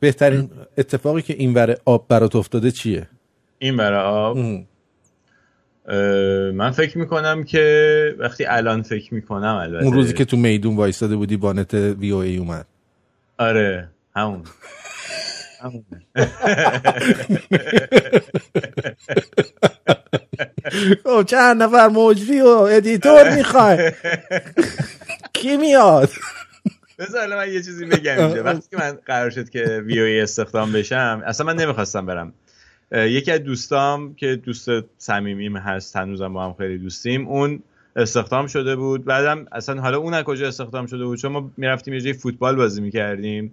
بهترین 0.00 0.50
اتفاقی 0.78 1.22
که 1.22 1.34
این 1.34 1.54
ور 1.54 1.76
آب 1.84 2.08
برات 2.08 2.36
افتاده 2.36 2.70
چیه؟ 2.70 3.08
این 3.58 3.76
ور 3.76 3.94
آب؟ 3.94 4.36
من 6.54 6.70
فکر 6.70 6.98
می‌کنم 6.98 7.44
که 7.44 7.64
وقتی 8.18 8.44
الان 8.44 8.82
فکر 8.82 9.14
می‌کنم 9.14 9.58
البته. 9.62 9.84
اون 9.84 9.94
روزی 9.94 10.12
که 10.12 10.24
تو 10.24 10.36
میدون 10.36 10.76
وایستاده 10.76 11.16
بودی 11.16 11.36
بانت 11.36 11.74
VOA 11.74 12.36
اومد. 12.36 12.66
آره 13.38 13.88
همون. 14.16 14.42
چند 21.26 21.62
نفر 21.62 21.88
مجری 21.88 22.40
و 22.40 22.46
editor 22.46 23.34
می‌خوای 23.34 23.92
کی 25.32 25.56
میاد؟ 25.56 26.10
بذار 26.98 27.36
من 27.36 27.52
یه 27.52 27.62
چیزی 27.62 27.84
بگم 27.84 28.18
اینجا. 28.18 28.44
وقتی 28.44 28.68
که 28.70 28.76
من 28.76 28.98
قرار 29.06 29.30
شد 29.30 29.50
که 29.50 29.82
VOA 29.86 30.22
استخدام 30.22 30.72
بشم 30.72 31.22
اصلا 31.26 31.46
من 31.46 31.56
نمی‌خواستم 31.56 32.06
برم. 32.06 32.32
یکی 32.92 33.32
از 33.32 33.40
دوستام 33.40 34.14
که 34.14 34.36
دوست 34.36 34.68
صمیمیم 34.98 35.56
هست 35.56 35.96
هنوزم 35.96 36.32
با 36.32 36.44
هم 36.44 36.54
خیلی 36.58 36.78
دوستیم 36.78 37.28
اون 37.28 37.62
استخدام 37.96 38.46
شده 38.46 38.76
بود. 38.76 39.04
بعدم 39.04 39.46
اصلا 39.52 39.80
حالا 39.80 39.98
اون 39.98 40.14
از 40.14 40.24
کجا 40.24 40.48
استخدام 40.48 40.86
شده 40.86 41.04
بود؟ 41.04 41.18
چون 41.18 41.32
ما 41.32 41.50
می‌رفتیم 41.56 41.94
یه 41.94 42.00
جای 42.00 42.12
فوتبال 42.12 42.56
بازی 42.56 42.80
می‌کردیم. 42.80 43.50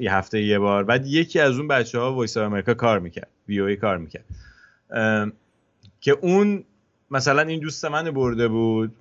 یه 0.00 0.14
هفته 0.14 0.42
یه 0.42 0.58
بار. 0.58 0.84
بعد 0.84 1.06
یکی 1.06 1.40
از 1.40 1.58
اون 1.58 1.68
بچه 1.68 1.98
ها 1.98 2.14
Voice 2.14 2.36
آمریکا 2.36 2.74
کار 2.74 2.98
می‌کرد 2.98 3.28
VOA 3.48 3.76
کار 3.76 3.98
می‌کرد. 3.98 4.24
که 6.00 6.12
اون 6.20 6.64
مثلا 7.10 7.42
این 7.42 7.60
دوست 7.60 7.84
من 7.84 8.10
برده 8.10 8.48
بود 8.48 8.94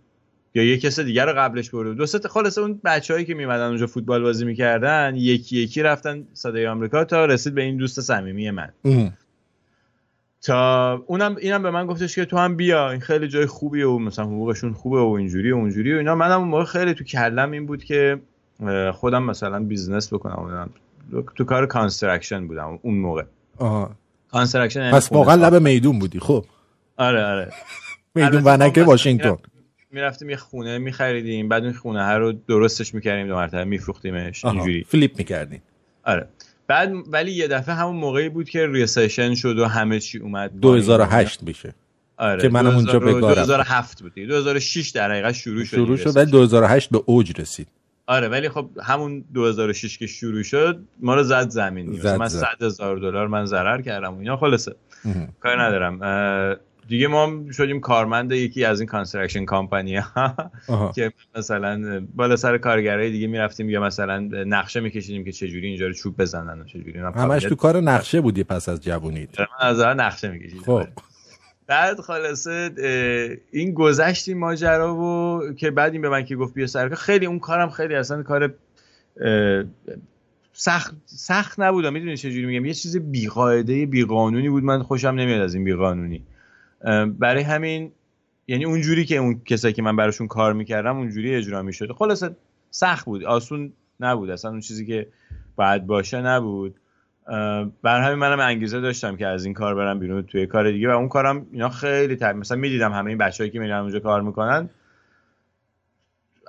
یا 0.56 0.64
یه 0.64 0.78
کس 0.78 1.00
دیگر 1.00 1.26
رو 1.26 1.34
قبلش 1.34 1.70
برده 1.70 1.90
بود. 1.90 1.98
دوست 1.98 2.28
خلاص 2.28 2.58
اون 2.58 2.82
بچههایی 2.86 3.26
که 3.26 3.34
میمدن 3.34 3.68
اونجا 3.68 3.88
فوتبال 3.88 4.24
بازی 4.24 4.46
می‌کردن 4.46 5.14
یکی 5.16 5.58
یکی 5.58 5.84
رفتن 5.84 6.28
صدای 6.34 6.68
آمریکا 6.68 7.06
تا 7.06 7.26
رسید 7.26 7.56
به 7.56 7.62
این 7.62 7.78
دوست 7.78 8.02
صمیمی 8.02 8.52
من. 8.52 8.70
تا 10.42 10.94
اونم 11.08 11.36
اینم 11.36 11.64
به 11.64 11.72
من 11.72 11.86
گفتش 11.86 12.16
که 12.16 12.26
تو 12.26 12.38
هم 12.38 12.56
بیا 12.56 12.92
این 12.92 13.00
خیلی 13.00 13.28
جای 13.28 13.46
خوبیه 13.46 13.88
و 13.88 14.00
مثلا 14.00 14.26
حقوقشون 14.26 14.74
خوبه 14.74 15.02
و 15.02 15.12
اینجوری 15.12 15.52
و 15.52 15.56
اونجوری 15.56 15.94
و 15.94 15.98
اینا. 15.98 16.16
منم 16.16 16.40
اون 16.40 16.48
موقع 16.48 16.64
خیلی 16.64 16.94
تو 16.94 17.04
کلم 17.04 17.52
این 17.52 17.66
بود 17.66 17.84
که 17.84 18.20
خودم 18.94 19.24
مثلا 19.24 19.60
business 19.60 20.14
بکنم. 20.14 20.70
تو 21.36 21.44
کار 21.44 21.66
construction 21.66 22.48
بودم 22.48 22.80
اون 22.82 22.98
موقع. 22.98 23.24
آها. 23.58 23.92
construction 24.32 24.80
یعنی 24.80 24.92
پس 24.92 25.12
واقعا 25.12 25.36
لب 25.36 25.56
میدون 25.56 26.00
بودی 26.00 26.20
خب. 26.20 26.46
آره 26.98 27.26
آره. 27.26 27.52
میدون 28.16 28.42
ونک 28.46 28.84
واشنگتن 28.88 29.38
می‌رفتیم 29.92 30.30
یه 30.30 30.36
خونه 30.36 30.78
میخریدیم 30.78 31.50
بعد 31.50 31.64
اون 31.64 31.74
خونه 31.74 32.06
ها 32.06 32.18
رو 32.18 32.32
درستش 32.32 32.94
می‌کردیم 32.94 33.28
دو 33.28 33.36
مرتبه 33.36 33.64
میفروختیمش 33.64 34.46
اینجوری. 34.46 34.84
flip 34.84 35.18
می‌کردیم 35.18 35.62
آره. 36.04 36.28
بعد 36.68 36.94
ولی 37.08 37.32
یه 37.32 37.48
دفعه 37.48 37.76
همون 37.76 37.96
موقعی 37.96 38.30
بود 38.30 38.50
که 38.50 38.68
recession 38.68 39.36
شد 39.36 39.60
و 39.60 39.66
همه 39.66 40.00
چی 40.00 40.18
اومد 40.18 40.60
2008 40.60 41.44
میشه. 41.44 41.74
آره. 42.18 42.42
که 42.42 42.50
منم 42.50 42.76
اونجا 42.76 43.00
بگارم 43.00 43.20
2007 43.20 44.02
بود 44.02 44.14
2006 44.16 44.90
در 44.90 45.12
حقیقت 45.12 45.34
شروع 45.34 45.64
شد 45.64 45.76
شروع 45.76 45.98
شد 45.98 46.18
ولی 46.18 46.32
2008 46.32 46.90
به 46.90 47.02
اوج 47.06 47.42
رسید. 47.42 47.68
آره 48.08 48.28
ولی 48.28 48.50
خب 48.50 48.70
همون 48.84 49.26
2006 49.34 49.98
که 49.98 50.08
شروع 50.08 50.44
شد 50.44 50.80
ما 51.00 51.16
رو 51.16 51.24
زد 51.24 51.50
زمین 51.50 51.94
زد 51.94 52.16
من 52.16 52.28
100 52.28 52.46
هزار 52.62 52.98
دلار 52.98 53.28
من 53.28 53.46
ضرر 53.46 53.82
کردم 53.82 54.14
و 54.14 54.20
اینا 54.20 54.38
خلاصه. 54.38 54.76
کار 55.40 55.62
ندارم. 55.62 56.00
دیگه 56.88 57.08
ما 57.08 57.52
شدیم 57.52 57.80
کارمند 57.80 58.32
یکی 58.32 58.66
از 58.66 58.80
این 58.80 58.88
construction 58.90 59.46
company 59.46 59.96
ها 59.96 60.52
که 60.96 61.12
مثلا 61.36 62.06
بالا 62.16 62.36
سر 62.36 62.58
کارگرای 62.58 63.12
دیگه 63.12 63.28
می‌رفتیم 63.28 63.70
یا 63.70 63.82
مثلا 63.82 64.20
نقشه 64.32 64.80
میکشیدیم 64.80 65.26
که 65.26 65.32
چجوری 65.32 65.68
اینجا 65.68 65.88
رو 65.88 65.94
چوب 65.94 66.22
بزنن 66.22 66.62
و 66.62 66.64
چجوری 66.64 67.00
همش 67.00 67.44
تو 67.44 67.56
کار 67.56 67.82
نقشه 67.82 68.22
بودی 68.22 68.44
پس 68.44 68.70
از 68.70 68.84
جوونیت. 68.84 69.40
من 69.40 69.48
از 69.60 69.80
نقشه 69.80 70.32
میکشیدم. 70.32 70.64
خب. 70.64 70.88
بعد 71.68 72.02
خلاصه 72.02 72.72
این 73.52 73.74
گذشت 73.74 74.30
این 74.30 74.38
ماجرا 74.38 74.96
و 74.96 75.42
که 75.54 75.72
بعد 75.72 75.94
این 75.94 76.02
به 76.02 76.10
من 76.10 76.26
که 76.26 76.36
گفت 76.36 76.54
بیا 76.54 76.68
سر 76.68 76.96
خیلی 76.96 77.26
اون 77.26 77.40
کارم 77.40 77.70
خیلی 77.70 77.96
اصلا 77.96 78.24
کار 78.24 78.54
سخت 80.54 80.96
سخت 81.06 81.60
نبودم 81.60 81.94
می‌دونی 81.94 82.18
چه 82.18 82.32
جوری 82.32 82.46
میگم؟ 82.46 82.66
یه 82.66 82.74
چیز 82.74 82.98
بیقاعده 82.98 83.86
بیقانونی 83.86 84.50
بود. 84.50 84.64
من 84.64 84.84
خوشم 84.84 85.08
نمیاد 85.08 85.42
از 85.42 85.54
این 85.54 85.64
بیقانونی. 85.64 86.24
برای 87.20 87.44
همین 87.44 87.92
یعنی 88.48 88.66
اونجوری 88.66 89.06
که 89.06 89.18
اون 89.18 89.42
کسایی 89.46 89.74
که 89.74 89.82
من 89.82 89.96
براشون 89.96 90.28
کار 90.28 90.54
می‌کردم 90.54 90.98
اونجوری 90.98 91.36
اجرا 91.36 91.62
می‌شد. 91.62 91.92
خلاصه 91.92 92.36
سخت 92.72 93.06
بود. 93.06 93.24
آسون 93.24 93.74
نبود. 94.00 94.30
اصلا 94.30 94.52
اون 94.52 94.60
چیزی 94.60 94.86
که 94.86 95.08
باید 95.56 95.88
باشه 95.88 96.22
نبود. 96.22 96.76
بر 97.84 98.02
همین 98.02 98.20
منم 98.20 98.40
انگیزه 98.40 98.80
داشتم 98.80 99.18
که 99.18 99.28
از 99.28 99.46
این 99.46 99.54
کار 99.54 99.76
برم 99.76 100.00
بیرون 100.00 100.22
توی 100.24 100.46
کار 100.46 100.72
دیگه 100.72 100.88
و 100.90 100.92
اون 100.92 101.10
کارم 101.10 101.48
اینا 101.52 101.70
خیلی 101.70 102.16
تر 102.16 102.34
مثلا 102.34 102.58
می‌دیدم 102.58 102.92
همه 102.94 103.10
این 103.10 103.18
بچه‌ای 103.18 103.50
که 103.50 103.60
میرن 103.60 103.80
اونجا 103.80 104.00
کار 104.00 104.22
می‌کنن 104.22 104.70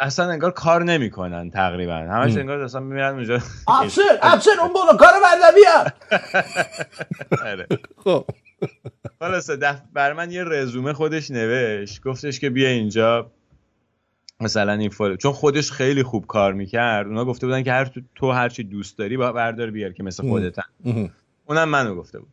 اصلا 0.01 0.31
انگار 0.31 0.51
کار 0.51 0.85
نمی‌کنن 0.85 1.51
تقریبا. 1.51 1.95
همش 1.95 2.37
انگار 2.37 2.61
اصلا 2.61 2.81
میرن 2.81 3.14
اونجا. 3.14 3.35
افسر 3.68 4.03
افسر 4.22 4.51
اون 4.61 4.72
بالا 4.72 4.97
کار 4.97 5.12
بیا 5.55 5.85
آره. 7.51 7.66
خب. 7.97 8.24
خلاصه 9.18 9.57
دف 9.57 9.83
بر 9.93 10.12
من 10.12 10.31
یه 10.31 10.45
رزومه 10.45 10.93
خودش 10.93 11.31
نوشت. 11.31 12.03
گفتش 12.03 12.41
که 12.41 12.51
بیا 12.51 12.68
اینجا. 12.68 13.31
مثلا 14.41 14.72
این 14.72 14.91
فول 14.91 15.16
چون 15.16 15.32
خودش 15.32 15.70
خیلی 15.72 16.03
خوب 16.03 16.26
کار 16.26 16.53
می‌کرد. 16.53 17.07
اونا 17.07 17.24
گفته 17.24 17.47
بودن 17.47 17.62
که 17.62 17.72
هر 17.72 17.91
تو, 18.14 18.30
هر 18.30 18.49
چی 18.49 18.62
دوست 18.62 18.99
داری 18.99 19.16
با 19.16 19.32
بردار 19.32 19.70
بیار 19.70 19.93
که 19.93 20.03
مثل 20.03 20.28
خودتن 20.28 20.62
اونم 21.47 21.68
منو 21.68 21.95
گفته 21.95 22.18
بود. 22.18 22.32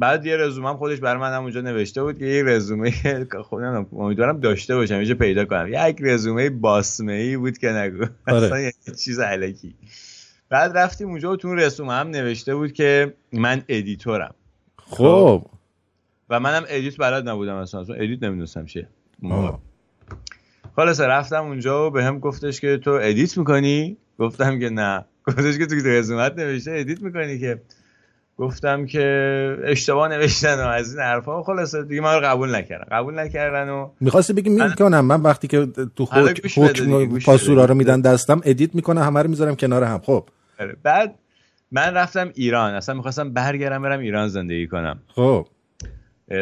بعد 0.00 0.26
یه 0.26 0.36
رزومه 0.36 0.68
هم 0.68 0.76
خودش 0.76 0.98
برای 0.98 1.20
من 1.20 1.32
هم 1.32 1.42
اونجا 1.42 1.60
نوشته 1.60 2.02
بود 2.02 2.18
که 2.18 2.24
یه 2.24 2.42
رزومه 2.42 2.92
خودم 3.48 3.86
امیدوارم 3.92 4.40
داشته 4.40 4.76
باشم. 4.76 5.02
یه 5.02 5.14
پیدا 5.14 5.44
کنم. 5.44 5.66
یک 5.70 5.96
رزومه 6.00 6.50
باسمه 6.50 7.12
ای 7.12 7.36
بود 7.36 7.58
که 7.58 7.68
نگو. 7.68 8.04
آره. 8.28 8.46
اصلا 8.46 8.60
یه 8.60 8.72
چیز 9.04 9.20
علکی. 9.20 9.74
بعد 10.48 10.78
رفتیم 10.78 11.08
اونجا 11.08 11.32
و 11.32 11.36
تو 11.36 11.54
رزومه 11.54 11.92
هم 11.92 12.08
نوشته 12.08 12.54
بود 12.54 12.72
که 12.72 13.14
من 13.32 13.62
ادیتورم. 13.68 14.34
خب. 14.76 15.46
و 16.30 16.40
منم 16.40 16.64
edit 16.68 16.96
بلد 16.96 17.28
نبودم 17.28 17.54
اصلا. 17.54 17.80
edit 17.80 18.22
نمی‌دونستم 18.22 18.66
چیه. 18.66 18.88
خلاص 20.78 21.00
رفتم 21.00 21.44
اونجا 21.44 21.86
و 21.86 21.90
بهم 21.90 22.18
گفتش 22.18 22.60
که 22.60 22.76
تو 22.76 22.90
edit 23.02 23.38
می‌کنی؟ 23.38 23.96
گفتم 24.18 24.58
که 24.58 24.70
نه. 24.70 25.04
گفتش 25.26 25.58
که 25.58 25.66
تو 25.66 25.74
رزومت 25.84 26.38
نوشته 26.38 26.72
edit 26.74 27.02
می‌کنی 27.02 27.38
که. 27.38 27.60
گفتم 28.36 28.86
که 28.86 29.56
اشتباه 29.64 30.08
نوشتن 30.08 30.54
و 30.54 30.66
از 30.66 30.94
این 30.94 31.02
حرفا. 31.02 31.42
خلاص 31.42 31.74
دیگه 31.74 32.00
من 32.00 32.14
رو 32.14 32.20
قبول 32.20 32.54
نکردن. 32.54 32.96
قبول 32.96 33.18
نکردن 33.18 33.68
و 33.68 33.88
می‌خواستی 34.00 34.32
بگی 34.32 34.50
می‌کنم 34.50 35.04
من 35.04 35.20
وقتی 35.20 35.48
که 35.48 35.66
تو 35.96 36.04
حکم 36.04 37.18
پاسورا 37.18 37.64
رو 37.64 37.74
میدن 37.74 38.00
دستم 38.00 38.40
edit 38.44 38.74
می‌کنم 38.74 39.02
همه 39.02 39.22
رو 39.22 39.30
می‌ذارم 39.30 39.56
کنار 39.56 39.84
هم. 39.84 39.98
خب. 39.98 40.28
آره، 40.60 40.76
بعد 40.82 41.14
من 41.72 41.94
رفتم 41.94 42.30
ایران. 42.34 42.74
اصلا 42.74 42.94
می‌خواستم 42.94 43.32
برگردم 43.32 43.82
برم 43.82 44.00
ایران 44.00 44.28
زندگی 44.28 44.66
کنم. 44.66 44.98
خب. 45.08 45.46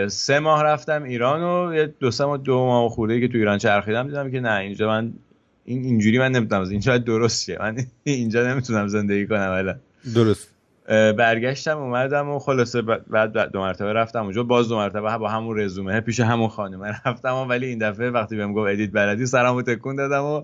سه 0.08 0.38
ماه 0.38 0.62
رفتم 0.62 1.02
ایران 1.02 1.42
و 1.42 1.74
یه 1.74 1.94
دو 2.00 2.10
سه 2.10 2.24
ماه 2.24 2.38
دو 2.38 2.66
ماه 2.66 2.88
خورده 2.88 3.20
که 3.20 3.28
تو 3.28 3.38
ایران 3.38 3.58
چرخیدم 3.58 4.06
دیدم 4.06 4.30
که 4.30 4.40
نه 4.40 4.54
اینجا 4.54 4.88
من 4.88 5.12
این 5.64 5.84
اینجوری 5.84 6.18
من 6.18 6.32
نمی‌تونم 6.32 6.62
اینجا 6.62 6.98
درست 6.98 7.44
شه 7.44 7.56
من 7.60 7.76
اینجا 8.04 8.46
نمی‌تونم 8.46 8.88
زندگی 8.88 9.26
کنم 9.26 9.50
الان 9.50 9.80
درست. 10.14 10.48
برگشتم 10.88 11.78
اومدم 11.78 12.28
و 12.28 12.38
خلاصه 12.38 12.82
بعد 12.82 13.50
دو 13.52 13.60
مرتبه 13.60 13.92
رفتم 13.92 14.22
اونجا. 14.22 14.42
باز 14.42 14.68
دو 14.68 14.76
مرتبه 14.76 15.18
با 15.18 15.28
همون 15.28 15.58
رزومه 15.58 16.00
پیش 16.00 16.20
همون 16.20 16.48
خانم. 16.48 16.82
رفتم 16.82 17.46
ولی 17.48 17.66
این 17.66 17.78
دفعه 17.78 18.10
وقتی 18.10 18.36
بهم 18.36 18.52
گفت 18.52 18.70
ادیت 18.70 18.90
بلدی 18.92 19.26
سرمو 19.26 19.62
تکون 19.62 19.96
دادم 19.96 20.24
و 20.24 20.42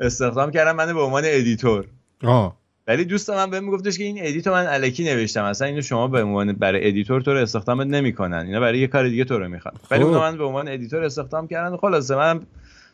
استخدام 0.00 0.50
کردن. 0.50 0.76
من 0.76 0.94
به 0.94 1.00
عنوان 1.00 1.22
editor. 1.26 1.86
آه. 2.24 2.56
ولی 2.86 3.04
دوست 3.04 3.30
من 3.30 3.50
بهم 3.50 3.70
گفتش 3.70 3.98
که 3.98 4.04
این 4.04 4.18
edit 4.20 4.44
و 4.44 4.50
من 4.50 4.66
الکی 4.66 5.04
نوشتم. 5.04 5.44
اصلا 5.44 5.68
اینو 5.68 5.82
شما 5.82 6.08
به 6.08 6.22
عنوان 6.22 6.52
برای 6.52 6.88
editor 6.88 7.20
تو 7.20 7.32
رو 7.32 7.38
استخدام 7.38 7.82
نمی‌کنن. 7.82 8.46
اینا 8.46 8.60
برای 8.60 8.78
یه 8.78 8.86
کار 8.86 9.08
دیگه 9.08 9.24
تو 9.24 9.38
رو 9.38 9.48
می‌خوان. 9.48 9.74
ولی 9.90 10.04
خب. 10.04 10.10
من 10.10 10.38
به 10.38 10.44
عنوان 10.44 10.68
editor 10.68 11.04
استخدام 11.04 11.48
کردن 11.48 11.76
خلاصه 11.76 12.16
من 12.16 12.40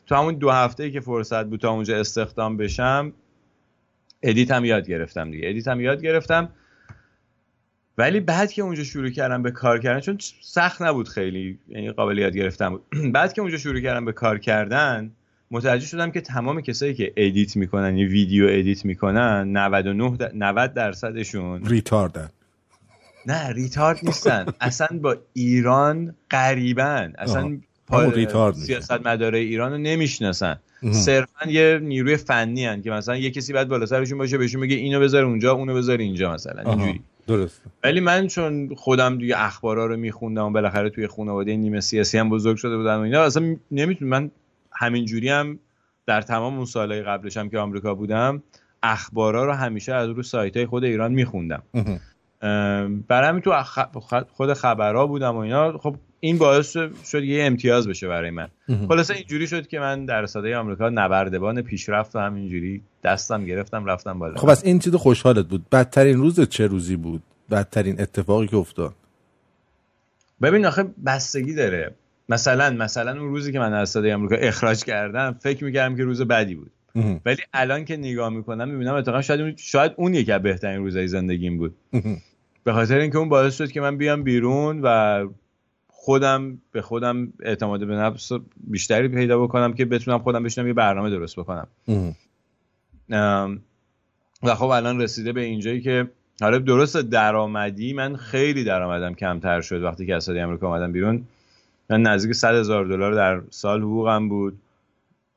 تو 0.06 0.14
همون 0.14 0.34
دو 0.34 0.50
هفته 0.50 0.84
ای 0.84 0.92
که 0.92 1.00
فرصت 1.00 1.46
بود 1.46 1.60
تا 1.60 1.70
اونجا 1.70 2.00
استخدام 2.00 2.56
بشم 2.56 3.12
edit 4.22 4.50
هم 4.50 4.64
یاد 4.64 4.88
گرفتم 4.88 5.30
دیگه. 5.30 5.48
edit 5.48 5.68
هم 5.68 5.80
یاد 5.80 6.02
گرفتم. 6.02 6.48
ولی 7.98 8.20
بعد 8.20 8.52
که 8.52 8.62
اونجا 8.62 8.84
شروع 8.84 9.10
کردم 9.10 9.42
به 9.42 9.50
کار 9.50 9.78
کردن 9.78 10.00
چون 10.00 10.18
سخت 10.40 10.82
نبود 10.82 11.08
خیلی 11.08 11.58
یعنی 11.68 11.92
قابل 11.92 12.18
یاد 12.18 12.36
گرفتن 12.36 12.70
بود. 12.70 12.82
بعد 13.14 13.32
که 13.32 13.40
اونجا 13.42 13.58
شروع 13.58 13.80
کردم 13.80 14.04
به 14.04 14.12
کار 14.12 14.38
کردن 14.38 15.10
متوجه 15.52 15.86
شدم 15.86 16.10
که 16.10 16.20
تمام 16.20 16.60
کسایی 16.60 16.94
که 16.94 17.12
edit 17.16 17.56
می‌کنن 17.56 17.96
یا 17.96 18.08
ویدیو 18.08 18.46
edit 18.50 18.84
می‌کنن 18.84 19.56
99 19.56 20.16
90 20.34 20.74
درصدشون 20.74 21.64
retard 21.64 22.12
ان. 22.12 22.28
نه 23.26 23.52
retard 23.52 23.98
نیستن. 24.02 24.46
اصلا 24.60 24.98
با 25.02 25.16
ایران 25.32 26.14
غریبن 26.30 27.12
اصلا 27.18 27.58
retard 27.90 28.54
سیاست 28.54 29.06
مداره 29.06 29.38
ایران 29.38 29.72
رو 29.72 29.78
نمی‌شناسن 29.78 30.58
صرفا 30.90 31.50
یه 31.50 31.78
نیروی 31.82 32.16
فنی 32.16 32.66
ان 32.66 32.82
که 32.82 32.90
مثلا 32.90 33.16
یه 33.16 33.30
کسی 33.30 33.52
باید 33.52 33.68
بالا 33.68 33.86
سرشون 33.86 34.18
باشه 34.18 34.38
بهشون 34.38 34.60
بگه 34.60 34.76
اینو 34.76 35.00
بذار 35.00 35.24
اونجا 35.24 35.52
اونو 35.52 35.74
بذار 35.74 35.98
اینجا 35.98 36.32
مثلا. 36.32 36.70
اینجوری. 36.70 37.00
درست 37.26 37.62
ولی 37.84 38.00
من 38.00 38.26
چون 38.26 38.74
خودم 38.74 39.18
دیگه 39.18 39.34
اخبارا 39.38 39.86
رو 39.86 39.96
میخوندم 39.96 40.44
و 40.44 40.50
بالاخره 40.50 40.90
توی 40.90 41.06
خانواده 41.06 41.56
نیمه 41.56 41.80
سیاسی 41.80 42.18
هم 42.18 42.30
بزرگ 42.30 42.56
شده 42.56 42.76
بودم 42.76 42.98
و 42.98 43.02
اینا 43.02 43.22
اصلا 43.22 43.56
نمی‌تونم 43.70 44.10
من 44.10 44.30
همینجوری 44.82 45.28
هم 45.28 45.58
در 46.06 46.22
تمام 46.22 46.56
اون 46.56 46.64
سالهای 46.64 47.02
قبلش 47.02 47.36
هم 47.36 47.48
که 47.50 47.58
آمریکا 47.58 47.94
بودم 47.94 48.42
اخبارا 48.82 49.44
رو 49.44 49.52
همیشه 49.52 49.94
از 49.94 50.08
رو 50.08 50.22
سایت 50.22 50.56
های 50.56 50.66
خود 50.66 50.84
ایران 50.84 51.12
میخوندم. 51.12 51.62
برای 53.08 53.28
همین 53.28 53.40
تو 53.40 53.62
خود 54.32 54.52
خبرها 54.52 55.06
بودم 55.06 55.34
و 55.34 55.38
اینا. 55.38 55.78
خب 55.78 55.96
این 56.20 56.38
باعث 56.38 56.76
شد 57.04 57.24
یه 57.24 57.44
امتیاز 57.44 57.88
بشه 57.88 58.08
برای 58.08 58.30
من. 58.30 58.48
خلاصه 58.88 59.14
اینجوری 59.14 59.46
شد 59.46 59.66
که 59.66 59.80
من 59.80 60.06
در 60.06 60.26
ساده 60.26 60.56
آمریکا 60.56 60.88
نبردبان 60.88 61.62
پیشرفت 61.62 62.16
و 62.16 62.18
همینجوری 62.18 62.82
دستم 63.04 63.44
گرفتم 63.44 63.84
رفتم 63.84 64.18
بالا. 64.18 64.36
خب 64.36 64.48
از 64.48 64.64
این 64.64 64.78
چیز 64.78 64.94
خوشحالت 64.94 65.46
بود. 65.48 65.70
بدترین 65.72 66.16
روز 66.16 66.40
چه 66.40 66.66
روزی 66.66 66.96
بود؟ 66.96 67.22
بدترین 67.50 68.00
اتفاقی 68.00 68.46
که 68.46 68.56
افتاد؟ 68.56 68.94
ببین 70.42 70.66
آخه 70.66 70.84
بستگی 71.06 71.54
داره. 71.54 71.94
مثلا 72.28 72.70
مثلا 72.70 73.20
اون 73.20 73.28
روزی 73.28 73.52
که 73.52 73.58
من 73.58 73.72
از 73.72 73.90
ساده 73.90 74.14
آمریکا 74.14 74.36
اخراج 74.36 74.84
کردم 74.84 75.36
فکر 75.40 75.64
می‌کردم 75.64 75.96
که 75.96 76.04
روز 76.04 76.22
بدی 76.22 76.54
بود. 76.54 76.70
ولی 77.26 77.42
الان 77.54 77.84
که 77.84 77.96
نگاه 77.96 78.28
می‌کنم 78.28 78.68
می‌بینم 78.68 78.94
اتفاقا 78.94 79.22
شاید 79.22 79.58
شاید 79.58 79.92
اون 79.96 80.14
یکی 80.14 80.32
از 80.32 80.42
بهترین 80.42 80.78
روزهای 80.78 81.08
زندگیم 81.08 81.58
بود. 81.58 81.74
به 82.64 82.72
خاطر 82.72 82.98
اینکه 82.98 83.18
اون 83.18 83.28
باعث 83.28 83.56
شد 83.58 83.70
که 83.70 83.80
من 83.80 83.96
بیام 83.96 84.22
بیرون 84.22 84.80
و 84.82 85.28
خودم 85.88 86.58
به 86.72 86.82
خودم 86.82 87.32
اعتماد 87.40 87.86
به 87.86 87.94
نفس 87.94 88.32
بیشتری 88.56 89.08
پیدا 89.08 89.42
بکنم 89.42 89.72
که 89.72 89.84
بتونم 89.84 90.18
خودم 90.18 90.42
بشنم 90.42 90.66
یه 90.66 90.72
برنامه 90.72 91.10
درست 91.10 91.36
بکنم. 91.36 91.66
و 94.42 94.54
خب 94.54 94.66
الان 94.66 95.00
رسیده 95.00 95.32
به 95.32 95.40
اینجایی 95.40 95.80
که 95.80 96.08
حالا 96.40 96.58
درست 96.58 96.96
درآمدی 96.96 97.92
من 97.92 98.16
خیلی 98.16 98.64
درآمدم 98.64 99.14
کمتر 99.14 99.60
شد 99.60 99.82
وقتی 99.82 100.06
که 100.06 100.14
از 100.14 100.28
امریکا 100.28 100.68
اومدم 100.68 100.92
بیرون. 100.92 101.14
من 101.14 101.22
نزدیک 101.90 102.32
100 102.32 102.54
هزار 102.54 102.84
دلار 102.84 103.14
در 103.14 103.42
سال 103.50 103.82
حقوقم 103.82 104.28
بود. 104.28 104.58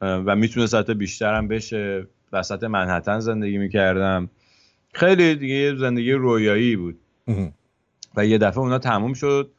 و 0.02 0.36
می‌تونست 0.36 0.76
حتی 0.76 0.94
بیشترم 0.94 1.48
بشه. 1.48 2.08
وسط 2.34 2.64
منحتن 2.64 3.20
زندگی 3.20 3.58
می‌کردم. 3.58 4.30
خیلی 4.94 5.36
دیگه 5.36 5.76
زندگی 5.76 6.12
رویایی 6.12 6.76
بود. 6.76 7.00
و 8.16 8.26
یه 8.26 8.38
دفعه 8.38 8.60
اونا 8.60 8.80
تموم 8.80 9.14
شد. 9.14 9.52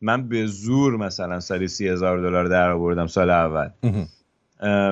من 0.00 0.28
به 0.28 0.46
زور 0.46 0.96
مثلا 0.96 1.40
سالی 1.40 1.68
سی 1.68 1.88
هزار 1.88 2.18
دلار 2.18 2.44
در 2.44 2.70
آوردم 2.70 3.06
سال 3.06 3.30
اول. 3.30 3.68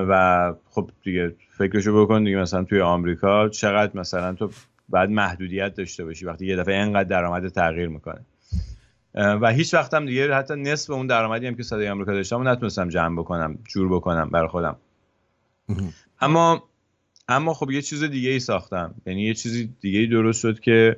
و 0.09 0.53
خب 0.69 0.89
دیگه 1.03 1.35
فکرشو 1.57 2.05
بکن 2.05 2.23
دیگه 2.23 2.37
مثلا 2.37 2.63
توی 2.63 2.81
آمریکا 2.81 3.49
چقدر 3.49 3.99
مثلا 3.99 4.33
تو 4.33 4.49
بعد 4.89 5.09
محدودیت 5.09 5.75
داشته 5.75 6.05
باشی 6.05 6.25
وقتی 6.25 6.45
یه 6.45 6.55
دفعه 6.55 6.83
اینقدر 6.83 7.09
درآمد 7.09 7.47
تغییر 7.47 7.87
می‌کنه. 7.87 8.21
و 9.15 9.51
هیچ 9.51 9.73
وقتم 9.73 10.05
دیگه 10.05 10.35
حتی 10.35 10.55
نصف 10.55 10.89
اون 10.89 11.07
درآمدی 11.07 11.47
هم 11.47 11.55
که 11.55 11.63
صدای 11.63 11.89
آمریکا 11.89 12.11
داشتم 12.13 12.47
نتونستم 12.47 12.89
جمع 12.89 13.19
بکنم 13.19 13.57
جور 13.67 13.95
بکنم 13.95 14.29
برای 14.29 14.47
خودم. 14.47 14.75
اما 16.21 16.63
اما 17.27 17.53
خب 17.53 17.71
یه 17.71 17.81
چیز 17.81 18.03
دیگه 18.03 18.29
ای 18.29 18.39
ساختم. 18.39 18.95
یعنی 19.05 19.21
یه 19.21 19.33
چیزی 19.33 19.73
دیگه 19.81 19.99
ای 19.99 20.07
درست 20.07 20.39
شد 20.41 20.59
که 20.59 20.97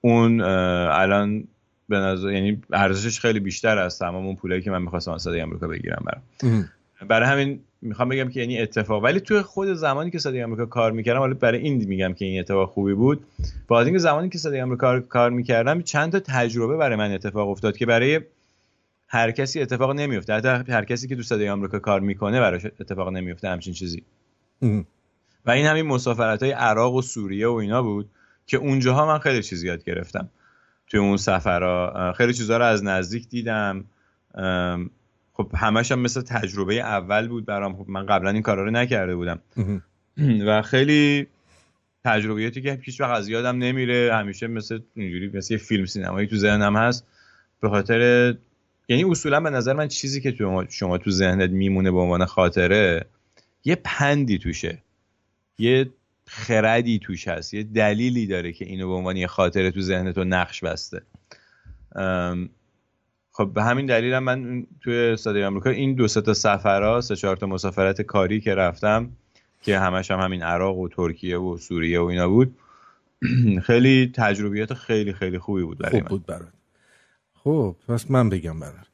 اون 0.00 0.40
الان 0.40 1.44
به 1.88 1.96
نظر 1.96 2.32
یعنی 2.32 2.62
ارزشش 2.72 3.20
خیلی 3.20 3.40
بیشتر 3.40 3.78
از 3.78 3.98
تمام 3.98 4.26
اون 4.26 4.36
پولایی 4.36 4.62
که 4.62 4.70
من 4.70 4.82
می‌خواستم 4.82 5.12
از 5.12 5.22
صدای 5.22 5.42
آمریکا 5.42 5.68
بگیرم 5.68 6.04
برام. 6.06 6.68
برای 7.08 7.28
همین 7.28 7.60
می‌خوام 7.82 8.08
بگم 8.08 8.28
که 8.28 8.40
یعنی 8.40 8.58
اتفاق. 8.58 9.02
ولی 9.02 9.20
توی 9.20 9.42
خود 9.42 9.72
زمانی 9.72 10.10
که 10.10 10.18
صدای 10.18 10.42
آمریکا 10.42 10.66
کار 10.66 10.92
می‌کردم 10.92 11.18
حالا 11.18 11.34
برای 11.34 11.60
این 11.60 11.84
میگم 11.88 12.12
که 12.12 12.24
این 12.24 12.40
اتفاق 12.40 12.70
خوبی 12.70 12.94
بود. 12.94 13.24
با 13.68 13.80
اینکه 13.80 13.98
زمانی 13.98 14.28
که 14.28 14.38
صدای 14.38 14.60
آمریکا 14.60 15.00
کار 15.00 15.30
می‌کردم 15.30 15.82
چند 15.82 16.12
تا 16.12 16.20
تجربه 16.20 16.76
برای 16.76 16.96
من 16.96 17.12
اتفاق 17.12 17.48
افتاد 17.48 17.76
که 17.76 17.86
برای 17.86 18.20
هر 19.08 19.30
کسی 19.30 19.60
اتفاق 19.60 19.90
نمیفته. 19.90 20.34
حتی 20.34 20.48
هر 20.48 20.84
کسی 20.84 21.08
که 21.08 21.16
تو 21.16 21.22
صدای 21.22 21.48
آمریکا 21.48 21.78
کار 21.78 22.00
می‌کنه 22.00 22.40
براش 22.40 22.64
اتفاق 22.64 23.08
نمیفته 23.08 23.48
همچین 23.48 23.74
چیزی. 23.74 24.02
و 25.46 25.50
این 25.50 25.66
همین 25.66 25.86
مسافرت 25.86 26.42
های 26.42 26.52
عراق 26.52 26.94
و 26.94 27.02
سوریه 27.02 27.48
و 27.48 27.52
اینا 27.52 27.82
بود 27.82 28.10
که 28.46 28.56
اونجاها 28.56 29.06
من 29.06 29.18
خیلی 29.18 29.42
چیز 29.42 29.62
یاد 29.62 29.84
گرفتم. 29.84 30.28
توی 30.88 31.00
اون 31.00 31.16
سفرها 31.16 32.12
خیلی 32.12 32.34
چیزها 32.34 32.56
رو 32.56 32.64
از 32.64 32.84
نزدیک 32.84 33.28
دیدم. 33.28 33.84
خب 35.40 35.50
همش 35.56 35.92
هم 35.92 35.98
مثل 35.98 36.22
تجربه 36.22 36.74
اول 36.74 37.28
بود 37.28 37.46
برام. 37.46 37.76
خب 37.76 37.88
من 37.88 38.06
قبلا 38.06 38.30
این 38.30 38.42
کارا 38.42 38.64
رو 38.64 38.70
نکرده 38.70 39.16
بودم. 39.16 39.40
و 40.46 40.62
خیلی 40.62 41.26
تجربیاتی 42.04 42.62
که 42.62 42.80
هیچ 42.82 43.00
وقت 43.00 43.10
از 43.10 43.28
یادم 43.28 43.58
نمیره. 43.58 44.14
همیشه 44.14 44.46
مثل 44.46 44.80
اینجوری 44.94 45.30
مثل 45.34 45.54
یه 45.54 45.58
فیلم 45.58 45.86
سینمایی 45.86 46.26
تو 46.26 46.36
ذهنم 46.36 46.76
هست. 46.76 47.06
به 47.60 47.68
خاطر 47.68 48.34
یعنی 48.88 49.04
اصولا 49.04 49.40
به 49.40 49.50
نظر 49.50 49.72
من 49.72 49.88
چیزی 49.88 50.20
که 50.20 50.32
تو 50.32 50.64
شما 50.68 50.98
تو 50.98 51.10
ذهنت 51.10 51.50
میمونه 51.50 51.90
به 51.90 51.98
عنوان 51.98 52.24
خاطره 52.24 53.06
یه 53.64 53.78
پندی 53.84 54.38
توشه. 54.38 54.78
یه 55.58 55.90
خردی 56.26 56.98
توش 56.98 57.28
هست. 57.28 57.54
یه 57.54 57.62
دلیلی 57.62 58.26
داره 58.26 58.52
که 58.52 58.64
اینو 58.64 58.88
به 58.88 58.94
عنوان 58.94 59.16
یه 59.16 59.26
خاطره 59.26 59.70
تو 59.70 59.80
ذهن 59.80 60.12
تو 60.12 60.24
نقش 60.24 60.64
بسته. 60.64 61.02
خب 63.40 63.50
به 63.54 63.62
همین 63.62 63.86
دلیل 63.86 64.14
هم 64.14 64.22
من 64.22 64.66
توی 64.80 65.16
صدای 65.16 65.44
آمریکا 65.44 65.70
این 65.70 65.94
دو 65.94 66.08
تا 66.08 66.34
سفرها 66.34 67.00
سه 67.00 67.16
چهار 67.16 67.36
تا 67.36 67.46
مسافرت 67.46 68.02
کاری 68.02 68.40
که 68.40 68.54
رفتم 68.54 69.10
که 69.62 69.78
همش 69.78 70.10
هم 70.10 70.20
همین 70.20 70.42
عراق 70.42 70.78
و 70.78 70.88
ترکیه 70.88 71.38
و 71.38 71.56
سوریه 71.58 72.00
و 72.00 72.04
اینا 72.04 72.28
بود 72.28 72.56
خیلی 73.66 74.12
تجربیات 74.14 74.74
خیلی 74.74 75.12
خیلی 75.12 75.38
خوبی 75.38 75.62
بود 75.62 75.78
برای 75.78 76.00
خوب 76.00 76.08
بود 76.08 76.26
برات. 76.26 76.52
خب 77.34 77.76
پس 77.88 78.10
من 78.10 78.28
بگم 78.28 78.60
برات. 78.60 78.86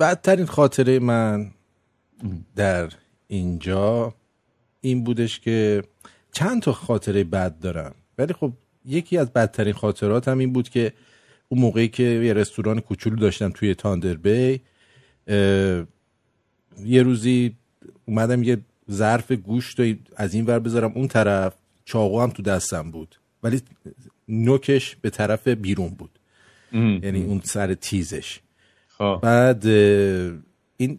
بدترین 0.00 0.46
خاطره 0.46 0.98
من 0.98 1.50
در 2.56 2.88
اینجا 3.26 4.14
این 4.80 5.04
بودش 5.04 5.40
که 5.40 5.82
چند 6.32 6.62
تا 6.62 6.72
خاطره 6.72 7.24
بد 7.24 7.58
دارم. 7.58 7.94
ولی 8.18 8.32
خب 8.32 8.52
یکی 8.84 9.18
از 9.18 9.32
بدترین 9.32 9.74
خاطرات 9.74 10.28
هم 10.28 10.38
این 10.38 10.52
بود 10.52 10.68
که 10.68 10.92
اون 11.52 11.60
موقعی 11.60 11.88
که 11.88 12.02
یه 12.02 12.32
رستوران 12.32 12.80
کوچولو 12.80 13.16
داشتم 13.16 13.50
توی 13.50 13.74
تاندر 13.74 14.14
بی 14.14 14.60
یه 16.84 17.02
روزی 17.02 17.56
اومدم 18.04 18.42
یه 18.42 18.58
ظرف 18.90 19.32
گوشت 19.32 19.76
از 20.16 20.34
این 20.34 20.46
ور 20.46 20.58
بذارم 20.58 20.92
اون 20.94 21.08
طرف 21.08 21.54
چاقو 21.84 22.20
هم 22.20 22.30
تو 22.30 22.42
دستم 22.42 22.90
بود 22.90 23.16
ولی 23.42 23.62
نوکش 24.28 24.96
به 24.96 25.10
طرف 25.10 25.48
بیرون 25.48 25.88
بود. 25.88 26.10
یعنی 26.72 27.24
اون 27.24 27.40
سر 27.44 27.74
تیزش. 27.74 28.40
خب. 28.88 29.18
بعد 29.22 29.66
این 30.76 30.98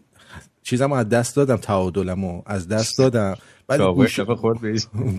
چیزم 0.62 0.92
از 0.92 1.08
دست 1.08 1.36
دادم 1.36 1.56
تعادلم 1.56 2.42
از 2.46 2.68
دست 2.68 2.98
دادم. 2.98 3.36
گوش... 3.80 4.20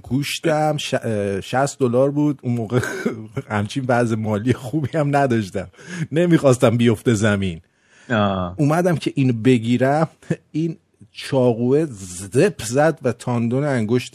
گوشتم 0.04 0.78
60 0.78 1.80
دلار 1.80 2.12
بود. 2.12 2.40
اون 2.44 2.54
موقع 2.54 2.80
همچین 3.50 3.86
بعض 3.86 4.14
مالی 4.14 4.54
خوبی 4.54 4.98
هم 4.98 5.16
نداشتم. 5.16 5.68
نمی‌خواستم 6.12 6.78
بیفته 6.78 7.14
زمین. 7.14 7.62
اومدم 8.58 8.96
که 8.96 9.12
اینو 9.16 9.34
بگیرم. 9.34 10.08
این 10.52 10.78
چاقوه 11.12 11.86
زپ 11.90 12.62
زد 12.64 13.00
و 13.02 13.12
تاندون 13.12 13.64
انگشت 13.64 14.14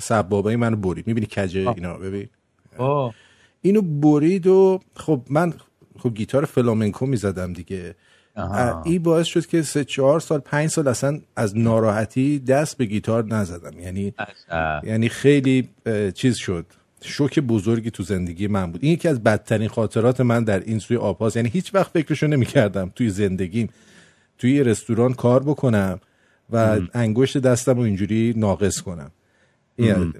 سبابه 0.00 0.56
منو 0.56 0.76
برید. 0.76 1.06
می‌بینی 1.06 1.26
کجه 1.26 1.68
اینا 1.68 1.94
ببین. 1.94 2.28
اینو 3.62 3.82
برید 3.82 4.46
و 4.46 4.80
خب 4.96 5.20
من 5.30 5.52
خب 5.98 6.14
گیتار 6.14 6.44
فلامنکو 6.44 7.06
می‌زدم 7.06 7.52
دیگه. 7.52 7.94
این 8.84 9.02
باعث 9.02 9.26
شد 9.26 9.46
که 9.46 9.62
سه 9.62 9.84
چهار 9.84 10.20
سال 10.20 10.40
پنج 10.40 10.70
سال 10.70 10.88
اصلا 10.88 11.20
از 11.36 11.58
ناراحتی 11.58 12.38
دست 12.38 12.76
به 12.76 12.84
گیتار 12.84 13.24
نزدم 13.24 13.80
یعنی 13.80 14.14
یعنی 14.82 15.08
خیلی 15.08 15.68
چیز 16.14 16.36
شد. 16.36 16.66
شوک 17.00 17.38
بزرگی 17.38 17.90
تو 17.90 18.02
زندگی 18.02 18.46
من 18.46 18.72
بود. 18.72 18.84
این 18.84 18.92
یکی 18.92 19.08
از 19.08 19.22
بدترین 19.22 19.68
خاطرات 19.68 20.20
من 20.20 20.44
در 20.44 20.60
این 20.60 20.78
سوی 20.78 20.96
آپاس 20.96 21.36
یعنی 21.36 21.48
هیچ 21.48 21.74
وقت 21.74 21.90
فکرشو 21.90 22.26
نمی‌کردم 22.26 22.92
توی 22.94 23.10
زندگیم 23.10 23.68
توی 24.38 24.64
رستوران 24.64 25.14
کار 25.14 25.42
بکنم 25.42 26.00
و 26.50 26.80
انگشت 26.94 27.38
دستم 27.38 27.76
رو 27.76 27.80
اینجوری 27.80 28.34
ناقص 28.36 28.80
کنم. 28.80 29.10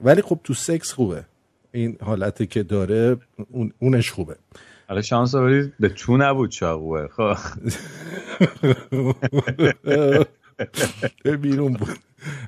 ولی 0.02 0.22
خب 0.22 0.40
تو 0.44 0.54
سکس 0.54 0.92
خوبه. 0.92 1.24
این 1.72 1.96
حالتی 2.00 2.46
که 2.46 2.62
داره 2.62 3.16
اونش 3.78 4.10
خوبه. 4.10 4.36
حالا 4.89 5.03
شانس 5.03 5.34
آورید 5.34 5.72
به 5.80 5.89
تو 5.89 6.16
نبود 6.16 6.51
چاقوه 6.51 7.07
خب. 7.09 7.37
بیرون 11.41 11.72
بود. 11.72 11.99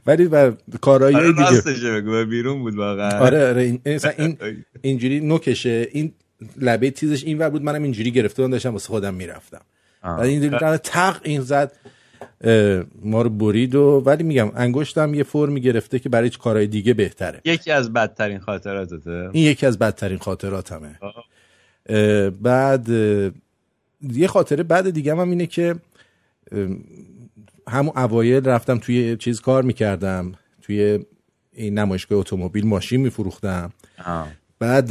ولی 0.06 0.24
و 0.24 0.52
کارهای 0.80 1.14
آره 1.14 1.32
دیگه. 1.32 1.90
بگو 1.90 2.24
بیرون 2.24 2.62
بود 2.62 2.74
واقعا. 2.74 3.20
آره 3.20 3.48
آره 3.48 3.62
این 3.62 3.80
این 4.18 4.38
اینجوری 4.82 5.20
نوکشه. 5.20 5.88
این 5.92 6.12
لبه 6.56 6.90
تیزش 6.90 7.24
این 7.24 7.38
ور 7.38 7.50
بود 7.50 7.62
منم 7.62 7.82
اینجوری 7.82 8.10
گرفته 8.10 8.42
بودم 8.42 8.52
داشتم 8.52 8.72
واسه 8.72 8.88
خودم 8.88 9.14
می‌رفتم. 9.14 9.60
و 10.02 10.20
این 10.20 10.58
تق 10.76 11.20
این 11.22 11.40
زد 11.40 11.72
ما 13.02 13.22
رو 13.22 13.30
برید 13.30 13.74
و 13.74 14.02
ولی 14.06 14.22
میگم 14.22 14.50
انگشتم 14.54 15.14
یه 15.14 15.22
فرمی 15.22 15.60
گرفته 15.60 15.98
که 15.98 16.08
برای 16.08 16.30
کارهای 16.30 16.66
دیگه 16.66 16.94
بهتره. 16.94 17.40
یکی 17.44 17.70
از 17.70 17.92
بدترین 17.92 18.38
خاطراتته؟ 18.38 19.30
این 19.32 19.44
یکی 19.44 19.66
از 19.66 19.78
بدترین 19.78 20.18
خاطراتمه. 20.18 20.98
بعد 22.42 22.88
یه 24.02 24.26
خاطره 24.26 24.62
بعد 24.62 24.90
دیگه 24.90 25.16
هم 25.16 25.30
اینه 25.30 25.46
که 25.46 25.74
همون 27.68 27.92
اوایل 27.96 28.44
رفتم 28.44 28.78
توی 28.78 29.16
چیز 29.16 29.40
کار 29.40 29.62
می‌کردم. 29.62 30.32
توی 30.62 30.98
این 31.52 31.78
نمایشگاه 31.78 32.18
اتومبیل 32.18 32.66
ماشین 32.66 33.00
میفروختم. 33.00 33.72
بعد 34.58 34.90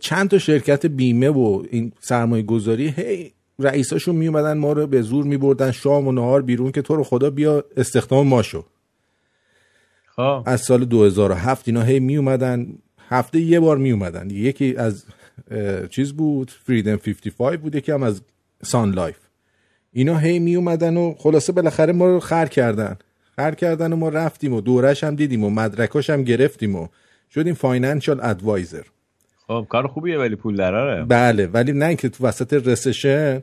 چند 0.00 0.28
تا 0.28 0.38
شرکت 0.38 0.86
بیمه 0.86 1.28
و 1.28 1.64
این 1.70 1.92
سرمایه 2.00 2.42
گذاری 2.42 2.88
هی 2.88 3.32
رئیساشون 3.58 4.16
میومدن 4.16 4.58
ما 4.58 4.72
رو 4.72 4.86
به 4.86 5.02
زور 5.02 5.24
میبردن 5.24 5.70
شام 5.70 6.08
و 6.08 6.12
نهار 6.12 6.42
بیرون 6.42 6.72
که 6.72 6.82
تو 6.82 6.96
رو 6.96 7.04
خدا 7.04 7.30
بیا 7.30 7.64
استخدام 7.76 8.26
ما 8.26 8.42
شو. 8.42 8.64
خب. 10.06 10.42
از 10.46 10.60
سال 10.60 10.84
2007 10.84 11.68
اینا 11.68 11.82
هی 11.82 12.00
میومدن 12.00 12.78
هفته 13.08 13.40
یه 13.40 13.60
بار 13.60 13.76
میومدن 13.78 14.30
یکی 14.30 14.76
از 14.76 15.04
چیز 15.90 16.12
بود؟ 16.12 16.50
فریدم 16.50 16.96
55 16.96 17.58
بود 17.58 17.74
یکی 17.74 17.92
هم 17.92 18.02
از 18.02 18.22
Sun 18.62 18.90
Life 18.90 19.18
اینا 19.92 20.18
هی 20.18 20.38
می 20.38 20.56
اومدن 20.56 20.96
و 20.96 21.14
خلاصه 21.18 21.52
بالاخره 21.52 21.92
ما 21.92 22.06
رو 22.06 22.20
خر 22.20 22.46
کردن. 22.46 22.96
خر 23.36 23.54
کردن 23.54 23.92
و 23.92 23.96
ما 23.96 24.08
رفتیم 24.08 24.52
و 24.52 24.60
دوره‌ش 24.60 25.04
هم 25.04 25.14
دیدیم 25.14 25.44
و 25.44 25.50
مدرکاش 25.50 26.10
هم 26.10 26.22
گرفتیم 26.22 26.76
و 26.76 26.88
شدیم 27.30 27.54
فاینانشال 27.54 28.20
ادوایزر 28.22 28.82
خب 29.46 29.66
کار 29.68 29.86
خوبیه 29.86 30.18
ولی 30.18 30.36
پول 30.36 30.56
دراره. 30.56 31.04
بله 31.04 31.46
ولی 31.46 31.72
نه 31.72 31.86
اینکه 31.86 32.08
تو 32.08 32.26
وسط 32.26 32.52
recession 32.52 33.42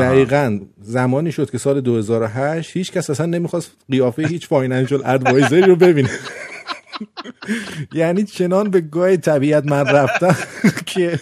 دقیقا 0.00 0.60
زمانی 0.80 1.32
شد 1.32 1.50
که 1.50 1.58
سال 1.58 1.80
2008 1.80 2.76
هیچ 2.76 2.92
کس 2.92 3.10
اصلا 3.10 3.26
نمی‌خواست 3.26 3.76
قیافه 3.90 4.22
هیچ 4.26 4.48
financial 4.48 5.02
advisor 5.04 5.55
ی 5.55 5.62
رو 5.62 5.76
ببینه. 5.76 6.10
یعنی 7.92 8.24
چنان 8.24 8.70
به 8.70 8.80
گا 8.80 9.16
طبیعت 9.16 9.66
من 9.66 9.86
رفتم 9.86 10.36
که 10.86 11.20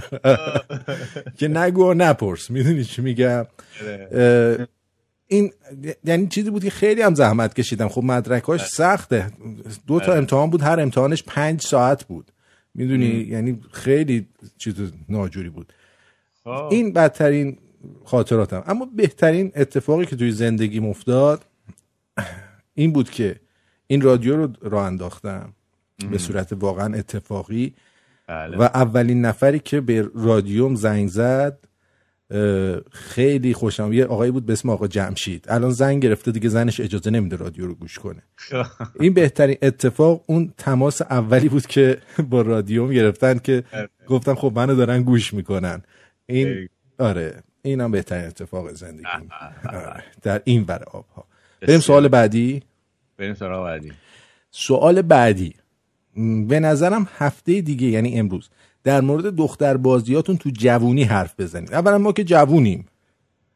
که 1.38 1.48
نگو 1.48 1.90
و 1.90 1.94
نپرس. 1.94 2.50
می‌دونی 2.50 2.84
چی 2.84 3.02
میگم؟ 3.02 3.46
این 5.26 5.52
یعنی 6.04 6.26
چیزی 6.26 6.50
بود 6.50 6.64
که 6.64 6.70
خیلی 6.70 7.02
هم 7.02 7.14
زحمت 7.14 7.54
کشیدم. 7.54 7.88
خب 7.88 8.04
مدرکاش 8.04 8.66
سخته. 8.66 9.32
دو 9.86 10.00
تا 10.00 10.12
امتحان 10.12 10.50
بود. 10.50 10.62
هر 10.62 10.80
امتحانش 10.80 11.22
پنج 11.22 11.62
ساعت 11.62 12.04
بود. 12.04 12.32
می‌دونی؟ 12.74 13.06
یعنی 13.06 13.60
خیلی 13.72 14.26
چیز 14.58 14.74
ناجوری 15.08 15.50
بود. 15.50 15.72
این 16.70 16.92
بدترین 16.92 17.58
خاطراتم. 18.04 18.62
اما 18.66 18.88
بهترین 18.96 19.52
اتفاقی 19.56 20.06
که 20.06 20.16
توی 20.16 20.32
زندگیم 20.32 20.86
افتاد 20.86 21.44
این 22.74 22.92
بود 22.92 23.10
که 23.10 23.40
این 23.90 24.00
رادیو 24.00 24.36
رو 24.36 24.52
راه 24.62 24.86
انداختم. 24.86 25.52
به 26.10 26.18
صورت 26.18 26.52
واقعا 26.52 26.94
اتفاقی. 26.94 27.74
بله. 28.26 28.56
و 28.56 28.62
اولین 28.62 29.24
نفری 29.24 29.58
که 29.58 29.80
به 29.80 30.10
رادیوم 30.14 30.74
زنگ 30.74 31.08
زد 31.08 31.58
خیلی 32.90 33.54
خوشم 33.54 33.92
یه 33.92 34.04
آقایی 34.04 34.30
بود 34.30 34.46
به 34.46 34.52
اسم 34.52 34.70
آقا 34.70 34.86
جمشید. 34.86 35.44
الان 35.48 35.70
زنگ 35.70 36.02
گرفته 36.02 36.32
دیگه 36.32 36.48
زنش 36.48 36.80
اجازه 36.80 37.10
نمیده 37.10 37.36
رادیو 37.36 37.66
رو 37.66 37.74
گوش 37.74 37.98
کنه. 37.98 38.22
این 39.00 39.14
بهترین 39.14 39.56
اتفاق 39.62 40.24
اون 40.26 40.52
تماس 40.58 41.02
اولی 41.02 41.48
بود 41.48 41.66
که 41.66 41.98
با 42.30 42.42
رادیوم 42.42 42.92
گرفتن 42.92 43.38
که 43.38 43.64
گفتم 44.06 44.34
خب 44.34 44.52
منو 44.54 44.74
دارن 44.74 45.02
گوش 45.02 45.34
می‌کنن. 45.34 45.82
این 46.26 46.68
آره. 46.98 47.42
این 47.62 47.80
هم 47.80 47.90
بهترین 47.90 48.24
اتفاق 48.24 48.72
زندگی 48.72 49.06
آره. 49.72 50.04
در 50.22 50.40
این 50.44 50.64
بر 50.64 50.82
آبها. 50.82 51.24
بریم 51.60 51.80
سوال 51.80 52.08
بعدی. 52.08 52.62
بریم 53.20 53.34
سوال 53.34 53.64
بعدی. 53.64 53.92
سوال 54.50 55.02
بعدی. 55.02 55.54
به 56.48 56.60
نظرم 56.60 57.08
هفته 57.18 57.60
دیگه 57.60 57.86
یعنی 57.86 58.18
امروز 58.18 58.48
در 58.84 59.00
مورد 59.00 59.36
دختر 59.36 59.76
بازیاتون 59.76 60.36
تو 60.36 60.50
جوونی 60.50 61.04
حرف 61.04 61.40
بزنید. 61.40 61.74
اولا 61.74 61.98
ما 61.98 62.12
که 62.12 62.24
جوونیم. 62.24 62.86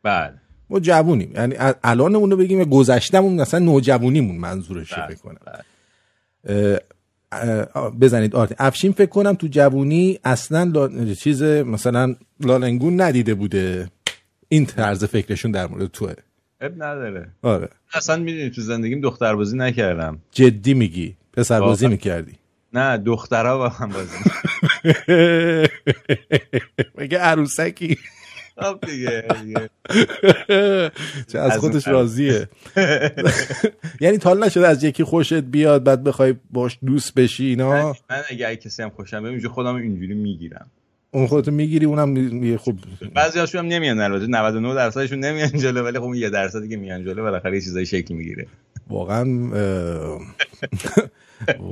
بله. 0.02 0.34
ما 0.70 0.80
جوونیم. 0.80 1.32
یعنی 1.34 1.54
الان 1.84 2.16
اونو 2.16 2.36
بگیم 2.36 2.64
گذشتمون 2.64 3.40
مثلا 3.40 3.60
نوجوونیمون 3.60 4.36
منظورشه 4.36 4.96
بله. 4.96 5.06
فکر 5.06 5.18
کنم 5.22 5.36
بزنید. 8.00 8.36
آرتی 8.36 8.54
افشین 8.58 8.92
فکر 8.92 9.10
کنم 9.10 9.34
تو 9.34 9.46
جوونی 9.46 10.18
اصلا 10.24 10.62
لا... 10.62 11.14
چیز 11.14 11.42
مثلا 11.42 12.14
لالنگون 12.40 13.00
ندیده 13.00 13.34
بوده. 13.34 13.88
این 14.48 14.66
طرز 14.66 15.04
فکرشون 15.04 15.50
در 15.50 15.66
مورد 15.66 15.86
توه. 15.86 16.14
اب 16.64 16.72
نداره. 16.82 17.28
آره. 17.42 17.68
اصلا 17.94 18.16
می‌دونی 18.16 18.50
تو 18.50 18.60
زندگیم 18.60 19.00
دختر 19.00 19.34
بازی 19.34 19.56
نکردم. 19.56 20.18
جدی 20.30 20.74
میگی؟ 20.74 21.16
پسر 21.32 21.60
بازی 21.60 21.88
می‌کردی؟ 21.88 22.32
نه 22.72 22.98
دخترها 22.98 23.58
با 23.58 23.68
هم 23.68 23.88
بازی 23.88 24.16
مگه 26.98 27.18
عروسکی. 27.28 27.98
خب 28.58 28.78
دیگه 28.86 29.24
چه 31.26 31.38
از 31.38 31.58
خودش 31.58 31.88
راضیه. 31.88 32.48
یعنی 34.00 34.18
تال 34.18 34.44
نشده 34.44 34.68
از 34.68 34.84
یکی 34.84 35.04
خوشت 35.04 35.34
بیاد 35.34 35.84
بعد 35.84 36.04
بخوای 36.04 36.34
باش 36.50 36.78
دوست 36.86 37.14
بشی 37.14 37.44
اینا؟ 37.44 37.96
من 38.10 38.22
اگه 38.30 38.56
کسی 38.56 38.82
هم 38.82 38.90
خوشم 38.90 39.22
بیاد 39.22 39.46
خودم 39.46 39.74
اینجوری 39.74 40.14
می‌گیرم. 40.14 40.70
اون 41.14 41.26
خودتو 41.26 41.50
می‌گیری 41.50 41.86
اونم 41.86 42.56
خوب 42.56 42.78
بعضی 43.14 43.38
هاشون 43.38 43.60
هم 43.60 43.66
نمیان 43.66 44.00
البته 44.00 44.26
99 44.26 44.74
درصدشون 44.74 45.18
نمیان 45.18 45.48
جلو 45.48 45.82
ولی 45.82 45.98
خب 45.98 46.14
یه 46.14 46.30
درصدی 46.30 46.68
که 46.68 46.76
میان 46.76 47.04
جلو 47.04 47.22
بالاخره 47.22 47.54
یه 47.54 47.60
چیزای 47.60 47.86
شکل 47.86 48.14
می‌گیره. 48.14 48.46
واقعا 48.90 49.24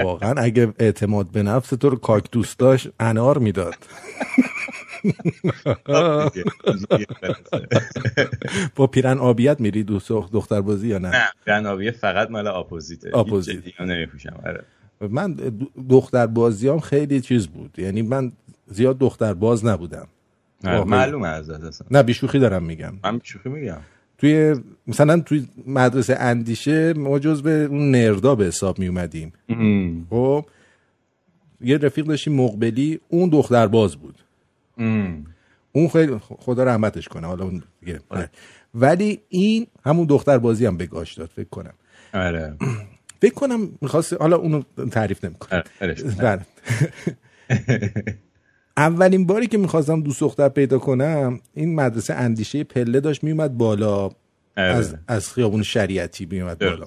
واقعا 0.04 0.42
اگه 0.42 0.72
اعتماد 0.78 1.30
به 1.30 1.42
نفس 1.42 1.68
تو 1.68 1.90
رو 1.90 1.96
کاکتوس 1.96 2.56
داشت 2.56 2.88
انار 3.00 3.38
می‌داد. 3.38 3.74
با 8.76 8.86
پیرن 8.86 9.18
آبیت 9.18 9.60
میری 9.60 9.84
دوست 9.84 10.10
دختر 10.10 10.60
بازی 10.60 10.88
یا 10.88 10.98
نه؟ 10.98 11.08
نه 11.08 11.28
پیرن 11.44 11.66
آبیت 11.66 11.96
فقط 11.96 12.30
مال 12.30 12.46
اپوزیته. 12.46 13.18
اپوزیت. 13.18 13.80
نمیپوشم 13.80 14.40
آره. 14.44 14.64
من 15.10 15.36
دختر 15.90 16.26
بازیام 16.26 16.80
خیلی 16.80 17.20
چیز 17.20 17.46
بود. 17.46 17.78
یعنی 17.78 18.02
من 18.02 18.32
زیاد 18.66 18.98
دختر 18.98 19.34
باز 19.34 19.64
نبودم. 19.64 20.06
معلومه 20.64 21.28
از 21.28 21.50
اصلا. 21.50 21.86
نه 21.90 22.02
بیشوخی 22.02 22.38
دارم 22.38 22.62
میگم. 22.62 22.92
من 23.04 23.18
بیشوخی 23.18 23.48
میگم. 23.48 23.78
توی 24.18 24.56
مثلا 24.86 25.20
توی 25.20 25.46
مدرسه 25.66 26.16
اندیشه 26.16 26.92
ما 26.92 27.18
جز 27.18 27.42
به 27.42 27.50
اون 27.50 27.90
نردا 27.90 28.34
به 28.34 28.44
حساب 28.44 28.78
می 28.78 28.88
اومدیم 28.88 29.32
خب 30.10 30.46
یه 31.60 31.78
رفیق 31.78 32.06
داشتیم 32.06 32.34
مقبلی 32.34 33.00
اون 33.08 33.28
دختر 33.28 33.66
باز 33.66 33.96
بود. 33.96 34.18
اون 35.72 35.88
خیلی 35.92 36.18
خدا 36.18 36.64
رحمتش 36.64 37.08
کنه 37.08 37.26
حالا 37.26 37.44
اون 37.44 37.62
دیگه 37.80 38.00
آره. 38.08 38.30
ولی 38.74 39.20
این 39.28 39.66
همون 39.84 40.06
دختر 40.06 40.38
بازی 40.38 40.66
هم 40.66 40.76
بگاش 40.76 41.14
داد 41.14 41.30
فکر 41.36 41.48
کنم. 41.48 41.74
آره. 42.14 42.56
فکر 43.22 43.34
کنم 43.34 43.68
می‌خواست 43.80 44.12
حالا 44.12 44.36
اونو 44.36 44.62
تعریف 44.90 45.24
نمی‌کنم. 45.24 45.62
آره. 45.80 45.96
اولین 48.76 49.26
باری 49.26 49.46
که 49.46 49.58
می‌خواستم 49.58 50.02
دوست 50.02 50.20
دختر 50.20 50.48
پیدا 50.48 50.78
کنم 50.78 51.40
این 51.54 51.74
مدرسه 51.74 52.14
اندیشه 52.14 52.64
پله 52.64 53.00
داشت 53.00 53.24
میومد 53.24 53.58
بالا. 53.58 54.10
از, 54.56 54.96
از 55.08 55.32
خیابون 55.32 55.62
شریعتی 55.62 56.28
میومد 56.30 56.58
بالا. 56.58 56.86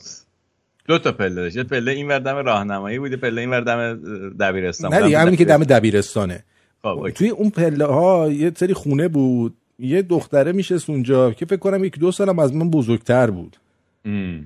دو 0.88 0.98
تا 0.98 1.12
پله 1.12 1.36
داشت. 1.36 1.60
پله 1.60 1.92
این 1.92 2.08
ور 2.08 2.20
دم 2.20 2.36
راهنمایی 2.36 3.00
بود 3.00 3.16
پله 3.16 3.42
این 3.42 3.50
ور 3.50 3.62
دم 3.62 4.00
دبیرستان. 4.40 4.94
نه 4.94 5.02
دیگه 5.02 5.20
همین 5.20 5.36
که 5.36 5.46
دم 5.46 5.64
دبیرستانه. 5.64 6.44
خب 6.84 7.10
توی 7.16 7.30
اون 7.30 7.50
پله 7.50 7.86
ها 7.86 8.32
یه 8.32 8.52
سری 8.56 8.74
خونه 8.74 9.08
بود. 9.08 9.58
یه 9.80 10.02
دختره 10.02 10.52
میشه 10.52 10.78
اونجا 10.88 11.32
که 11.32 11.46
فکر 11.46 11.60
کنم 11.60 11.84
یک 11.84 12.00
دو 12.00 12.12
سالم 12.12 12.40
از 12.40 12.54
من 12.54 12.70
بزرگتر 12.70 13.30
بود. 13.32 13.58
ام. 14.06 14.46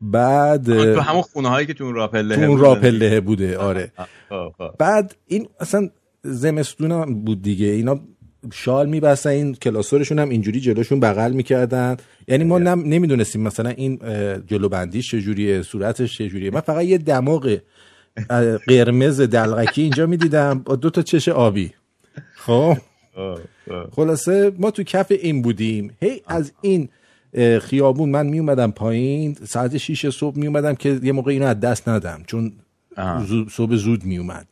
بعد 0.00 0.94
تو 0.94 1.00
همون 1.00 1.22
خونه 1.22 1.48
هایی 1.48 1.66
که 1.66 1.74
تو 1.74 1.84
اون 1.84 1.94
راپله 1.94 2.36
تو 2.36 2.42
اون 2.42 2.58
راپله 2.58 3.20
بوده 3.20 3.58
آره. 3.58 3.92
خب، 4.28 4.52
خب. 4.58 4.74
بعد 4.78 5.16
این 5.26 5.48
اصلا 5.60 5.90
زمستون 6.26 7.24
بود 7.24 7.42
دیگه. 7.42 7.66
اینا 7.66 8.00
شال 8.52 8.88
میبستن 8.88 9.30
این 9.30 9.54
کلاسورشون 9.54 10.18
هم 10.18 10.28
اینجوری 10.28 10.60
جلوشون 10.60 11.00
بغل 11.00 11.32
می‌کردن. 11.32 11.96
یعنی 12.28 12.44
ما 12.44 12.58
نم 12.58 12.82
نمی‌دونستیم 12.86 13.42
مثلا 13.42 13.70
این 13.70 13.98
جلو 14.46 14.68
بندیش 14.68 15.10
چجوریه 15.10 15.62
صورتش 15.62 16.18
چجوریه. 16.18 16.50
من 16.50 16.60
فقط 16.60 16.84
یه 16.84 16.98
دماغ 16.98 17.58
قرمز 18.66 19.20
دلغکی 19.20 19.82
اینجا 19.82 20.06
می‌دیدم. 20.06 20.58
با 20.58 20.76
دو 20.76 20.90
تا 20.90 21.02
چش 21.02 21.28
آبی. 21.28 21.72
خب؟ 22.36 22.76
خلاصه 23.92 24.52
ما 24.58 24.70
تو 24.70 24.82
کف 24.82 25.06
این 25.10 25.42
بودیم. 25.42 25.90
هی 26.00 26.22
از 26.26 26.52
این 26.60 26.88
خیابون 27.62 28.08
من 28.08 28.26
می 28.26 28.38
اومدم 28.38 28.70
پایین. 28.70 29.36
ساعت 29.44 29.76
6 29.76 30.10
صبح 30.10 30.38
می 30.38 30.46
اومدم 30.46 30.74
که 30.74 31.00
یه 31.02 31.12
موقع 31.12 31.32
اینو 31.32 31.46
از 31.46 31.60
دست 31.60 31.88
ندم. 31.88 32.22
چون 32.26 32.52
صبح 33.50 33.76
زود 33.76 34.04
می 34.04 34.18
اومد 34.18 34.46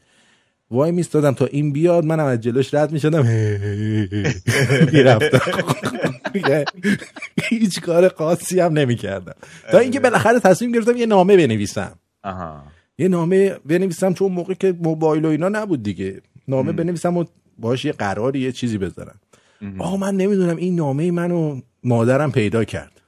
وای 0.74 0.92
میستادم 0.92 1.32
تا 1.32 1.46
این 1.46 1.72
بیاد 1.72 2.04
منم 2.04 2.24
از 2.24 2.40
جلوش 2.40 2.74
رد 2.74 2.92
می‌شدم. 2.92 3.22
می‌رفتم. 4.92 5.40
هیچ 7.42 7.80
کار 7.80 8.08
خاصی 8.08 8.60
هم 8.60 8.72
نمی‌کردم. 8.72 9.34
تا 9.72 9.78
اینکه 9.78 10.00
بالاخره 10.00 10.40
تصمیم 10.40 10.72
گرفتم 10.72 10.96
یه 10.96 11.06
نامه 11.06 11.36
بنویسم. 11.36 11.92
یه 12.98 13.08
نامه 13.08 13.50
بنویسم 13.66 14.12
چون 14.14 14.32
موقع 14.32 14.54
که 14.54 14.74
موبایل 14.80 15.24
و 15.24 15.28
اینا 15.28 15.48
نبود 15.48 15.82
دیگه. 15.82 16.22
نامه 16.48 16.72
بنویسم 16.72 17.16
و 17.16 17.24
باش 17.58 17.84
یه 17.84 17.92
قراری 17.92 18.40
یه 18.40 18.52
چیزی 18.52 18.78
بذارم. 18.78 19.20
آقا 19.78 19.96
من 19.96 20.16
نمی‌دونم 20.16 20.56
این 20.56 20.74
نامه 20.74 21.10
منو 21.10 21.60
مادرم 21.84 22.32
پیدا 22.32 22.64
کرد. 22.64 23.00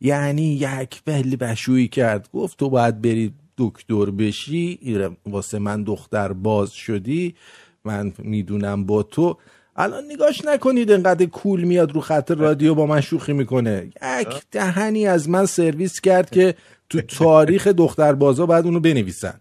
یعنی 0.00 0.54
یک 0.54 1.02
بلی 1.04 1.36
بشویی 1.36 1.88
کرد. 1.88 2.28
گفت 2.32 2.58
تو 2.58 2.70
باید 2.70 3.02
بری 3.02 3.32
دکتر 3.60 4.10
بشی 4.10 4.78
واسه 5.26 5.58
من 5.58 5.82
دختر 5.82 6.32
باز 6.32 6.72
شدی 6.72 7.34
من 7.84 8.12
می‌دونم 8.18 8.84
با 8.84 9.02
تو. 9.02 9.36
الان 9.76 10.04
نگاش 10.04 10.44
نکنید 10.44 10.92
انقدر 10.92 11.26
کول 11.26 11.64
میاد 11.64 11.92
رو 11.92 12.00
خط 12.00 12.30
رادیو 12.30 12.74
با 12.74 12.86
من 12.86 13.00
شوخی 13.00 13.32
می‌کنه. 13.32 13.90
یک 14.20 14.42
دهنی 14.50 15.06
از 15.06 15.28
من 15.28 15.46
سرویس 15.46 16.00
کرد 16.00 16.30
که 16.30 16.54
تو 16.88 17.00
تاریخ 17.00 17.66
دختر 17.66 18.12
بازا 18.12 18.46
باید 18.46 18.64
اونو 18.64 18.80
بنویسن. 18.80 19.40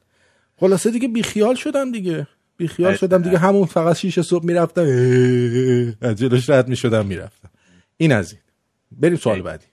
خلاصه 0.57 0.91
دیگه 0.91 1.07
بیخیال 1.07 1.55
شدم 1.55 1.91
دیگه. 1.91 2.27
بیخیال 2.57 2.95
شدم 2.95 3.21
دیگه. 3.21 3.37
همون 3.37 3.65
فقط 3.65 3.95
شیش 3.95 4.19
صبح 4.19 4.45
می‌رفتم. 4.45 4.81
از 6.01 6.15
جلوش 6.15 6.49
رد 6.49 6.67
می‌شدم 6.67 7.05
می‌رفتم. 7.05 7.49
این 7.97 8.11
از 8.11 8.31
این. 8.31 8.41
بریم 8.91 9.17
سوال 9.17 9.41
بعدی. 9.41 9.65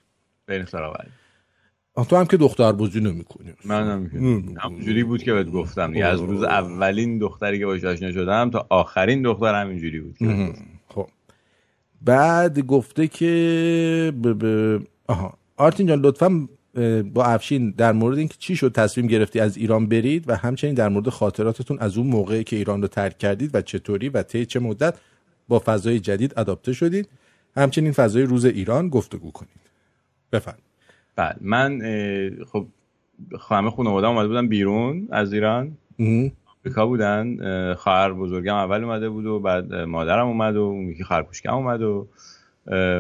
بریم 0.47 0.67
سوال 0.67 0.93
بعدی. 0.99 1.11
تو 2.05 2.17
هم 2.17 2.27
که 2.27 2.37
دختر 2.37 2.73
بازی 2.73 3.01
نمی‌کنی. 3.01 3.53
من 3.65 3.91
هم 3.91 4.11
همونجوری 4.61 5.05
بود 5.05 5.23
که 5.23 5.33
بهت 5.33 5.51
گفتم. 5.51 5.93
دیگه 5.93 6.05
از 6.05 6.21
روز 6.21 6.43
اولین 6.43 7.19
دختری 7.19 7.59
که 7.59 7.67
باش 7.67 7.85
آشنا 7.85 8.13
شدم 8.13 8.51
تا 8.51 8.67
آخرین 8.69 9.23
دختر 9.23 9.61
همینجوری 9.61 10.01
بود 10.01 10.17
خب. 10.89 11.09
بعد 12.03 12.61
گفته 12.61 13.09
که 13.09 14.13
ب... 14.23 14.45
آها. 15.07 15.39
آرتین 15.57 15.87
جان 15.87 16.01
لطفا 16.01 16.49
با 17.15 17.25
افشین 17.25 17.71
در 17.71 17.93
مورد 17.93 18.19
اینکه 18.19 18.35
چی 18.39 18.57
شد 18.57 18.73
تصمیم 18.73 19.07
گرفتی 19.07 19.41
از 19.41 19.57
ایران 19.57 19.87
برید 19.87 20.29
و 20.29 20.37
همچنین 20.37 20.75
در 20.75 20.89
مورد 20.89 21.09
خاطراتتون 21.09 21.79
از 21.79 21.99
اون 21.99 22.07
موقعی 22.07 22.45
که 22.45 22.57
ایران 22.57 22.83
رو 22.83 22.89
ترک 22.89 23.19
کردید 23.19 23.55
و 23.55 23.63
چطوری 23.63 24.09
و 24.09 24.23
طی 24.23 24.47
چه 24.47 24.61
مدت 24.61 24.95
با 25.49 25.63
فضای 25.65 26.01
جدید 26.01 26.35
اداپته 26.37 26.73
شدید. 26.73 27.09
همچنین 27.57 27.93
فضای 27.93 28.23
روز 28.23 28.45
ایران 28.45 28.89
گفتگو 28.89 29.31
کنید. 29.31 29.71
بفرمایید. 30.33 30.66
بله. 31.17 31.37
من 31.41 31.81
خب 32.53 32.67
همه 33.51 33.71
خانواده 33.71 34.07
اومده 34.07 34.29
بودن 34.29 34.49
بیرون 34.49 35.09
از 35.11 35.33
ایران. 35.33 35.77
آمریکا 36.65 36.87
بودن. 36.87 37.75
خواهر 37.75 38.13
بزرگم 38.13 38.55
اول 38.55 38.85
اومده 38.85 39.09
بود 39.09 39.27
و 39.27 39.41
بعد 39.41 39.75
مادرم 39.75 40.27
اومد 40.27 40.57
و 40.57 40.61
اون 40.61 40.89
یکی 40.89 41.05
خواهر 41.05 41.27
اومد 41.49 41.83
و 41.83 42.09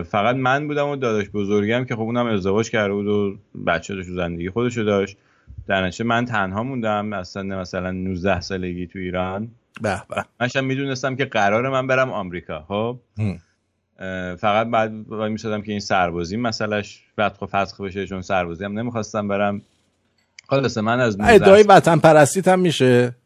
فقط 0.02 0.36
من 0.36 0.68
بودم 0.68 0.88
و 0.88 0.96
داداش 0.96 1.30
بزرگم 1.30 1.84
که 1.84 1.94
خب 1.94 2.00
اونم 2.00 2.26
ازدواج 2.26 2.70
کرده 2.70 2.92
بود 2.92 3.06
و 3.06 3.36
بچه 3.66 3.94
داشت 3.94 4.08
و 4.08 4.14
زندگی 4.14 4.50
خودشو 4.50 4.82
داشت. 4.82 5.16
در 5.66 5.86
نتیجه 5.86 6.04
من 6.04 6.24
تنها 6.24 6.62
موندم. 6.62 7.12
اصلا 7.12 7.60
مثلا 7.60 7.90
19 7.90 8.40
سالگی 8.40 8.86
تو 8.86 8.98
ایران. 8.98 9.48
به 9.82 10.02
به. 10.08 10.24
منشم 10.40 10.64
می‌دونستم 10.64 11.16
که 11.16 11.24
قرار 11.24 11.70
من 11.70 11.86
برم 11.86 12.10
آمریکا. 12.10 12.64
خب؟ 12.68 12.98
فقط 14.38 14.66
بعد 14.66 14.92
وای 15.08 15.30
می‌شدم 15.30 15.62
که 15.62 15.70
این 15.70 15.80
سربازی 15.80 16.36
مسئلهش 16.36 17.02
فتخ 17.20 17.42
و 17.42 17.46
فسخ 17.46 17.80
بشه 17.80 18.06
چون 18.06 18.22
سربازی 18.22 18.64
هم 18.64 18.78
نمی‌خواستم 18.78 19.28
برم. 19.28 19.62
خلاصه 20.48 20.80
من 20.80 21.00
از 21.00 21.16
ادعای 21.20 21.62
وطن 21.62 21.98
پرستیت 21.98 22.48
هم 22.48 22.60
میشه؟ 22.60 23.16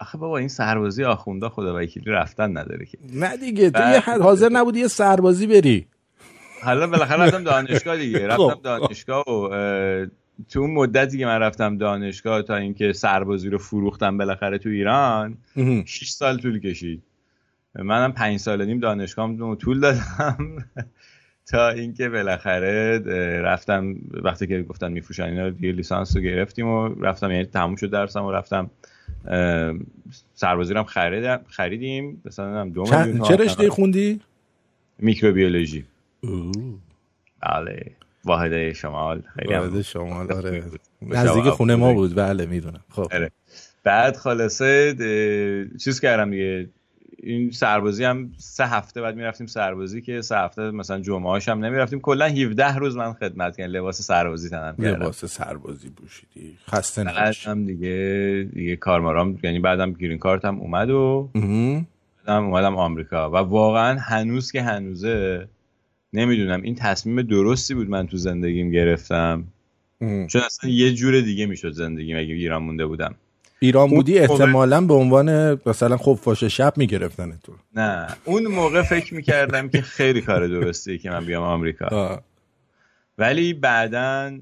آخه 0.00 0.18
بابا 0.18 0.38
این 0.38 0.48
سربازی 0.48 1.04
آخونده 1.04 1.48
خدا 1.48 1.76
وکیلی 1.78 2.10
رفتن 2.10 2.56
نداره 2.58 2.86
که. 2.86 2.98
نه 3.12 3.36
دیگه 3.36 3.70
تو 3.70 3.90
یه 3.90 4.00
حاضر 4.22 4.48
نبودی 4.48 4.80
یه 4.80 4.88
سربازی 4.88 5.46
بری. 5.46 5.86
حالا 6.62 6.86
بالاخره 6.86 7.22
رفتم 7.22 7.44
دانشگاه 7.52 7.96
دیگه 7.96 8.18
خب. 8.18 8.42
رفتم 8.42 8.60
دانشگاه 8.62 9.24
و 9.28 9.48
تو 10.48 10.60
اون 10.60 10.70
مدتی 10.70 11.18
که 11.18 11.26
من 11.26 11.38
رفتم 11.38 11.78
دانشگاه 11.78 12.42
تا 12.42 12.56
اینکه 12.56 12.92
سربازی 12.92 13.50
رو 13.50 13.58
فروختم 13.58 14.18
بالاخره 14.18 14.58
تو 14.58 14.68
ایران 14.68 15.38
6 15.86 16.08
سال 16.08 16.38
طول 16.38 16.60
کشید. 16.60 17.02
منم 17.78 18.12
پنج 18.12 18.36
سال 18.38 18.64
نیم 18.64 18.80
دانشگاه 18.80 19.56
طول 19.56 19.80
دادم. 19.80 20.56
تا 21.50 21.68
اینکه 21.68 22.08
بالاخره 22.08 22.98
رفتم 23.42 23.94
وقتی 24.12 24.46
که 24.46 24.62
گفتن 24.62 24.92
میفروشن 24.92 25.22
اینا 25.22 25.50
دیگه 25.50 25.72
لیسانس 25.72 26.16
رو 26.16 26.22
گرفتیم 26.22 26.68
و 26.68 26.88
رفتم 26.88 27.30
یعنی 27.30 27.44
تموم 27.44 27.76
شد 27.76 27.90
درسم 27.90 28.24
و 28.24 28.32
رفتم. 28.32 28.70
سربازی 30.34 30.74
رو 30.74 30.80
هم 30.80 30.86
خریدم 30.86 31.40
خریدیم. 31.48 32.22
مثلا 32.24 32.64
دو 32.68 32.84
چه 33.28 33.36
رشته 33.36 33.70
خوندی؟ 33.70 34.20
میکروبیولوژی. 34.98 35.84
بله. 37.42 37.90
واحده 38.24 38.72
شمال. 38.72 39.22
خیلی 39.36 39.54
واحده 39.54 39.82
شمال 39.82 40.32
آره. 40.32 40.62
نزدیک 41.02 41.44
خونه 41.44 41.74
ما 41.74 41.92
بود. 41.92 42.14
بله 42.14 42.46
می‌دونم. 42.46 42.84
خب. 42.90 43.08
آره. 43.12 43.30
بعد 43.84 44.16
خلاصه 44.16 44.94
چیز 45.84 46.00
کردم 46.00 46.30
دیگه. 46.30 46.68
این 47.18 47.50
سربازی 47.50 48.04
هم 48.04 48.32
سه 48.36 48.66
هفته 48.66 49.00
بعد 49.00 49.16
می‌رفتیم 49.16 49.46
سربازی 49.46 50.02
که 50.02 50.20
سه 50.20 50.36
هفته 50.36 50.70
مثلا 50.70 51.00
جمعه 51.00 51.28
هاش 51.28 51.48
هم 51.48 51.64
نمی‌رفتیم. 51.64 52.00
کلا 52.00 52.26
17 52.26 52.76
روز 52.76 52.96
من 52.96 53.12
خدمت 53.12 53.56
کردم. 53.56 53.72
لباس 53.72 54.02
سربازی 54.02 54.48
تنم 54.48 54.76
کردم. 54.76 55.02
لباس 55.02 55.24
سربازی 55.24 55.90
پوشیدی. 55.90 56.58
خسته 56.70 57.02
نباشی. 57.02 57.50
هم 57.50 57.66
دیگه 57.66 58.48
دیگه 58.54 58.76
کارمارام 58.76 59.38
یعنی 59.42 59.58
بعدم 59.58 59.92
گرین 59.92 60.18
کارت 60.18 60.44
هم 60.44 60.60
اومد 60.60 60.90
و 60.90 61.30
بعدم 62.26 62.44
اومدم 62.44 62.76
آمریکا. 62.76 63.30
و 63.30 63.36
واقعا 63.36 63.98
هنوز 63.98 64.52
که 64.52 64.62
هنوزه 64.62 65.48
نمی‌دونم. 66.12 66.62
این 66.62 66.74
تصمیم 66.74 67.22
درستی 67.22 67.74
بود 67.74 67.90
من 67.90 68.06
تو 68.06 68.16
زندگیم 68.16 68.70
گرفتم. 68.70 69.44
چون 70.00 70.42
اصلا 70.42 70.70
یه 70.70 70.92
جور 70.94 71.20
دیگه 71.20 71.46
می‌شد 71.46 71.70
زندگی 71.70 72.14
اگه 72.14 72.34
ایران 72.34 72.62
مونده 72.62 72.86
بودم. 72.86 73.14
ایران 73.58 73.90
بودی 73.90 74.18
احتمالا 74.18 74.80
به 74.80 74.94
عنوان 74.94 75.60
مثلا 75.66 75.96
خب 75.96 76.18
فاش 76.22 76.44
شب 76.44 76.72
می‌گرفتن 76.76 77.38
تو. 77.42 77.52
نه. 77.74 78.08
اون 78.24 78.46
موقع 78.46 78.82
فکر 78.82 79.14
می‌کردم 79.14 79.68
که 79.68 79.82
خیلی 79.82 80.20
کار 80.20 80.46
درستیه 80.46 80.98
که 80.98 81.10
من 81.10 81.24
بیام 81.24 81.42
آمریکا. 81.42 82.22
ولی 83.18 83.52
بعدا 83.52 84.38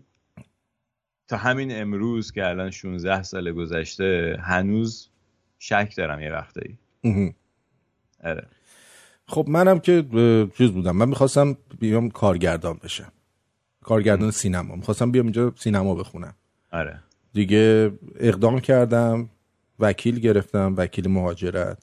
تا 1.28 1.36
همین 1.36 1.80
امروز 1.80 2.32
که 2.32 2.46
الان 2.46 2.70
16 2.70 3.22
سال 3.22 3.52
گذشته 3.52 4.38
هنوز 4.42 5.08
شک 5.58 5.94
دارم 5.96 6.20
یه 6.20 6.32
وقتایی. 6.32 6.78
اره. 8.20 8.46
خب 9.26 9.46
منم 9.48 9.78
که 9.78 10.04
چیز 10.58 10.70
بودم. 10.70 10.96
من 10.96 11.08
می‌خواستم 11.08 11.56
بیام 11.80 12.10
کارگردان 12.10 12.80
بشم. 12.84 13.12
کارگردان 13.82 14.30
سینما. 14.30 14.76
می‌خواستم 14.76 15.10
بیام 15.10 15.26
اینجا 15.26 15.52
سینما 15.56 15.94
بخونم. 15.94 16.34
آره. 16.72 17.00
دیگه 17.34 17.92
اقدام 18.20 18.60
کردم 18.60 19.28
وکیل 19.80 20.18
گرفتم 20.20 20.74
وکیل 20.76 21.08
مهاجرت. 21.08 21.78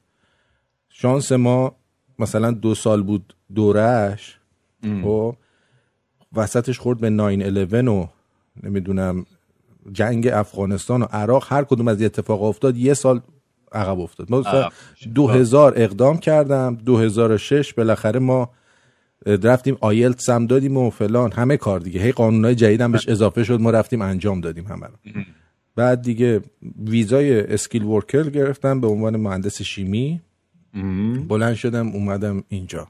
شانس 0.89 1.31
ما 1.31 1.75
مثلا 2.19 2.51
دو 2.51 2.75
سال 2.75 3.03
بود 3.03 3.35
دورش 3.55 4.39
و 4.83 4.87
خب، 5.03 5.35
وسطش 6.33 6.79
خورد 6.79 6.99
به 6.99 7.09
9-11 7.09 7.87
و 7.87 8.07
نمی‌دونم 8.63 9.25
جنگ 9.91 10.27
افغانستان 10.27 11.01
و 11.01 11.05
عراق 11.05 11.47
هر 11.49 11.63
کدوم 11.63 11.87
از 11.87 12.01
اتفاق 12.01 12.43
افتاد 12.43 12.77
یه 12.77 12.93
سال 12.93 13.21
عقب 13.71 13.99
افتاد. 13.99 14.31
ما 14.31 14.43
دو 15.15 15.27
هزار 15.27 15.73
اقدام 15.75 16.17
کردم 16.17 16.75
دو 16.75 16.97
هزار 16.97 17.37
شش 17.37 17.73
بالاخره 17.73 18.19
ما 18.19 18.49
رفتیم 19.25 19.77
آیلت 19.81 20.21
سم 20.21 20.47
دادیم 20.47 20.77
و 20.77 20.89
فلان 20.89 21.31
همه 21.31 21.57
کار 21.57 21.79
دیگه. 21.79 22.01
هی 22.01 22.11
قانونهای 22.11 22.55
جدید 22.55 22.81
هم 22.81 22.91
بهش 22.91 23.07
اضافه 23.07 23.43
شد 23.43 23.61
ما 23.61 23.69
رفتیم 23.69 24.01
انجام 24.01 24.41
دادیم 24.41 24.65
همه 24.65 24.87
رو. 24.87 25.21
بعد 25.75 26.01
دیگه 26.01 26.41
ویزای 26.85 27.41
اسکیل 27.41 27.83
ورکر 27.83 28.29
گرفتم 28.29 28.81
به 28.81 28.87
عنوان 28.87 29.17
مهندس 29.17 29.61
شیمی. 29.61 30.21
بلند 31.27 31.55
شدم 31.55 31.87
اومدم 31.87 32.43
اینجا. 32.49 32.87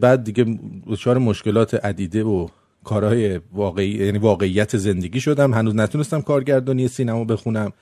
بعد 0.00 0.24
دیگه 0.24 0.58
دچار 0.86 1.18
مشکلات 1.18 1.74
عدیده 1.74 2.24
و 2.24 2.48
کارهای 2.84 3.40
واقعی 3.52 3.90
یعنی 4.06 4.18
واقعیت 4.18 4.76
زندگی 4.76 5.20
شدم. 5.20 5.54
هنوز 5.54 5.74
نتونستم 5.76 6.20
کارگردانی 6.20 6.88
سینما 6.88 7.24
بخونم. 7.24 7.72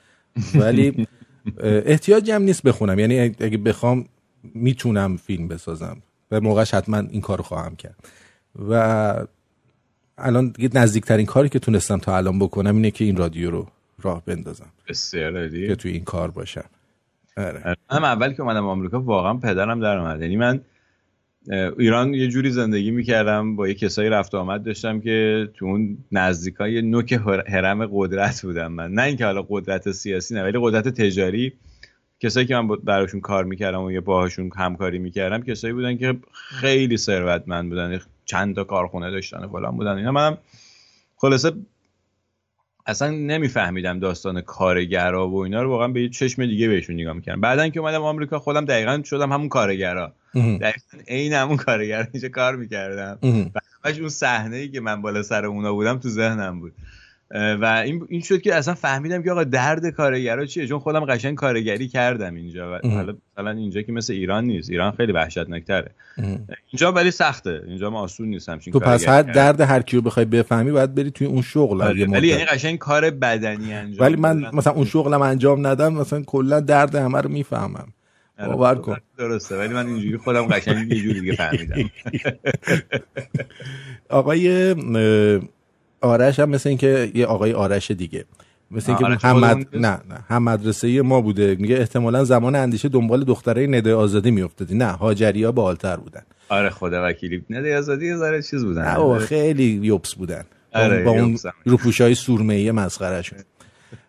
ولی 0.55 1.07
احتیاجی 1.91 2.31
هم 2.31 2.41
نیست 2.41 2.63
بخونم. 2.63 2.99
یعنی 2.99 3.19
اگه 3.19 3.57
بخوام 3.57 4.05
می‌تونم 4.53 5.17
فیلم 5.17 5.47
بسازم. 5.47 5.97
و 6.31 6.41
موقعش 6.41 6.73
حتما 6.73 6.97
این 6.97 7.21
کار 7.21 7.41
خواهم 7.41 7.75
کرد. 7.75 7.95
و 8.69 9.25
الان 10.17 10.49
دیگه 10.49 10.69
نزدیکترین 10.73 11.25
کاری 11.25 11.49
که 11.49 11.59
تونستم 11.59 11.97
تا 11.97 12.17
الان 12.17 12.39
بکنم 12.39 12.75
اینه 12.75 12.91
که 12.91 13.05
این 13.05 13.17
رادیو 13.17 13.51
رو 13.51 13.67
راه 14.05 14.25
بندازم. 14.25 14.71
که 15.67 15.75
توی 15.75 15.91
این 15.91 16.03
کار 16.03 16.31
باشم. 16.31 16.65
آره. 17.37 17.75
من 17.91 18.03
اول 18.03 18.33
که 18.33 18.41
اومدم 18.41 18.65
آمریکا 18.65 19.01
واقعا 19.01 19.33
پدرم 19.33 19.79
در 19.79 19.97
اومد. 19.97 20.21
یعنی 20.21 20.37
من 20.37 20.61
ایران 21.79 22.13
یه 22.13 22.27
جوری 22.27 22.51
زندگی 22.51 22.91
می‌کردم 22.91 23.55
با 23.55 23.67
یه 23.67 23.73
کسایی 23.73 24.09
رفت 24.09 24.35
آمد 24.35 24.63
داشتم 24.63 25.01
که 25.01 25.49
تو 25.53 25.65
اون 25.65 25.97
نزدیکای 26.11 26.81
نوک 26.81 27.13
حرم 27.47 27.85
قدرت 27.85 28.41
بودم 28.41 28.71
من. 28.71 28.91
نه 28.91 29.01
اینکه 29.01 29.25
حالا 29.25 29.45
قدرت 29.49 29.91
سیاسی 29.91 30.35
نه 30.35 30.43
ولی 30.43 30.59
قدرت 30.61 30.87
تجاری. 30.87 31.53
کسایی 32.19 32.45
که 32.45 32.55
من 32.55 32.67
براشون 32.67 33.21
کار 33.21 33.43
می‌کردم 33.43 33.81
و 33.83 33.91
یه 33.91 33.99
باهاشون 33.99 34.51
همکاری 34.55 34.99
می‌کردم 34.99 35.43
کسایی 35.43 35.73
بودن 35.73 35.97
که 35.97 36.15
خیلی 36.33 36.97
ثروتمند 36.97 37.69
بودن. 37.69 38.01
چند 38.25 38.55
تا 38.55 38.63
کارخونه 38.63 39.11
داشتن 39.11 39.43
و 39.43 39.47
فلان 39.47 39.77
بودن. 39.77 39.97
اینا 39.97 40.11
منم 40.11 40.37
خلاصه 41.15 41.51
اصلا 42.85 43.09
نمیفهمیدم 43.09 43.99
داستان 43.99 44.41
کارگرا 44.41 45.29
و 45.29 45.37
اینا 45.43 45.61
رو 45.61 45.69
واقعا 45.69 45.87
به 45.87 46.01
یه 46.01 46.09
چشم 46.09 46.45
دیگه 46.45 46.67
بهشون 46.67 46.95
نگاه 46.95 47.13
می‌کردم. 47.13 47.41
بعدن 47.41 47.69
که 47.69 47.79
اومدم 47.79 48.01
آمریکا 48.01 48.39
خودم 48.39 48.65
دقیقا 48.65 49.01
شدم 49.05 49.31
همون 49.33 49.49
کارگرا. 49.49 50.13
دقیقا 50.35 50.97
عین 51.07 51.33
همون 51.33 51.57
کارگر 51.57 52.07
اینجا 52.13 52.29
کار 52.29 52.55
می‌کردم. 52.55 53.17
و 53.55 53.59
همش 53.83 53.99
اون 53.99 54.09
صحنه 54.09 54.55
ای 54.55 54.69
که 54.69 54.79
من 54.79 55.01
بالا 55.01 55.23
سر 55.23 55.45
اونا 55.45 55.73
بودم 55.73 55.99
تو 55.99 56.09
ذهنم 56.09 56.59
بود. 56.59 56.73
و 57.33 57.65
این 57.85 58.05
این 58.09 58.21
شد 58.21 58.41
که 58.41 58.55
اصلا 58.55 58.73
فهمیدم 58.73 59.23
که 59.23 59.31
آقا 59.31 59.43
درد 59.43 59.89
کارگرا 59.89 60.45
چیه؟ 60.45 60.67
چون 60.67 60.79
خودم 60.79 61.05
قشنگ 61.05 61.35
کارگری 61.35 61.87
کردم 61.87 62.35
اینجا 62.35 62.73
و 62.73 62.87
حالا 62.87 63.15
مثلا 63.37 63.51
اینجا 63.51 63.81
که 63.81 63.91
مثل 63.91 64.13
ایران 64.13 64.45
نیست. 64.45 64.69
ایران 64.69 64.91
خیلی 64.91 65.11
وحشتناکتره. 65.11 65.91
اینجا 66.71 66.91
ولی 66.91 67.11
سخته. 67.11 67.61
اینجا 67.67 67.89
ما 67.89 67.99
آسون 67.99 68.27
نیست 68.27 68.49
همچین 68.49 68.73
تو 68.73 68.79
پس 68.79 69.07
هر 69.07 69.21
درد 69.21 69.61
هر 69.61 69.81
کیو 69.81 70.01
بخوای 70.01 70.25
بفهمی 70.25 70.71
باید 70.71 70.95
بری 70.95 71.11
توی 71.11 71.27
اون 71.27 71.41
شغل 71.41 71.81
آره، 71.81 72.05
ولی 72.05 72.27
یعنی 72.27 72.45
قشنگ 72.45 72.77
کار 72.77 73.09
بدنی 73.09 73.73
انجام 73.73 74.05
ولی 74.05 74.15
من 74.15 74.45
مثلا 74.53 74.73
اون 74.73 74.85
شغلم 74.85 75.21
انجام 75.21 75.67
ندم 75.67 75.93
مثلا 75.93 76.21
کلا 76.21 76.59
درد 76.59 76.95
همه 76.95 77.21
رو 77.21 77.29
می‌فهمم. 77.29 77.87
آره، 78.39 78.49
باور 78.49 78.75
کن. 78.75 78.97
درسته 79.17 79.57
ولی 79.57 79.73
من 79.73 79.87
اینجوری 79.87 80.17
خودم 80.17 80.45
قشنگ 80.45 80.91
یه 80.91 81.01
جوری 81.01 81.19
دیگه 81.19 81.35
فهمیدم. 81.35 81.75
آقای 84.09 84.75
آرش 86.03 86.39
هم 86.39 86.49
مثل 86.49 86.69
اینکه 86.69 87.11
یه 87.15 87.25
آقای 87.25 87.53
آرش 87.53 87.91
دیگه. 87.91 88.25
مثل 88.71 88.91
اینکه 88.91 89.27
هم 89.27 89.45
نه 89.45 89.65
نه. 89.73 89.99
هم 90.27 90.43
مدرسه 90.43 91.01
ما 91.01 91.21
بوده. 91.21 91.55
میگه 91.59 91.75
احتمالا 91.75 92.23
زمان 92.23 92.55
اندیشه 92.55 92.89
دنبال 92.89 93.23
دختره 93.23 93.67
نده 93.67 93.95
آزادی 93.95 94.31
میافتادی 94.31 94.75
نه 94.75 94.85
هاجری 94.85 95.43
ها 95.43 95.51
بالتر 95.51 95.97
بودن. 95.97 96.21
آره 96.49 96.69
خدا 96.69 97.07
وکیلی. 97.09 97.43
نده 97.49 97.77
آزادی 97.77 98.15
ذره 98.15 98.41
چیز 98.41 98.65
بودن. 98.65 98.81
نه 98.81 99.17
خیلی 99.17 99.79
یوبس 99.83 100.13
بودن. 100.13 100.43
آره 100.73 101.03
با 101.03 101.11
اون 101.11 101.37
روپوشای 101.65 102.15
سورمه 102.15 102.53
ای 102.53 102.71
مسخرهشون. 102.71 103.39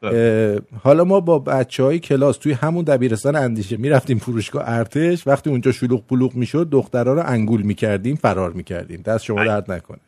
حالا 0.84 1.04
ما 1.04 1.20
با 1.20 1.38
بچه 1.38 1.82
های 1.82 1.98
کلاس 1.98 2.36
توی 2.36 2.52
همون 2.52 2.84
دبیرستان 2.84 3.36
اندیشه 3.36 3.76
می‌رفتیم 3.76 4.18
فروشگاه 4.18 4.62
ارتش. 4.66 5.26
وقتی 5.26 5.50
اونجا 5.50 5.72
شلوغ 5.72 6.06
پلوغ 6.06 6.34
می‌شد 6.34 6.68
دخترها 6.70 7.14
رو 7.14 7.22
انگول 7.26 7.62
می‌کردیم 7.62 8.16
فرار 8.16 8.52
می‌کردیم. 8.52 9.02
دست 9.02 9.24
شما 9.24 9.44
درد 9.44 9.72
نکنه. 9.72 9.98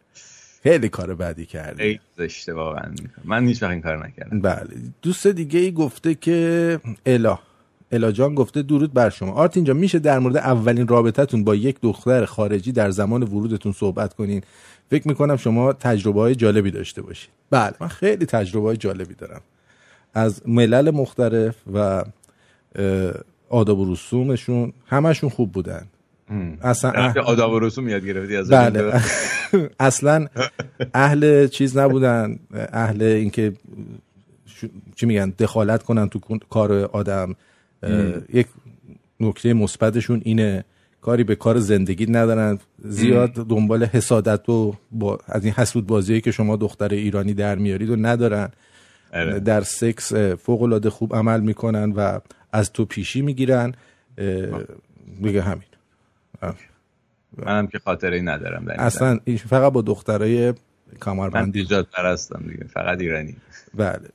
خیلی 0.66 0.88
کار 0.88 1.14
بدی 1.14 1.46
کرده 1.46 1.82
خیلی 1.82 2.00
زشته 2.16 2.52
واقعا 2.52 2.94
من 3.24 3.46
هیچ 3.46 3.62
این 3.62 3.80
کار 3.80 4.06
نکردم. 4.06 4.40
بله. 4.40 4.68
دوست 5.02 5.26
دیگه 5.26 5.60
ای 5.60 5.72
گفته 5.72 6.14
که 6.14 6.80
الا. 7.06 7.38
الا 7.92 8.12
جان 8.12 8.34
گفته 8.34 8.62
درود 8.62 8.92
بر 8.92 9.10
شما. 9.10 9.32
آرت 9.32 9.56
اینجا 9.56 9.74
میشه 9.74 9.98
در 9.98 10.18
مورد 10.18 10.36
اولین 10.36 10.88
رابطتون 10.88 11.44
با 11.44 11.54
یک 11.54 11.80
دختر 11.80 12.24
خارجی 12.24 12.72
در 12.72 12.90
زمان 12.90 13.22
ورودتون 13.22 13.72
صحبت 13.72 14.14
کنین؟ 14.14 14.42
فکر 14.90 15.08
می‌کنم 15.08 15.36
شما 15.36 15.72
تجربه 15.72 16.20
های 16.20 16.34
جالبی 16.34 16.70
داشته 16.70 17.02
باشید. 17.02 17.30
بله 17.50 17.72
من 17.80 17.88
خیلی 17.88 18.26
تجربه 18.26 18.66
های 18.66 18.76
جالبی 18.76 19.14
دارم. 19.14 19.40
از 20.14 20.42
ملل 20.48 20.90
مختلف 20.90 21.54
و 21.74 22.04
آداب 23.48 23.78
و 23.78 23.92
رسومشون 23.92 24.72
همشون 24.86 25.30
خوب 25.30 25.52
بودن. 25.52 25.86
اصلا 26.62 26.90
اهل... 26.90 27.20
آداب 27.20 27.52
و 27.52 27.58
رسوم 27.58 27.88
یاد 27.88 28.06
گرفتی 28.06 28.36
از 28.36 28.50
بله. 28.50 29.02
اصلا 29.80 30.26
اهل 30.94 31.47
چیز 31.47 31.76
نبودن. 31.76 32.38
اهل 32.72 33.03
اینکه 33.03 33.53
چی 34.94 35.07
میگن 35.07 35.30
دخالت 35.30 35.82
کنن 35.82 36.09
تو 36.09 36.38
کار 36.51 36.72
آدم. 36.72 37.36
یک 38.32 38.47
نکته 39.20 39.53
مثبتشون 39.53 40.22
اینه 40.24 40.64
کاری 41.01 41.24
به 41.24 41.34
کار 41.34 41.59
زندگی 41.59 42.07
ندارن. 42.07 42.59
زیاد 42.84 43.32
دنبال 43.32 43.84
حسادت 43.84 44.49
و 44.49 44.74
با 44.92 45.18
از 45.26 45.44
این 45.44 45.55
حسود 45.55 45.86
بازیایی 45.86 46.20
که 46.20 46.30
شما 46.30 46.57
دختر 46.57 46.88
ایرانی 46.88 47.34
در 47.34 47.55
میارید 47.55 47.90
و 47.90 47.97
ندارن. 47.97 48.51
اره. 49.12 49.40
در 49.40 49.61
سکس 49.61 50.14
فوق 50.14 50.62
العاده 50.62 50.90
خوب 50.90 51.16
عمل 51.16 51.40
می‌کنن 51.40 51.92
و 51.92 52.18
از 52.53 52.72
تو 52.72 52.84
پیشی 52.84 53.22
می‌گیرن. 53.22 53.74
دیگه 55.22 55.42
همین. 55.42 55.62
منم 57.37 57.66
که 57.66 57.78
خاطره 57.78 58.20
ندارم 58.20 58.64
در 58.64 58.80
اصلا 58.80 59.18
این 59.24 59.37
فقط 59.37 59.72
با 59.72 59.82
دخترای 59.82 60.55
کامربندی. 61.01 61.45
من 61.45 61.51
دیجات 61.51 61.87
پرستم 61.97 62.43
دیگه 62.49 62.64
فقط 62.64 63.01
ایرانی. 63.01 63.37
بله. 63.74 64.09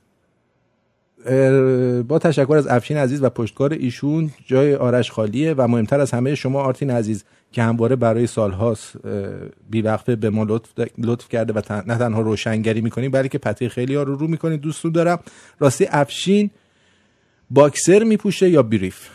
با 2.02 2.18
تشکر 2.18 2.56
از 2.56 2.66
افشین 2.66 2.96
عزیز 2.96 3.22
و 3.22 3.28
پشتکار 3.28 3.72
ایشون 3.72 4.30
جای 4.46 4.74
آرش 4.74 5.10
خالیه 5.10 5.54
و 5.54 5.68
مهمتر 5.68 6.00
از 6.00 6.10
همه 6.10 6.34
شما 6.34 6.62
آرتین 6.62 6.90
عزیز 6.90 7.24
که 7.52 7.62
همواره 7.62 7.96
برای 7.96 8.26
سالهاست 8.26 8.96
بیوقفه 9.70 10.16
به 10.16 10.30
ما 10.30 10.44
لطف, 10.44 10.70
لطف 10.98 11.28
کرده 11.28 11.52
و 11.52 11.60
نه 11.86 11.98
تنها 11.98 12.20
روشنگری 12.20 12.80
می‌کنیم 12.80 13.10
بلکه 13.10 13.38
پته 13.38 13.68
خیلی 13.68 13.94
ها 13.94 14.02
رو 14.02 14.14
رو 14.14 14.26
می‌کنید 14.28 14.60
دوستون 14.60 14.92
دارم. 14.92 15.18
راستی 15.58 15.86
افشین 15.90 16.50
باکسر 17.50 18.04
میپوشه 18.04 18.48
یا 18.48 18.62
بریف؟ 18.62 19.08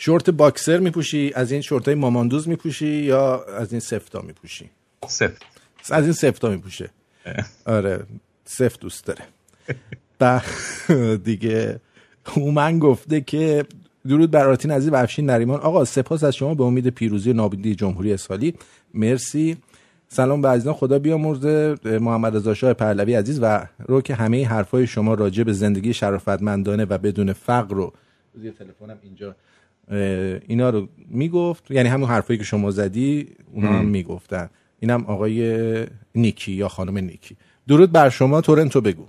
شورت 0.00 0.30
باکسر 0.30 0.78
میپوشی 0.78 1.32
از 1.34 1.52
این 1.52 1.60
شورت 1.60 1.84
های 1.84 1.94
ماماندوز 1.94 2.48
میپوشی 2.48 2.86
یا 2.86 3.44
از 3.44 3.72
این 3.72 3.80
سفتا 3.80 4.20
میپوشی؟ 4.20 4.70
سفت. 5.08 5.42
از 5.90 6.04
این 6.04 6.12
سفتا 6.12 6.50
میپوشه. 6.50 6.90
آره 7.66 8.00
سفت 8.44 8.80
دوست 8.80 9.04
داره. 9.06 9.24
دیگه 11.24 11.80
من 12.52 12.78
گفته 12.78 13.20
که 13.20 13.64
درود 14.08 14.30
بر 14.30 14.46
آرتین 14.46 14.70
عزیز 14.70 14.92
و 14.92 14.94
افشین 14.94 15.30
نریمان. 15.30 15.60
آقا 15.60 15.84
سپاس 15.84 16.24
از 16.24 16.36
شما 16.36 16.54
به 16.54 16.64
امید 16.64 16.88
پیروزی 16.88 17.32
نابودی 17.32 17.74
جمهوری 17.74 18.12
اسلامی. 18.12 18.54
مرسی. 18.94 19.56
سلام 20.08 20.42
به 20.42 20.48
عزیزان. 20.48 20.74
خدا 20.74 20.98
بیامرزه. 20.98 21.74
محمد 21.84 22.36
رضا 22.36 22.54
شاه 22.54 22.72
پهلوی 22.72 23.14
عزیز 23.14 23.38
و 23.42 23.66
رو 23.86 24.00
که 24.00 24.14
همه 24.14 24.46
حرفای 24.46 24.86
شما 24.86 25.14
راجع 25.14 25.42
به 25.42 25.52
زندگی 25.52 25.94
شرافتمندانه 25.94 26.84
و 26.84 26.98
بدون 26.98 27.32
فقر 27.32 27.74
رو 27.74 27.92
تلفنم 28.34 28.98
اینجا 29.02 29.36
اینا 30.48 30.70
رو 30.70 30.88
می‌گفت. 31.08 31.70
یعنی 31.70 31.88
همون 31.88 32.08
حرفایی 32.08 32.38
که 32.38 32.44
شما 32.44 32.70
زدی 32.70 33.36
اونا 33.54 33.68
هم 33.68 33.84
می‌گفتن. 33.84 34.50
اینم 34.80 35.04
آقای 35.06 35.86
نیکی 36.14 36.52
یا 36.52 36.68
خانم 36.68 36.98
نیکی. 36.98 37.36
درود 37.68 37.92
بر 37.92 38.08
شما 38.08 38.40
تورنتو 38.40 38.80
بگو. 38.80 39.06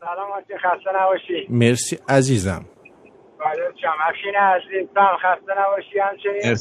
سلام 0.00 0.30
خسته 0.62 0.90
نباشی. 1.00 1.46
مرسی 1.48 1.98
عزیزم. 2.08 2.64
بله 3.38 3.62
چمفشین 3.82 4.34
عزیز. 4.36 4.88
بم 4.94 5.16
خسته 5.22 5.52
نباشی 5.60 5.98
همچنین. 5.98 6.56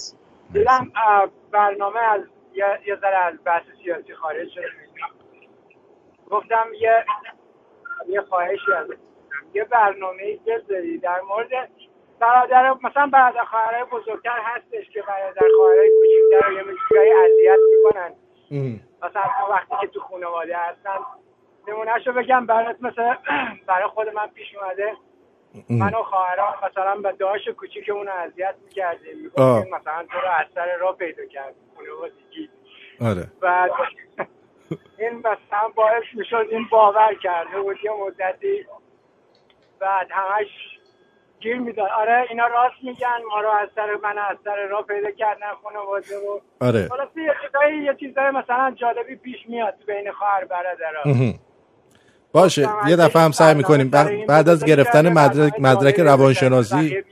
دیدم 0.53 0.91
برنامه 1.51 1.99
از 1.99 2.21
یه 2.87 2.95
ذره 3.01 3.17
از 3.17 3.33
بحث 3.45 3.63
سیاسی 3.83 4.13
خارج 4.13 4.47
شده. 4.55 4.63
گفتم 6.29 6.65
یه 6.81 7.05
یه 8.09 8.21
خواهشی 8.21 8.71
از 8.79 8.87
یه 9.53 9.63
برنامه 9.63 10.39
بذاری 10.47 10.97
در 10.97 11.21
مورد 11.29 11.69
برادر 12.21 12.73
مثلا 12.83 13.07
برادر 13.07 13.43
خواهرای 13.43 13.83
بزرگتر 13.83 14.39
هستش 14.43 14.89
که 14.89 15.01
برادر 15.01 15.41
خواهرای 15.57 15.89
کوچیکتر 15.99 16.47
رو 16.47 16.53
یه 16.53 16.61
مجوری 16.61 17.11
اذیت 17.11 17.59
می‌کنن. 17.71 18.13
مثلا 19.03 19.23
وقتی 19.49 19.75
که 19.81 19.87
تو 19.87 19.99
خانواده 19.99 20.57
هستن 20.57 20.97
نمونهش 21.67 22.07
رو 22.07 22.13
بگم 22.13 22.45
برات 22.45 22.75
مثلا 22.81 23.17
برای 23.67 23.87
خود 23.87 24.09
من 24.09 24.27
پیش 24.27 24.55
اومده. 24.55 24.93
من 25.69 25.93
و 25.93 26.03
خواهرام 26.03 26.53
مثلا 26.63 26.95
به 26.95 27.11
داشت 27.11 27.49
کوچیکمون 27.49 28.09
اذیت 28.09 28.55
می‌کردیم. 28.65 29.31
مثلا 29.71 30.05
تو 30.11 30.17
رو 30.17 30.27
از 30.39 30.45
سر 30.55 30.77
راه 30.77 30.97
پیدا 30.97 31.25
کرد 31.25 31.55
آره. 33.01 33.27
و 33.41 33.69
این 34.99 35.17
مثلا 35.17 35.69
باعث 35.75 36.03
می‌شد 36.13 36.47
این 36.49 36.67
باور 36.71 37.13
کرده 37.13 37.61
بود 37.61 37.77
یه 37.83 37.91
مدتی. 37.91 38.65
بعد 39.79 40.07
همش 40.11 40.80
گیر 41.41 41.59
می‌داد 41.59 41.89
آره 42.01 42.25
اینا 42.29 42.47
راست 42.47 42.75
میگن 42.83 43.07
ما 43.29 43.41
رو 43.41 43.49
از 43.49 43.69
سر 43.75 43.87
من 44.03 44.15
از 44.31 44.37
سر 44.45 44.67
راه 44.71 44.85
پیدا 44.85 45.11
کردن 45.11 45.47
خانواده 45.63 46.15
و 46.17 46.39
آره. 46.65 46.87
حالا 46.89 47.03
یه 47.03 47.33
چیزایی 47.45 47.83
یه 47.83 47.95
چیزایی 47.99 48.29
مثلا 48.29 48.75
جالبی 48.75 49.15
پیش 49.15 49.37
میاد 49.49 49.73
بین 49.87 50.11
خواهر 50.11 50.45
برادرها 50.45 51.39
باشه 52.33 52.69
یه 52.87 52.95
دفعه 52.95 53.21
هم 53.21 53.31
سعی 53.31 53.53
می‌کنیم. 53.53 53.89
بعد 54.27 54.49
از 54.49 54.65
گرفتن 54.65 55.09
مدرک 55.09 55.53
مدرک 55.59 55.99
روانشناسی 55.99 57.03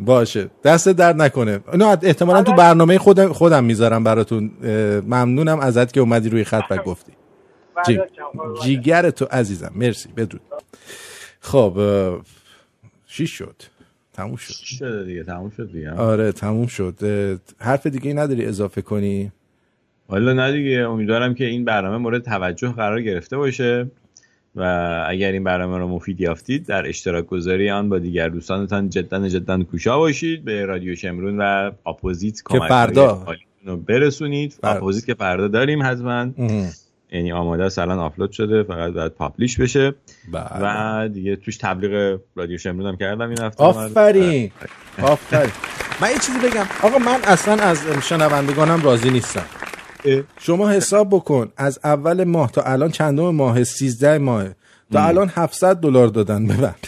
باشه. 0.00 0.50
دست 0.64 0.88
درد 0.88 1.22
نکنه. 1.22 1.60
نه 1.74 1.98
احتمالا 2.02 2.42
تو 2.42 2.52
برنامه 2.52 2.98
خودم 2.98 3.32
خودم 3.32 3.64
می‌ذارم 3.64 4.04
براتون. 4.04 4.50
ممنونم 5.06 5.60
ازت 5.60 5.92
که 5.92 6.00
اومدی 6.00 6.30
روی 6.30 6.44
خط 6.44 6.64
و 6.70 6.76
گفتی. 6.76 7.12
جی... 7.86 8.00
جیگر 8.62 9.10
تو 9.10 9.24
عزیزم. 9.30 9.72
مرسی. 9.74 10.08
بدرود. 10.08 10.40
خب 11.44 11.78
چی 13.06 13.26
شد؟ 13.26 13.62
تموم 14.12 14.36
شد. 14.36 14.52
شده 14.52 15.04
دیگه؟ 15.04 15.24
تموم 15.24 15.50
شد 15.50 15.72
دیگه. 15.72 15.92
آره 15.92 16.32
تموم 16.32 16.66
شد. 16.66 16.94
حرف 17.58 17.86
دیگه 17.86 18.14
نداری 18.14 18.44
اضافه 18.44 18.82
کنی؟ 18.82 19.32
حالا 20.08 20.32
نه 20.32 20.52
دیگه. 20.52 20.78
امیدوارم 20.78 21.34
که 21.34 21.44
این 21.44 21.64
برنامه 21.64 21.96
مورد 21.96 22.22
توجه 22.22 22.72
قرار 22.72 23.02
گرفته 23.02 23.36
باشه 23.36 23.90
و 24.56 24.62
اگر 25.08 25.32
این 25.32 25.44
برنامه 25.44 25.78
رو 25.78 25.88
مفید 25.88 26.20
یافتید 26.20 26.66
در 26.66 26.88
اشتراک 26.88 27.26
گذاری 27.26 27.70
آن 27.70 27.88
با 27.88 27.98
دیگر 27.98 28.28
دوستانتان 28.28 28.90
جدا 28.90 29.28
جدا 29.28 29.62
کوشا 29.62 29.98
باشید. 29.98 30.44
به 30.44 30.66
رادیو 30.66 30.96
شمرون 30.96 31.38
و 31.38 31.70
اپوزیت 31.86 32.42
که 32.50 32.58
فردا. 32.68 33.26
رو 33.64 33.76
برسونید. 33.76 34.58
اپوزیت 34.62 35.06
که 35.06 35.14
فردا 35.14 35.48
داریم 35.48 35.82
حتما. 35.82 36.30
یعنی 37.12 37.32
آماده 37.32 37.64
است 37.64 37.78
الان 37.78 37.98
آپلود 37.98 38.32
شده 38.32 38.62
فقط 38.62 38.92
باید 38.92 39.12
publish 39.12 39.60
بشه. 39.60 39.94
بله. 40.32 40.44
و 40.60 41.08
دیگه 41.08 41.36
توش 41.36 41.56
تبلیغ 41.56 42.18
رادیو 42.36 42.58
شمرون 42.58 42.86
هم 42.86 42.96
کردم 42.96 43.28
این 43.28 43.40
هفته. 43.40 43.64
آفرین. 43.64 44.50
آفرین. 45.02 45.50
من 46.00 46.10
یه 46.10 46.18
چیزی 46.18 46.38
بگم. 46.38 46.66
آقا 46.82 46.98
من 46.98 47.18
اصلا 47.24 47.54
از 47.54 47.78
شنوندگانم 48.02 48.82
راضی 48.82 49.10
نیستم. 49.10 49.44
شما 50.38 50.70
حساب 50.70 51.08
بکن. 51.10 51.52
از 51.56 51.78
اول 51.84 52.24
ماه 52.24 52.52
تا 52.52 52.62
الان 52.62 52.90
چندم 52.90 53.34
ماه؟ 53.34 53.64
13 53.64 54.18
ماه. 54.18 54.44
تا 54.92 55.04
الان 55.04 55.30
700 55.34 55.76
دلار 55.76 56.08
دادن 56.08 56.46
ببند 56.46 56.86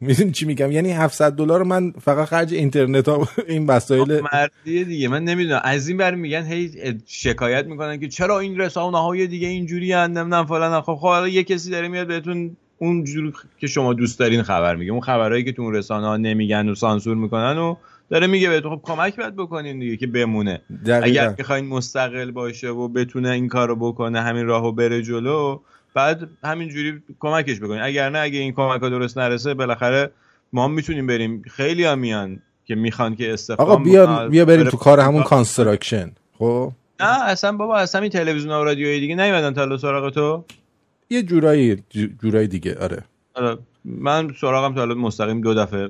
می‌دونی 0.00 0.30
چی 0.30 0.46
میگم؟ 0.46 0.72
یعنی 0.72 0.90
700 0.92 1.32
دلار 1.32 1.62
من 1.62 1.90
فقط 1.90 2.28
خرج 2.28 2.54
اینترنت 2.54 3.08
ها 3.08 3.28
این 3.48 3.66
وسایل 3.66 4.20
مردیه 4.32 4.84
دیگه. 4.84 5.08
من 5.08 5.24
نمی‌دونم. 5.24 5.60
از 5.64 5.88
این 5.88 5.96
بر 5.96 6.14
میگن 6.14 6.44
هی 6.44 6.70
شکایت 7.06 7.66
می‌کنن 7.66 8.00
که 8.00 8.08
چرا 8.08 8.38
این 8.38 8.58
رسانه 8.58 9.02
های 9.02 9.26
دیگه 9.26 9.48
اینجوری 9.48 9.94
نمی‌دونم 9.94 10.46
فلان. 10.46 10.80
خب 10.80 10.94
خب 10.94 11.00
حالا 11.00 11.28
یه 11.28 11.44
کسی 11.44 11.70
داره 11.70 11.88
میاد 11.88 12.06
بهتون 12.06 12.56
اون 12.78 13.04
جوری 13.04 13.32
که 13.58 13.66
شما 13.66 13.94
دوست 13.94 14.18
دارین 14.18 14.42
خبر 14.42 14.76
میگه. 14.76 14.92
اون 14.92 15.00
خبرهایی 15.00 15.44
که 15.44 15.52
تو 15.52 15.62
اون 15.62 15.74
رسانه 15.74 16.06
ها 16.06 16.16
نمیگن 16.16 16.68
و 16.68 16.74
سانسور 16.74 17.16
می‌کنن 17.16 17.58
و 17.58 17.76
داره 18.10 18.26
میگه 18.26 18.48
بهتون. 18.48 18.76
خب 18.76 18.80
کمک 18.84 19.16
باید 19.16 19.36
بکنین 19.36 19.78
دیگه 19.78 19.96
که 19.96 20.06
بمونه. 20.06 20.60
دقیقا. 20.86 21.06
اگر 21.06 21.34
می‌خواین 21.38 21.66
مستقل 21.66 22.30
باشه 22.30 22.68
و 22.68 22.88
بتونه 22.88 23.30
این 23.30 23.48
کارو 23.48 23.76
بکنه 23.76 24.20
همین 24.20 24.46
راهو 24.46 24.72
بره 24.72 25.02
جلو 25.02 25.60
بعد 25.96 26.28
همینجوری 26.44 27.02
کمکش 27.20 27.60
بکنین. 27.60 27.80
اگر 27.80 28.10
نه 28.10 28.18
اگه 28.18 28.38
این 28.38 28.52
کمک 28.52 28.80
ها 28.80 28.88
درست 28.88 29.18
نرسه 29.18 29.54
بالاخره 29.54 30.10
ما 30.52 30.68
می‌تونیم 30.68 31.06
بریم. 31.06 31.42
خیلی 31.50 31.84
ها 31.84 31.94
میان 31.94 32.42
که 32.64 32.74
می‌خوان 32.74 33.16
که 33.16 33.32
استفاده 33.32 33.62
آقا 33.62 33.76
بیا 33.76 34.28
بیا 34.28 34.44
بریم 34.44 34.68
تو 34.68 34.76
کار 34.76 35.00
همون 35.00 35.22
construction. 35.22 36.12
خب؟ 36.38 36.72
نه 37.00 37.24
اصلا 37.24 37.52
بابا 37.52 37.76
اصلا 37.76 38.00
این 38.00 38.10
تلویزیون 38.10 38.54
و 38.54 38.64
رادیوی 38.64 39.00
دیگه 39.00 39.14
نیومدن 39.14 39.54
تا 39.54 39.76
سراغ 39.76 40.12
تو. 40.12 40.44
یه 41.10 41.22
جورایی 41.22 41.82
جورایی 42.22 42.48
دیگه 42.48 42.78
آره. 42.80 43.02
آره. 43.34 43.58
من 43.84 44.32
سراغم 44.40 44.74
تا 44.74 44.86
مستقیم 44.86 45.40
دو 45.40 45.54
دفعه 45.54 45.88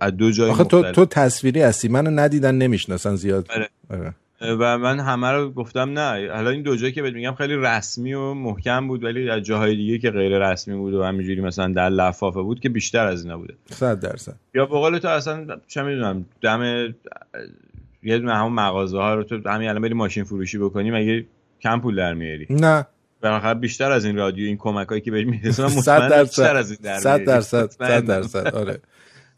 از 0.00 0.16
دو 0.16 0.30
جای 0.30 0.50
آخه 0.50 0.64
تو, 0.64 0.82
تو 0.82 1.04
تصویری 1.04 1.62
هستی. 1.62 1.88
منو 1.88 2.10
ندیدن 2.10 2.54
نمی‌شناسن 2.54 3.16
زیاد. 3.16 3.46
آره. 3.50 3.68
آره. 3.90 4.14
و 4.40 4.78
من 4.78 5.00
همه 5.00 5.30
رو 5.30 5.50
گفتم 5.50 5.98
نه. 5.98 6.32
حالا 6.32 6.50
این 6.50 6.62
دو 6.62 6.76
جایی 6.76 6.92
که 6.92 7.02
بهت 7.02 7.14
میگم 7.14 7.34
خیلی 7.34 7.56
رسمی 7.56 8.14
و 8.14 8.34
محکم 8.34 8.88
بود 8.88 9.04
ولی 9.04 9.30
از 9.30 9.42
جاهای 9.42 9.76
دیگه 9.76 9.98
که 9.98 10.10
غیر 10.10 10.38
رسمی 10.38 10.76
بود 10.76 10.94
و 10.94 11.02
همینجوری 11.02 11.40
مثلا 11.40 11.72
در 11.72 11.88
لفافه 11.88 12.42
بود 12.42 12.60
که 12.60 12.68
بیشتر 12.68 13.06
از 13.06 13.24
اینا 13.24 13.38
بوده. 13.38 13.54
100 13.70 14.00
درصد. 14.00 14.34
یا 14.54 14.66
به 14.66 14.78
قول 14.78 14.98
تو 14.98 15.08
اصلا 15.08 15.46
چه 15.68 15.82
می‌دونم 15.82 16.24
دم 16.42 16.94
یه 18.02 18.18
دونه 18.18 18.34
همون 18.34 18.52
مغازه 18.52 18.98
ها 18.98 19.14
رو 19.14 19.22
تو 19.22 19.48
همین 19.50 19.68
الان 19.68 19.82
بری 19.82 19.94
ماشین 19.94 20.24
فروشی 20.24 20.58
بکنی 20.58 20.90
مگه 20.90 21.24
کم 21.60 21.80
پول 21.80 21.96
در 21.96 22.14
میاری؟ 22.14 22.46
نه. 22.50 22.86
بالاخره 23.22 23.54
بیشتر 23.54 23.92
از 23.92 24.04
این 24.04 24.16
رادیو 24.16 24.46
این 24.46 24.56
کمکایی 24.56 25.00
که 25.00 25.10
بهش 25.10 25.26
می‌رسه 25.26 25.68
100 25.68 26.10
درصد. 26.10 26.42
از 26.42 26.70
این 26.70 26.78
در 26.82 26.98
100 26.98 27.24
درصد 27.24 27.70
100 27.70 28.04
درصد. 28.04 28.54
آره. 28.54 28.78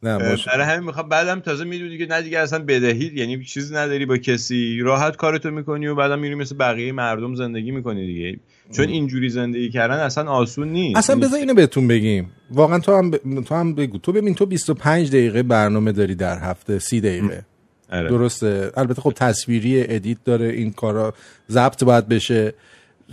نه 0.03 0.18
برای 0.47 0.64
همین 0.66 0.86
می‌خوام 0.86 1.09
بعدم 1.09 1.40
تازه 1.40 1.64
می‌دونی 1.64 1.99
که 1.99 2.07
نه 2.07 2.22
دیگه 2.22 2.38
اصلا 2.38 2.59
بدهی 2.64 3.12
یعنی 3.14 3.44
چیزی 3.44 3.74
نداری 3.74 4.07
با 4.07 4.16
کسی 4.16 4.78
راحت 4.80 5.16
کارتو 5.16 5.51
می‌کنی 5.51 5.86
و 5.86 5.94
بعدم 5.94 6.18
میری 6.18 6.34
مثل 6.34 6.57
بقیه 6.57 6.92
مردم 6.92 7.34
زندگی 7.34 7.70
می‌کنی 7.70 8.07
دیگه. 8.07 8.40
چون 8.72 8.88
اینجوری 8.88 9.28
زندگی 9.28 9.70
کردن 9.70 9.99
اصلا 9.99 10.30
آسون 10.30 10.68
نیست. 10.68 10.97
اصلا 10.97 11.16
بذار 11.16 11.38
اینو 11.38 11.55
بهتون 11.55 11.88
بگیم. 11.88 12.30
واقعا 12.51 12.78
تو 12.78 12.97
هم 12.97 13.11
ب... 13.11 13.40
تو 13.40 13.55
هم 13.55 13.74
بگو. 13.74 13.99
تو 13.99 14.12
ببین 14.12 14.34
تو 14.34 14.47
25 14.47 15.09
دقیقه 15.09 15.42
برنامه 15.42 15.92
داری 15.92 16.14
در 16.14 16.38
هفته 16.38 16.78
30 16.78 17.01
دقیقه. 17.01 17.44
اره. 17.90 18.09
درسته؟ 18.09 18.72
البته 18.76 19.03
خب 19.03 19.12
تصویری 19.16 19.94
edit 19.94 20.18
داره 20.24 20.49
این 20.49 20.72
کارا 20.72 21.14
ضبط 21.51 21.84
باید 21.84 22.09
بشه. 22.09 22.55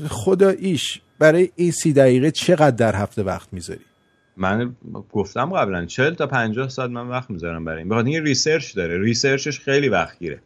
خداییش 0.09 1.01
برای 1.19 1.49
این 1.55 1.71
سی 1.71 1.93
دقیقه 1.93 2.31
چقدر 2.31 2.75
در 2.75 2.95
هفته 2.95 3.23
وقت 3.23 3.47
می‌ذاری؟ 3.51 3.79
من 4.37 4.75
گفتم 5.11 5.45
قبلا 5.45 5.85
40 5.85 6.13
تا 6.13 6.27
50 6.27 6.69
ساعت 6.69 6.89
من 6.89 7.07
وقت 7.07 7.29
می‌ذارم 7.29 7.65
برای 7.65 7.77
این. 7.77 7.89
بخاطر 7.89 8.05
اینکه 8.05 8.21
research 8.21 8.75
داره. 8.75 9.01
research 9.01 9.48
ش 9.48 9.59
خیلی 9.59 9.89
وقت 9.89 10.19
گیره 10.19 10.39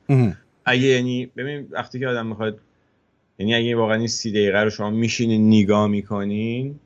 اگه 0.65 0.87
یعنی 0.87 1.25
ببین 1.37 1.67
وقتی 1.71 1.99
که 1.99 2.07
آدم 2.07 2.27
می‌خواد 2.27 2.59
یعنی 3.39 3.55
اگه 3.55 3.75
واقعا 3.75 3.95
این 3.95 4.07
سی 4.07 4.31
دقیقه 4.31 4.63
رو 4.63 4.69
شما 4.69 4.89
میشینین 4.89 5.47
نگاه 5.47 5.87
می‌کنین 5.87 6.79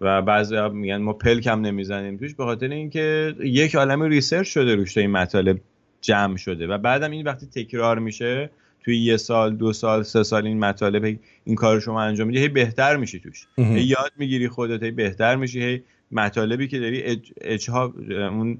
و 0.00 0.22
بعضی 0.22 0.68
میگن 0.68 0.96
ما 0.96 1.12
پلکم 1.12 1.60
نمی‌زنیم 1.60 2.16
توش 2.16 2.34
به 2.34 2.44
خاطر 2.44 2.68
اینکه 2.68 3.34
یک 3.40 3.74
عالم 3.74 4.02
research 4.02 4.48
شده 4.48 4.74
روش 4.74 4.98
این 4.98 5.10
مطالب 5.10 5.60
جمع 6.00 6.36
شده 6.36 6.66
و 6.66 6.78
بعدم 6.78 7.10
این 7.10 7.26
وقتی 7.26 7.46
تکرار 7.46 7.98
میشه 7.98 8.50
توی 8.84 8.98
یه 8.98 9.16
سال 9.16 9.56
دو 9.56 9.72
سال 9.72 10.02
سه 10.02 10.22
سال 10.22 10.46
این 10.46 10.58
مطالب 10.58 11.18
این 11.44 11.54
کار 11.56 11.80
شما 11.80 12.02
انجام 12.02 12.26
میدی 12.26 12.38
هی 12.38 12.48
بهتر 12.48 12.96
میشی 12.96 13.20
توش. 13.20 13.46
هی 13.56 13.82
یاد 13.82 14.12
می‌گیری 14.16 14.48
خودت 14.48 14.82
هی 14.82 14.90
بهتر 14.90 15.36
میشی 15.36 15.62
هی 15.62 15.82
مطالبی 16.12 16.68
که 16.68 16.78
داری 16.78 17.02
اج... 17.02 17.32
اجها 17.40 17.94
اون 18.10 18.58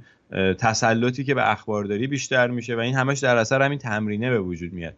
تسلطی 0.59 1.25
که 1.25 1.35
به 1.35 1.51
اخبار 1.51 1.85
داری 1.85 2.07
بیشتر 2.07 2.49
میشه 2.51 2.77
و 2.77 2.79
این 2.79 2.95
همش 2.95 3.19
در 3.19 3.37
اثر 3.37 3.63
همین 3.63 3.79
تمرینه 3.79 4.31
به 4.31 4.41
وجود 4.41 4.73
میاد. 4.73 4.95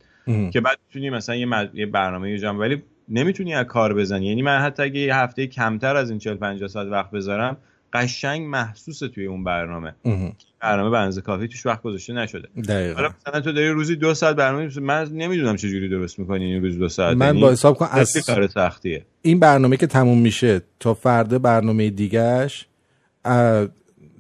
که 0.51 0.61
بعد 0.61 0.79
می‌تونی 0.89 1.11
مثلا 1.11 1.37
یه, 1.37 1.71
یه 1.75 1.87
برنامه 1.87 2.39
جام 2.39 2.59
ولی 2.59 2.83
نمی‌تونی 3.09 3.55
از 3.55 3.67
کار 3.67 3.95
بزنی. 3.95 4.27
یعنی 4.27 4.43
من 4.43 4.59
حتی 4.59 4.83
اگه 4.83 5.01
یه 5.01 5.17
هفته 5.17 5.47
کمتر 5.47 5.97
از 5.97 6.11
این 6.11 6.19
40 6.19 6.37
50 6.37 6.69
ساعت 6.69 6.87
وقت 6.87 7.11
بذارم 7.11 7.57
قشنگ 7.93 8.47
محسوسه 8.47 9.09
توی 9.09 9.27
اون 9.27 9.45
برنامه. 9.45 9.95
برنامه 10.61 10.91
بنز 10.91 11.19
کافی 11.19 11.49
توش 11.49 11.67
وقت 11.67 11.83
گذاشته 11.83 12.13
نشده. 12.13 12.49
حالا 12.95 13.11
مثلا 13.21 13.41
تو 13.41 13.53
داری 13.53 13.69
روزی 13.69 13.97
دو 13.97 14.15
ساعت 14.15 14.37
برنامه 14.37 14.81
من 14.81 15.09
نمی‌دونم 15.13 15.57
چه 15.57 15.69
جوری 15.71 15.89
درست 15.89 16.19
می‌کنی 16.19 16.45
این 16.45 16.63
روز 16.63 16.79
دو 16.79 16.89
ساعت. 16.89 17.17
من 17.17 17.27
یعنی 17.27 17.41
با 17.41 17.51
حساب 17.51 17.77
کن 17.77 17.87
از 17.91 18.17
کار 18.17 18.47
سختیه. 18.47 19.05
این 19.23 19.41
برنامه 19.41 19.77
که 19.77 19.87
تموم 19.87 20.19
میشه 20.19 20.61
تا 20.81 20.95
فردا 20.95 21.39
برنامه 21.39 21.91
دیگهش 21.91 22.67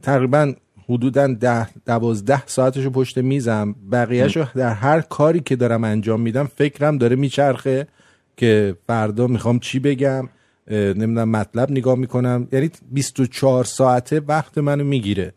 تقریبا 0.02 0.54
حدودا 0.88 1.26
ده 1.26 1.68
دوازده 1.86 2.46
ساعتشو 2.46 2.90
پشت 2.90 3.18
میزم. 3.18 3.74
بقیهشو 3.92 4.46
در 4.54 4.72
هر 4.72 5.00
کاری 5.00 5.40
که 5.40 5.56
دارم 5.56 5.84
انجام 5.84 6.20
میدم 6.20 6.44
فکرم 6.44 6.98
داره 6.98 7.16
میچرخه 7.16 7.86
که 8.36 8.76
فردا 8.86 9.26
می‌خوام 9.26 9.58
چی 9.58 9.78
بگم 9.78 10.28
نمی‌دونم 10.70 11.28
مطلب 11.28 11.70
نگاه 11.70 11.94
می‌کنم. 11.94 12.48
یعنی 12.52 12.70
24 12.92 13.64
ساعته 13.64 14.20
وقت 14.20 14.58
منو 14.58 14.84
می‌گیره. 14.84 15.32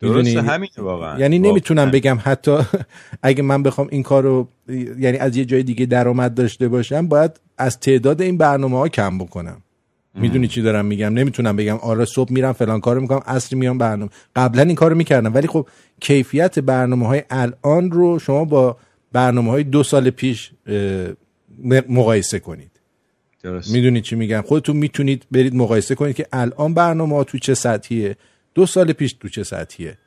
درسته 0.00 0.42
همین 0.42 0.68
واقعا. 0.78 1.18
یعنی 1.18 1.38
نمی‌تونم 1.38 1.90
بگم 1.90 2.18
حتی 2.22 2.58
اگه 3.22 3.42
من 3.42 3.62
بخوام 3.62 3.88
این 3.90 4.02
کارو 4.02 4.48
یعنی 4.98 5.18
از 5.18 5.36
یه 5.36 5.44
جای 5.44 5.62
دیگه 5.62 5.86
درآمد 5.86 6.34
داشته 6.34 6.68
باشم 6.68 7.08
باید 7.08 7.40
از 7.58 7.80
تعداد 7.80 8.22
این 8.22 8.38
برنامه 8.38 8.78
ها 8.78 8.88
کم 8.88 9.18
بکنم. 9.18 9.62
می‌دونی 10.14 10.48
چی 10.48 10.62
دارم 10.62 10.86
میگم؟ 10.86 11.12
نمی‌تونم 11.12 11.56
بگم 11.56 11.76
آره 11.76 12.04
صبح 12.04 12.32
میرم 12.32 12.52
فلان 12.52 12.80
کارو 12.80 13.00
می‌کنم 13.00 13.22
اصری 13.26 13.58
میام 13.58 13.78
برنامه. 13.78 14.10
قبلا 14.36 14.62
این 14.62 14.74
کارو 14.74 14.94
می‌کردم 14.94 15.34
ولی 15.34 15.46
خب 15.46 15.68
کیفیت 16.00 16.58
برنامه 16.58 17.06
های 17.06 17.22
الان 17.30 17.90
رو 17.90 18.18
شما 18.18 18.44
با 18.44 18.76
برنامه 19.12 19.50
های 19.50 19.64
دو 19.64 19.82
سال 19.82 20.10
پیش 20.10 20.50
مقایسه 21.88 22.38
کنید. 22.38 22.70
می‌دونید 23.72 24.02
چی 24.02 24.16
میگم؟ 24.16 24.40
خودتون 24.46 24.76
می‌تونید 24.76 25.26
برید 25.30 25.54
مقایسه 25.54 25.94
کنید 25.94 26.16
که 26.16 26.26
الان 26.32 26.74
برنامه 26.74 27.16
ها 27.16 27.24
تو 27.24 27.38
چه 27.38 27.54
سطحیه. 27.54 28.16
دو 28.56 28.66
سال 28.66 28.92
پیش 28.92 29.12
تو 29.12 29.28
چه 29.28 29.42
سطحیه؟ 29.42 29.98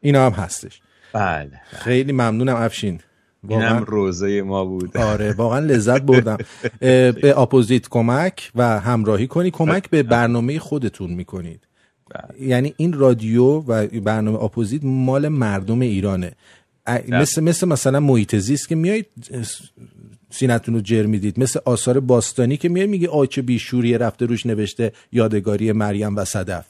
اینا 0.00 0.26
هم 0.26 0.32
هستش. 0.32 0.80
بله. 1.12 1.60
خیلی 1.70 2.12
ممنونم 2.12 2.56
افشین. 2.56 3.00
اینم 3.48 3.84
روضه 3.84 4.42
ما 4.42 4.64
بود. 4.64 4.96
آره 4.96 5.32
واقعا 5.32 5.58
لذت 5.58 6.02
بردم. 6.02 6.38
به 6.80 7.34
اپوزیت 7.38 7.88
کمک 7.88 8.50
و 8.54 8.80
همراهی 8.80 9.26
کنی. 9.26 9.50
کمک 9.50 9.90
به 9.90 10.02
برنامه 10.02 10.58
خودتون 10.58 11.10
می‌کنید. 11.10 11.60
بله. 12.10 12.48
یعنی 12.48 12.74
این 12.76 12.92
رادیو 12.92 13.44
و 13.44 13.86
برنامه 13.86 14.44
اپوزیت 14.44 14.84
مال 14.84 15.28
مردم 15.28 15.80
ایرانه. 15.80 16.32
بله. 16.84 17.20
مثل 17.20 17.42
مثل 17.42 17.68
مثلا 17.68 18.00
محیط 18.00 18.36
زیست 18.36 18.68
که 18.68 18.74
میایید 18.74 19.06
سینتون 20.30 20.74
رو 20.74 20.80
جر 20.80 21.06
می‌دید. 21.06 21.40
مثل 21.40 21.60
آثار 21.64 22.00
باستانی 22.00 22.56
که 22.56 22.68
میای 22.68 22.86
میگه 22.86 23.08
آچه 23.08 23.42
بیشوریه 23.42 23.98
رفته 23.98 24.26
روش 24.26 24.46
نوشته 24.46 24.92
یادگاری 25.12 25.72
مریم 25.72 26.16
و 26.16 26.24
صدف. 26.24 26.66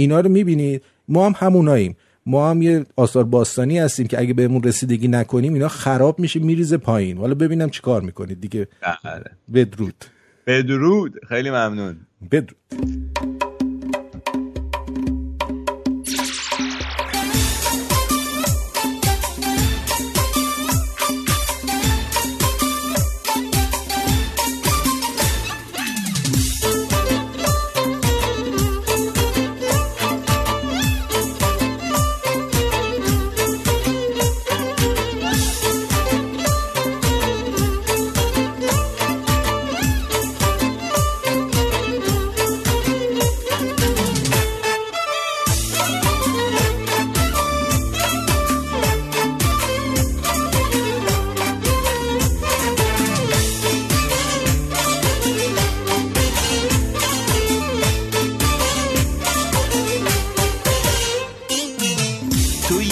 اینا 0.00 0.20
رو 0.20 0.28
می‌بینید. 0.28 0.82
ما 1.08 1.26
هم 1.26 1.34
هموناییم. 1.36 1.96
ما 2.26 2.50
هم 2.50 2.62
یه 2.62 2.86
آثار 2.96 3.24
باستانی 3.24 3.78
هستیم 3.78 4.06
که 4.06 4.20
اگه 4.20 4.34
بهمون 4.34 4.62
رسیدگی 4.62 5.08
نکنیم 5.08 5.54
اینا 5.54 5.68
خراب 5.68 6.18
میشه 6.18 6.40
میریزه 6.40 6.76
پایین. 6.76 7.18
حالا 7.18 7.34
ببینم 7.34 7.70
چی 7.70 7.82
کار 7.82 8.02
می‌کنید 8.02 8.40
دیگه. 8.40 8.68
بله. 9.04 9.24
بدرود. 9.54 10.04
بدرود. 10.46 11.14
خیلی 11.28 11.50
ممنون. 11.50 11.96
بدرود. 12.30 12.56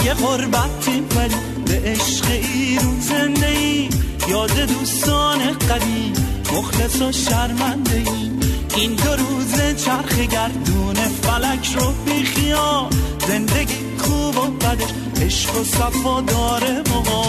یه 0.07 0.15
غربتیم 0.15 1.05
ولی 1.17 1.35
به 1.67 1.91
عشق 1.91 2.25
ایرون 2.31 3.01
زنده 3.01 3.47
ای 3.47 3.89
یاد 4.29 4.61
دوستان 4.61 5.39
قدیم 5.53 6.13
مخلص 6.53 7.03
و 7.03 7.13
شرمنده 7.13 7.97
ای. 7.97 8.31
این 8.77 8.93
دو 8.93 9.17
روز 9.17 9.85
چرخ 9.85 10.19
گردون 10.19 10.95
فلک 10.95 11.77
رو 11.79 11.93
بیخیا 12.07 12.89
زندگی 13.29 13.75
خوب 13.99 14.37
و 14.37 14.47
بدش 14.47 14.91
عشق 15.23 15.61
و 15.61 15.65
صفا 15.65 16.21
داره 16.21 16.83
بابا 16.83 17.21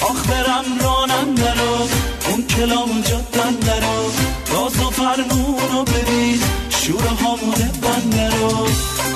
آخ 0.00 0.26
برم 0.30 0.64
رانم 0.80 1.34
درو 1.34 1.88
اون 2.30 2.46
کلام 2.46 2.90
اون 2.90 3.02
جدن 3.02 3.54
درو. 3.66 4.10
راز 4.52 4.82
و 4.82 4.90
فرمون 4.90 5.60
رو 5.72 5.84
ببین 5.84 6.40
شور 6.70 7.06
همونه 7.06 7.70
بنده 7.82 8.36
رو. 8.36 9.11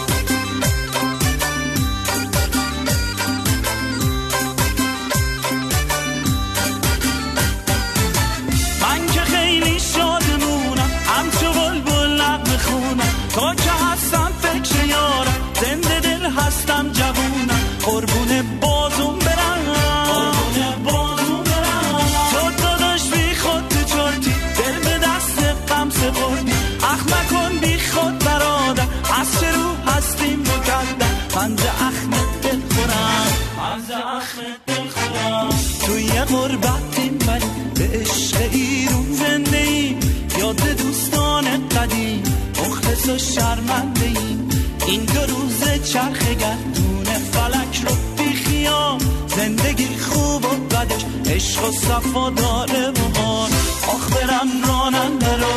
چرخ 45.97 46.29
گردون 46.29 47.05
فلک 47.05 47.85
رو 47.85 47.95
بیخیام 48.17 48.99
زندگی 49.37 49.97
خوب 49.97 50.45
و 50.45 50.49
بدش 50.49 51.05
عشق 51.27 51.69
و 51.69 51.73
صفا 51.73 52.31
داره 52.31 52.91
و 52.91 53.19
آن 53.19 53.51
آخ 53.89 54.11
برم 54.11 54.49
راننده 54.69 55.37
رو 55.37 55.57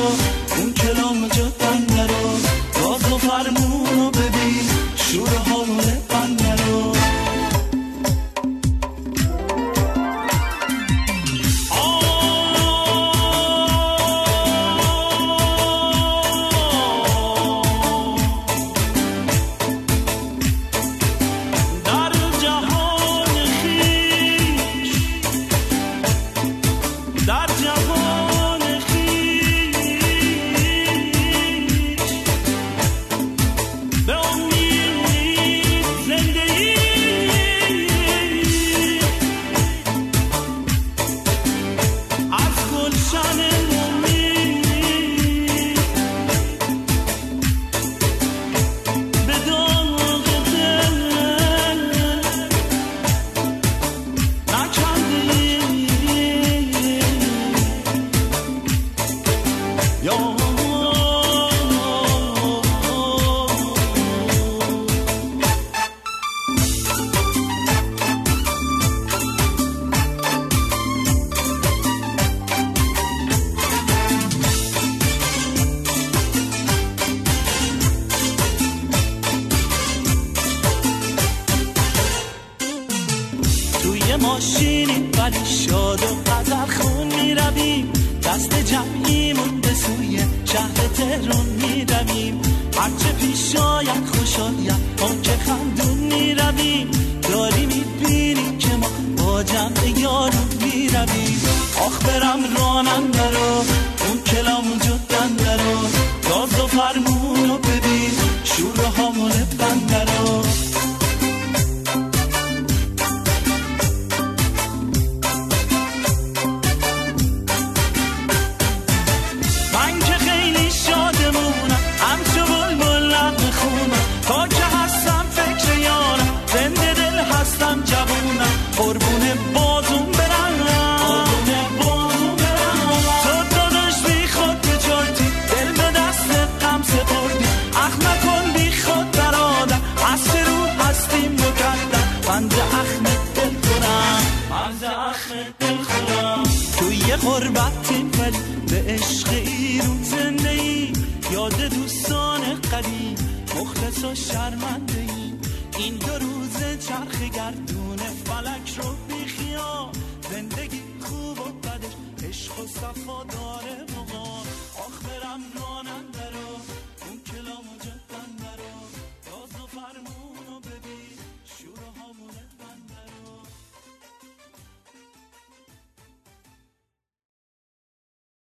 اون 0.58 0.74
کلام 0.74 1.28
جدنده 1.28 2.08
رو. 2.08 2.30
راز 2.82 3.12
و 3.12 3.18
فرمون 3.18 3.86
رو 3.86 4.12
ببین. 4.12 4.70
شور 4.96 5.49